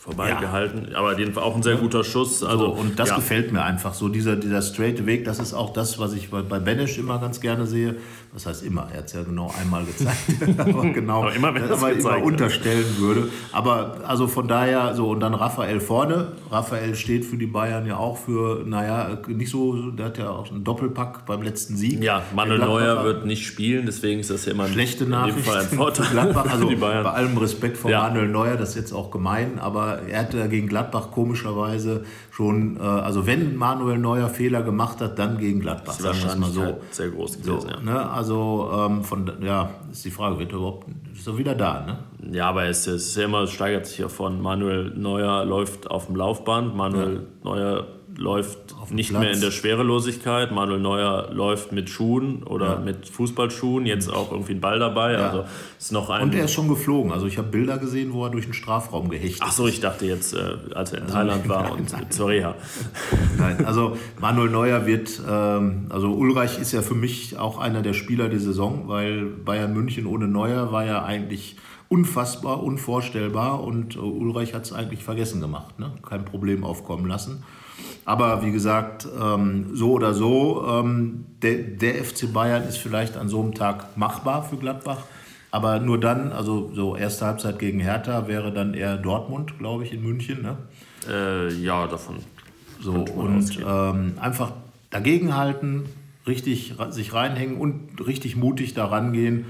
vorbeigehalten. 0.04 0.88
Ja. 0.92 0.98
Aber 0.98 1.18
jeden 1.18 1.32
Fall 1.32 1.42
auch 1.42 1.56
ein 1.56 1.62
sehr 1.62 1.76
guter 1.76 2.04
Schuss. 2.04 2.44
Also, 2.44 2.66
so, 2.66 2.72
und 2.72 2.98
das 2.98 3.08
ja. 3.08 3.16
gefällt 3.16 3.52
mir 3.52 3.62
einfach 3.62 3.94
so, 3.94 4.08
dieser, 4.08 4.36
dieser 4.36 4.60
straight 4.60 5.04
Weg. 5.06 5.24
Das 5.24 5.38
ist 5.38 5.54
auch 5.54 5.72
das, 5.72 5.98
was 5.98 6.12
ich 6.12 6.30
bei, 6.30 6.42
bei 6.42 6.58
Benesch 6.58 6.98
immer 6.98 7.18
ganz 7.18 7.40
gerne 7.40 7.66
sehe. 7.66 7.96
Das 8.34 8.46
heißt 8.46 8.64
immer, 8.64 8.88
er 8.90 8.98
hat 8.98 9.06
es 9.06 9.12
ja 9.12 9.22
genau 9.22 9.54
einmal 9.60 9.84
gezeigt, 9.84 10.18
aber 10.58 10.82
genau, 10.90 11.22
aber 11.22 11.34
immer, 11.36 11.54
wenn 11.54 11.70
aber 11.70 11.92
immer 11.92 12.20
unterstellen 12.20 12.84
würde. 12.98 13.28
Aber 13.52 13.98
also 14.08 14.26
von 14.26 14.48
daher, 14.48 14.92
so 14.96 15.10
und 15.10 15.20
dann 15.20 15.34
Raphael 15.34 15.78
vorne. 15.78 16.32
Raphael 16.50 16.96
steht 16.96 17.24
für 17.24 17.36
die 17.36 17.46
Bayern 17.46 17.86
ja 17.86 17.96
auch 17.96 18.18
für, 18.18 18.64
naja, 18.66 19.18
nicht 19.28 19.50
so, 19.50 19.90
der 19.90 20.06
hat 20.06 20.18
ja 20.18 20.30
auch 20.30 20.50
einen 20.50 20.64
Doppelpack 20.64 21.26
beim 21.26 21.42
letzten 21.42 21.76
Sieg. 21.76 22.02
Ja, 22.02 22.22
Manuel 22.34 22.58
Neuer 22.58 23.04
wird 23.04 23.24
nicht 23.24 23.46
spielen, 23.46 23.86
deswegen 23.86 24.18
ist 24.18 24.30
das 24.30 24.46
ja 24.46 24.52
immer 24.52 24.66
schlechte 24.66 25.06
Nachricht. 25.06 25.36
In 25.36 25.44
dem 25.44 25.52
Fall 25.52 25.60
ein 25.60 25.68
Vorteil 25.68 26.06
Gladbach, 26.10 26.46
also 26.50 26.72
bei 26.76 26.92
allem 26.92 27.38
Respekt 27.38 27.76
vor 27.76 27.92
ja. 27.92 28.02
Manuel 28.02 28.28
Neuer, 28.28 28.56
das 28.56 28.70
ist 28.70 28.74
jetzt 28.74 28.92
auch 28.92 29.12
gemein, 29.12 29.60
aber 29.60 30.02
er 30.08 30.22
hatte 30.22 30.48
gegen 30.48 30.66
Gladbach 30.66 31.12
komischerweise 31.12 32.04
schon, 32.32 32.78
äh, 32.78 32.80
also 32.80 33.28
wenn 33.28 33.54
Manuel 33.56 33.98
Neuer 33.98 34.28
Fehler 34.28 34.62
gemacht 34.62 35.00
hat, 35.00 35.20
dann 35.20 35.38
gegen 35.38 35.60
Gladbach. 35.60 35.96
Das 35.98 36.00
ist 36.00 36.24
wahrscheinlich 36.24 36.48
so. 36.48 36.80
sehr 36.90 37.10
groß 37.10 37.38
gewesen, 37.38 37.60
so, 37.60 37.68
ja. 37.68 37.80
Ne? 37.80 38.10
Also 38.10 38.23
ähm, 38.30 39.02
von, 39.02 39.30
ja, 39.42 39.70
ist 39.90 40.04
die 40.04 40.10
Frage, 40.10 40.38
wird 40.38 40.52
er 40.52 40.58
überhaupt, 40.58 40.86
ist 41.12 41.26
er 41.26 41.38
wieder 41.38 41.54
da, 41.54 41.80
ne? 41.80 41.98
Ja, 42.32 42.48
aber 42.48 42.64
es 42.64 42.86
ist 42.86 43.16
ja 43.16 43.24
immer, 43.24 43.42
es 43.42 43.50
steigert 43.50 43.86
sich 43.86 43.98
ja 43.98 44.08
von 44.08 44.40
Manuel 44.40 44.92
Neuer 44.96 45.44
läuft 45.44 45.90
auf 45.90 46.06
dem 46.06 46.16
Laufband, 46.16 46.74
Manuel 46.74 47.14
ja. 47.14 47.20
Neuer 47.42 47.86
läuft 48.16 48.74
nicht 48.90 49.10
Platz. 49.10 49.22
mehr 49.22 49.32
in 49.32 49.40
der 49.40 49.50
Schwerelosigkeit. 49.50 50.52
Manuel 50.52 50.80
Neuer 50.80 51.30
läuft 51.32 51.72
mit 51.72 51.90
Schuhen 51.90 52.42
oder 52.42 52.74
ja. 52.74 52.78
mit 52.78 53.08
Fußballschuhen, 53.08 53.86
jetzt 53.86 54.12
auch 54.12 54.30
irgendwie 54.30 54.52
ein 54.52 54.60
Ball 54.60 54.78
dabei. 54.78 55.14
Ja. 55.14 55.30
Also 55.30 55.44
ist 55.78 55.92
noch 55.92 56.10
ein 56.10 56.22
Und 56.22 56.34
er 56.34 56.44
ist 56.44 56.52
schon 56.52 56.68
geflogen. 56.68 57.12
Also 57.12 57.26
ich 57.26 57.38
habe 57.38 57.48
Bilder 57.48 57.78
gesehen, 57.78 58.12
wo 58.12 58.24
er 58.24 58.30
durch 58.30 58.44
den 58.44 58.54
Strafraum 58.54 59.08
gehechtet 59.08 59.42
Ach 59.44 59.52
so, 59.52 59.66
ich 59.66 59.80
dachte 59.80 60.06
jetzt, 60.06 60.34
äh, 60.34 60.56
als 60.74 60.92
er 60.92 60.98
in 60.98 61.04
also, 61.04 61.14
Thailand 61.14 61.48
war 61.48 61.72
und 61.76 61.92
nein. 61.92 62.10
zur 62.10 62.28
Reha. 62.28 62.54
Nein, 63.38 63.64
also 63.64 63.96
Manuel 64.20 64.50
Neuer 64.50 64.86
wird, 64.86 65.20
ähm, 65.28 65.86
also 65.90 66.12
Ulreich 66.12 66.58
ist 66.58 66.72
ja 66.72 66.82
für 66.82 66.94
mich 66.94 67.38
auch 67.38 67.58
einer 67.58 67.82
der 67.82 67.94
Spieler 67.94 68.28
der 68.28 68.40
Saison, 68.40 68.84
weil 68.86 69.24
Bayern 69.26 69.72
München 69.72 70.06
ohne 70.06 70.28
Neuer 70.28 70.72
war 70.72 70.84
ja 70.84 71.04
eigentlich 71.04 71.56
unfassbar, 71.88 72.62
unvorstellbar 72.62 73.62
und 73.62 73.96
äh, 73.96 73.98
Ulreich 73.98 74.54
hat 74.54 74.64
es 74.64 74.72
eigentlich 74.72 75.02
vergessen 75.04 75.40
gemacht. 75.40 75.78
Ne? 75.78 75.92
Kein 76.08 76.24
Problem 76.24 76.64
aufkommen 76.64 77.06
lassen. 77.06 77.44
Aber 78.04 78.44
wie 78.44 78.52
gesagt, 78.52 79.08
ähm, 79.20 79.70
so 79.72 79.92
oder 79.92 80.12
so, 80.12 80.66
ähm, 80.68 81.24
der, 81.42 81.54
der, 81.54 82.04
FC 82.04 82.32
Bayern 82.32 82.64
ist 82.64 82.78
vielleicht 82.78 83.16
an 83.16 83.28
so 83.28 83.40
einem 83.40 83.54
Tag 83.54 83.96
machbar 83.96 84.42
für 84.42 84.56
Gladbach. 84.56 84.98
Aber 85.50 85.78
nur 85.78 85.98
dann, 86.00 86.32
also 86.32 86.70
so 86.74 86.96
erste 86.96 87.26
Halbzeit 87.26 87.58
gegen 87.58 87.80
Hertha 87.80 88.26
wäre 88.28 88.52
dann 88.52 88.74
eher 88.74 88.96
Dortmund, 88.96 89.58
glaube 89.58 89.84
ich, 89.84 89.92
in 89.92 90.02
München. 90.02 90.42
Ne? 90.42 90.56
Äh, 91.08 91.54
ja, 91.54 91.86
davon. 91.86 92.16
So, 92.80 92.92
und 92.92 93.58
ähm, 93.66 94.14
einfach 94.20 94.52
dagegenhalten, 94.90 95.84
richtig 96.26 96.74
sich 96.90 97.14
reinhängen 97.14 97.56
und 97.56 98.04
richtig 98.04 98.36
mutig 98.36 98.74
da 98.74 98.86
rangehen. 98.86 99.46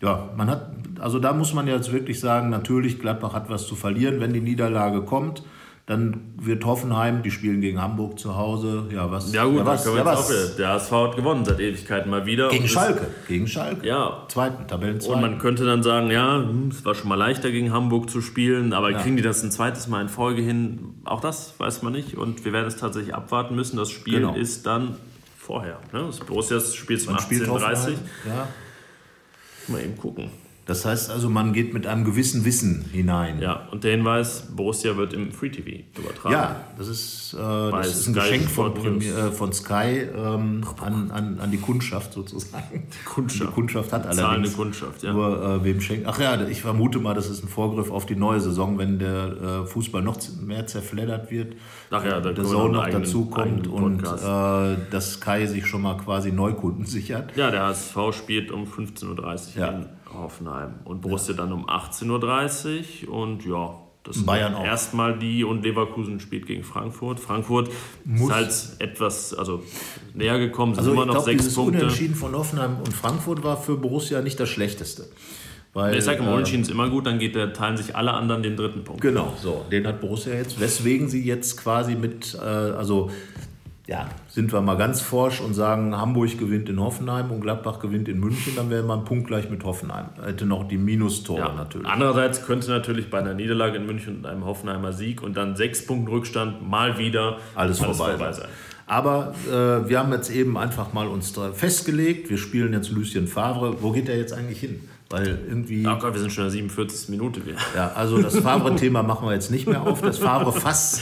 Ja, 0.00 0.30
man 0.36 0.48
hat, 0.48 0.70
also 1.00 1.18
da 1.18 1.32
muss 1.32 1.52
man 1.54 1.66
jetzt 1.66 1.92
wirklich 1.92 2.20
sagen, 2.20 2.50
natürlich, 2.50 3.00
Gladbach 3.00 3.34
hat 3.34 3.50
was 3.50 3.66
zu 3.66 3.74
verlieren, 3.74 4.20
wenn 4.20 4.32
die 4.32 4.40
Niederlage 4.40 5.02
kommt. 5.02 5.42
Dann 5.88 6.34
wird 6.36 6.66
Hoffenheim, 6.66 7.22
die 7.22 7.30
spielen 7.30 7.62
gegen 7.62 7.80
Hamburg 7.80 8.18
zu 8.18 8.36
Hause. 8.36 8.84
Ja, 8.92 9.10
was? 9.10 9.32
Ja, 9.32 9.46
gut, 9.46 9.56
ja, 9.56 9.64
was, 9.64 9.86
ja, 9.86 10.04
was. 10.04 10.56
Der 10.56 10.68
HSV 10.68 10.92
hat 10.92 11.16
gewonnen 11.16 11.46
seit 11.46 11.60
Ewigkeiten 11.60 12.10
mal 12.10 12.26
wieder. 12.26 12.50
Gegen 12.50 12.68
Schalke. 12.68 13.06
Gegen 13.26 13.48
Schalke. 13.48 13.86
Ja. 13.86 14.26
Zweiten, 14.28 14.66
Tabellenzweiten. 14.68 15.24
Und 15.24 15.30
man 15.30 15.38
könnte 15.38 15.64
dann 15.64 15.82
sagen, 15.82 16.10
ja, 16.10 16.42
hm, 16.42 16.68
es 16.68 16.84
war 16.84 16.94
schon 16.94 17.08
mal 17.08 17.14
leichter 17.14 17.50
gegen 17.50 17.72
Hamburg 17.72 18.10
zu 18.10 18.20
spielen, 18.20 18.74
aber 18.74 18.90
ja. 18.90 18.98
kriegen 19.00 19.16
die 19.16 19.22
das 19.22 19.42
ein 19.42 19.50
zweites 19.50 19.88
Mal 19.88 20.02
in 20.02 20.10
Folge 20.10 20.42
hin? 20.42 21.00
Auch 21.04 21.22
das 21.22 21.58
weiß 21.58 21.80
man 21.80 21.94
nicht. 21.94 22.18
Und 22.18 22.44
wir 22.44 22.52
werden 22.52 22.66
es 22.66 22.76
tatsächlich 22.76 23.14
abwarten 23.14 23.56
müssen. 23.56 23.78
Das 23.78 23.90
Spiel 23.90 24.20
genau. 24.20 24.34
ist 24.34 24.66
dann 24.66 24.96
vorher. 25.38 25.78
Ne? 25.94 26.02
Das 26.06 26.18
Borussias 26.18 26.74
spielt 26.74 27.08
um 27.08 27.14
18.30 27.14 27.92
Ja. 28.26 28.46
Mal 29.68 29.80
eben 29.84 29.96
gucken. 29.96 30.30
Das 30.68 30.84
heißt 30.84 31.10
also, 31.10 31.30
man 31.30 31.54
geht 31.54 31.72
mit 31.72 31.86
einem 31.86 32.04
gewissen 32.04 32.44
Wissen 32.44 32.84
hinein. 32.92 33.40
Ja, 33.40 33.66
und 33.72 33.84
der 33.84 33.92
Hinweis, 33.92 34.48
Borussia 34.54 34.98
wird 34.98 35.14
im 35.14 35.32
Free 35.32 35.48
TV 35.48 35.82
übertragen. 35.98 36.34
Ja, 36.34 36.56
das 36.76 36.88
ist, 36.88 37.32
äh, 37.32 37.38
das 37.38 37.88
ist 37.88 38.08
ein 38.08 38.12
Sky 38.12 38.20
Geschenk 38.20 38.50
von, 38.50 39.00
äh, 39.00 39.32
von 39.32 39.50
Sky 39.54 40.02
ähm, 40.14 40.62
an, 40.82 41.10
an, 41.10 41.40
an 41.40 41.50
die 41.50 41.56
Kundschaft 41.56 42.12
sozusagen. 42.12 42.86
Die 42.92 43.04
Kundschaft. 43.06 43.50
Die 43.50 43.54
Kundschaft 43.54 43.94
hat 43.94 44.06
allerdings 44.06 44.54
Kundschaft, 44.56 45.02
ja. 45.02 45.14
nur 45.14 45.42
äh, 45.42 45.64
wem 45.64 45.80
schenkt. 45.80 46.06
Ach 46.06 46.20
ja, 46.20 46.46
ich 46.46 46.60
vermute 46.60 46.98
mal, 46.98 47.14
das 47.14 47.30
ist 47.30 47.42
ein 47.42 47.48
Vorgriff 47.48 47.90
auf 47.90 48.04
die 48.04 48.16
neue 48.16 48.40
Saison, 48.40 48.76
wenn 48.76 48.98
der 48.98 49.62
äh, 49.62 49.66
Fußball 49.66 50.02
noch 50.02 50.18
mehr 50.44 50.66
zerfleddert 50.66 51.30
wird. 51.30 51.54
Ach 51.90 52.04
ja, 52.04 52.20
der 52.20 52.44
Zone 52.44 52.74
noch 52.74 52.90
dazu 52.90 53.24
kommt 53.24 53.68
und 53.68 54.02
äh, 54.02 54.76
dass 54.90 55.14
Sky 55.14 55.46
sich 55.46 55.66
schon 55.66 55.80
mal 55.80 55.96
quasi 55.96 56.30
Neukunden 56.30 56.84
sichert. 56.84 57.34
Ja, 57.38 57.50
der 57.50 57.68
HSV 57.68 57.96
spielt 58.12 58.50
um 58.50 58.64
15.30 58.64 59.06
Uhr 59.06 59.62
ja. 59.62 59.68
in 59.68 59.86
Hoffenheim. 60.12 60.74
Und 60.84 61.00
Borussia 61.02 61.34
ja. 61.34 61.42
dann 61.42 61.52
um 61.52 61.68
18.30 61.68 63.08
Uhr 63.08 63.14
und 63.14 63.44
ja, 63.44 63.74
das 64.04 64.24
Bayern 64.24 64.54
auch. 64.54 64.64
Erstmal 64.64 65.18
die 65.18 65.44
und 65.44 65.62
Leverkusen 65.62 66.20
spielt 66.20 66.46
gegen 66.46 66.64
Frankfurt. 66.64 67.20
Frankfurt 67.20 67.70
Muss. 68.04 68.30
ist 68.30 68.34
halt 68.34 68.90
etwas 68.90 69.34
also, 69.34 69.62
näher 70.14 70.38
gekommen, 70.38 70.74
sind 70.74 70.80
also 70.80 70.92
immer 70.92 71.06
noch 71.06 71.14
glaub, 71.14 71.24
sechs 71.24 71.54
Punkte. 71.54 71.80
Unentschieden 71.80 72.14
von 72.14 72.34
Hoffenheim 72.34 72.78
und 72.78 72.92
Frankfurt 72.92 73.44
war 73.44 73.56
für 73.56 73.76
Borussia 73.76 74.22
nicht 74.22 74.40
das 74.40 74.48
Schlechteste. 74.48 75.08
Weil, 75.74 75.96
ich 75.96 76.04
sage, 76.04 76.20
im 76.20 76.28
Unentschieden 76.28 76.62
ist 76.62 76.70
immer 76.70 76.88
gut, 76.88 77.06
dann 77.06 77.18
geht 77.18 77.34
der, 77.34 77.52
teilen 77.52 77.76
sich 77.76 77.94
alle 77.94 78.12
anderen 78.12 78.42
den 78.42 78.56
dritten 78.56 78.84
Punkt. 78.84 79.02
Genau, 79.02 79.34
so. 79.40 79.66
Den 79.70 79.86
hat 79.86 80.00
Borussia 80.00 80.32
jetzt. 80.32 80.58
Weswegen 80.58 81.08
sie 81.08 81.22
jetzt 81.22 81.58
quasi 81.58 81.94
mit, 81.94 82.34
äh, 82.34 82.38
also 82.40 83.10
ja, 83.88 84.06
sind 84.28 84.52
wir 84.52 84.60
mal 84.60 84.76
ganz 84.76 85.00
forsch 85.00 85.40
und 85.40 85.54
sagen, 85.54 85.96
Hamburg 85.96 86.38
gewinnt 86.38 86.68
in 86.68 86.78
Hoffenheim 86.78 87.30
und 87.30 87.40
Gladbach 87.40 87.78
gewinnt 87.78 88.06
in 88.06 88.20
München, 88.20 88.52
dann 88.54 88.68
wäre 88.68 88.82
man 88.82 89.06
punktgleich 89.06 89.48
mit 89.48 89.64
Hoffenheim. 89.64 90.10
Hätte 90.22 90.44
noch 90.44 90.68
die 90.68 90.76
Minustore 90.76 91.40
ja. 91.40 91.54
natürlich. 91.54 91.88
Andererseits 91.88 92.44
könnte 92.44 92.70
natürlich 92.70 93.08
bei 93.08 93.18
einer 93.18 93.32
Niederlage 93.32 93.78
in 93.78 93.86
München 93.86 94.18
und 94.18 94.26
einem 94.26 94.44
Hoffenheimer 94.44 94.92
Sieg 94.92 95.22
und 95.22 95.38
dann 95.38 95.56
sechs 95.56 95.86
Punkten 95.86 96.08
Rückstand 96.08 96.68
mal 96.68 96.98
wieder 96.98 97.38
alles, 97.54 97.80
alles 97.80 97.96
vorbei, 97.96 98.16
vorbei, 98.18 98.32
sein. 98.34 98.48
Aber 98.84 99.34
äh, 99.46 99.88
wir 99.88 99.98
haben 99.98 100.12
jetzt 100.12 100.30
eben 100.30 100.58
einfach 100.58 100.92
mal 100.92 101.06
uns 101.06 101.32
festgelegt, 101.54 102.28
wir 102.28 102.36
spielen 102.36 102.74
jetzt 102.74 102.90
Lucien 102.90 103.26
Favre. 103.26 103.82
Wo 103.82 103.92
geht 103.92 104.08
der 104.08 104.18
jetzt 104.18 104.34
eigentlich 104.34 104.60
hin? 104.60 104.80
Weil 105.08 105.38
irgendwie. 105.48 105.86
Oh 105.86 105.96
Gott, 105.98 106.12
wir 106.12 106.20
sind 106.20 106.30
schon 106.30 106.44
in 106.44 106.50
der 106.50 106.52
47. 106.52 107.08
Minute 107.08 107.46
wieder. 107.46 107.56
Ja, 107.74 107.92
also 107.94 108.20
das 108.20 108.36
Favre-Thema 108.38 109.02
machen 109.02 109.26
wir 109.26 109.32
jetzt 109.32 109.50
nicht 109.50 109.66
mehr 109.66 109.82
auf. 109.82 110.02
Das 110.02 110.18
Favre-Fass 110.18 111.00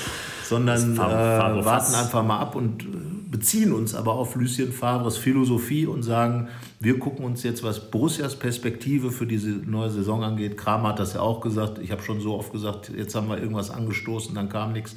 sondern 0.49 0.95
äh, 0.95 0.99
warten 0.99 1.95
einfach 1.95 2.25
mal 2.25 2.39
ab 2.39 2.55
und 2.55 2.83
äh, 2.85 2.87
beziehen 3.31 3.73
uns 3.73 3.95
aber 3.95 4.13
auf 4.13 4.35
Lucien 4.37 4.73
Favres 4.73 5.17
Philosophie 5.17 5.87
und 5.87 6.03
sagen, 6.03 6.49
wir 6.79 6.99
gucken 6.99 7.25
uns 7.25 7.43
jetzt, 7.43 7.63
was 7.63 7.91
Borussias 7.91 8.37
Perspektive 8.37 9.11
für 9.11 9.27
diese 9.27 9.51
neue 9.51 9.91
Saison 9.91 10.23
angeht. 10.23 10.57
Kramer 10.57 10.91
hat 10.91 10.99
das 10.99 11.15
ja 11.15 11.21
auch 11.21 11.41
gesagt. 11.41 11.79
Ich 11.79 11.91
habe 11.91 12.03
schon 12.03 12.21
so 12.21 12.35
oft 12.35 12.53
gesagt, 12.53 12.91
jetzt 12.97 13.15
haben 13.15 13.29
wir 13.29 13.39
irgendwas 13.39 13.71
angestoßen, 13.71 14.35
dann 14.35 14.49
kam 14.49 14.73
nichts. 14.73 14.97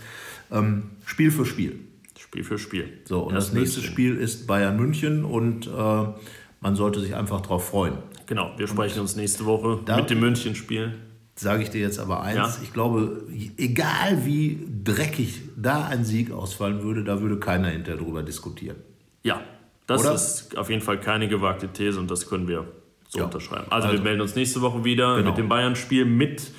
Ähm, 0.52 0.92
Spiel 1.06 1.32
für 1.32 1.46
Spiel. 1.46 1.80
Spiel 2.18 2.44
für 2.44 2.60
Spiel. 2.60 2.90
So, 3.06 3.22
und 3.22 3.34
Erst 3.34 3.50
das 3.50 3.56
nächste 3.56 3.80
München. 3.80 3.94
Spiel 3.94 4.16
ist 4.18 4.46
Bayern 4.46 4.78
München 4.78 5.26
und 5.26 5.68
äh, 5.68 6.06
man 6.62 6.76
sollte 6.76 7.00
sich 7.00 7.16
einfach 7.16 7.42
darauf 7.42 7.68
freuen. 7.68 7.94
Genau, 8.28 8.52
wir 8.58 8.68
sprechen 8.68 9.00
und 9.00 9.02
uns 9.02 9.16
nächste 9.16 9.46
Woche 9.46 9.80
mit 9.96 10.10
dem 10.10 10.20
München-Spiel 10.20 10.94
sage 11.40 11.64
ich 11.64 11.70
dir 11.70 11.82
jetzt 11.82 12.00
aber 12.00 12.22
eins, 12.22 12.38
ja. 12.38 12.58
ich 12.64 12.74
glaube, 12.74 13.24
egal 13.58 14.26
wie 14.26 14.68
dreckig 14.84 15.42
da 15.56 15.86
ein 15.86 16.04
Sieg 16.04 16.32
ausfallen 16.32 16.84
würde, 16.84 17.04
da 17.04 17.22
würde 17.22 17.40
keiner 17.40 17.70
hinterher 17.70 18.02
drüber 18.02 18.24
diskutieren. 18.24 18.78
Ja, 19.24 19.42
das 19.88 20.02
Oder? 20.02 20.14
ist 20.14 20.58
auf 20.58 20.70
jeden 20.70 20.82
Fall 20.82 21.00
keine 21.00 21.28
gewagte 21.28 21.68
These 21.68 22.00
und 22.00 22.12
das 22.12 22.30
können 22.30 22.48
wir 22.48 22.66
so 23.08 23.20
ja. 23.20 23.26
unterschreiben. 23.26 23.66
Also, 23.70 23.88
also, 23.88 23.98
wir 23.98 24.04
melden 24.04 24.22
uns 24.22 24.36
nächste 24.36 24.62
Woche 24.62 24.84
wieder 24.84 25.16
genau. 25.16 25.30
mit 25.30 25.38
dem 25.38 25.50
Bayern-Spiel 25.50 26.06
mit 26.06 26.52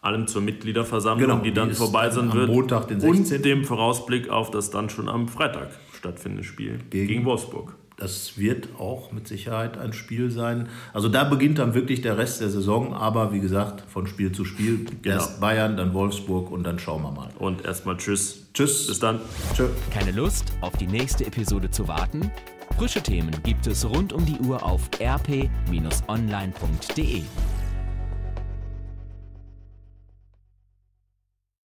allem 0.00 0.26
zur 0.26 0.42
Mitgliederversammlung, 0.42 1.28
genau, 1.28 1.42
die 1.42 1.52
dann 1.52 1.70
die 1.70 1.74
vorbei 1.74 2.08
sein 2.10 2.32
wird. 2.32 2.48
Montag, 2.48 2.88
den 2.88 3.00
16. 3.00 3.36
Und 3.36 3.44
dem 3.44 3.64
Vorausblick 3.64 4.30
auf 4.30 4.50
das 4.50 4.70
dann 4.70 4.88
schon 4.88 5.08
am 5.08 5.28
Freitag 5.28 5.70
stattfindende 5.96 6.44
Spiel 6.44 6.78
gegen, 6.90 7.08
gegen 7.08 7.24
Wolfsburg. 7.24 7.74
Das 7.98 8.38
wird 8.38 8.68
auch 8.78 9.10
mit 9.10 9.26
Sicherheit 9.26 9.76
ein 9.76 9.92
Spiel 9.92 10.30
sein. 10.30 10.68
Also 10.92 11.08
da 11.08 11.24
beginnt 11.24 11.58
dann 11.58 11.74
wirklich 11.74 12.00
der 12.00 12.16
Rest 12.16 12.40
der 12.40 12.48
Saison, 12.48 12.94
aber 12.94 13.32
wie 13.32 13.40
gesagt, 13.40 13.82
von 13.90 14.06
Spiel 14.06 14.30
zu 14.30 14.44
Spiel. 14.44 14.86
Genau. 15.02 15.16
Erst 15.16 15.40
Bayern, 15.40 15.76
dann 15.76 15.94
Wolfsburg 15.94 16.52
und 16.52 16.62
dann 16.62 16.78
schauen 16.78 17.02
wir 17.02 17.10
mal. 17.10 17.30
Und 17.38 17.64
erstmal 17.64 17.96
Tschüss. 17.96 18.46
Tschüss. 18.54 18.86
Bis 18.86 19.00
dann. 19.00 19.20
Tschö. 19.54 19.66
Keine 19.92 20.12
Lust, 20.12 20.52
auf 20.60 20.76
die 20.76 20.86
nächste 20.86 21.26
Episode 21.26 21.72
zu 21.72 21.88
warten? 21.88 22.30
Frische 22.76 23.02
Themen 23.02 23.32
gibt 23.42 23.66
es 23.66 23.84
rund 23.84 24.12
um 24.12 24.24
die 24.24 24.38
Uhr 24.46 24.62
auf 24.64 24.88
rp-online.de. 25.00 25.48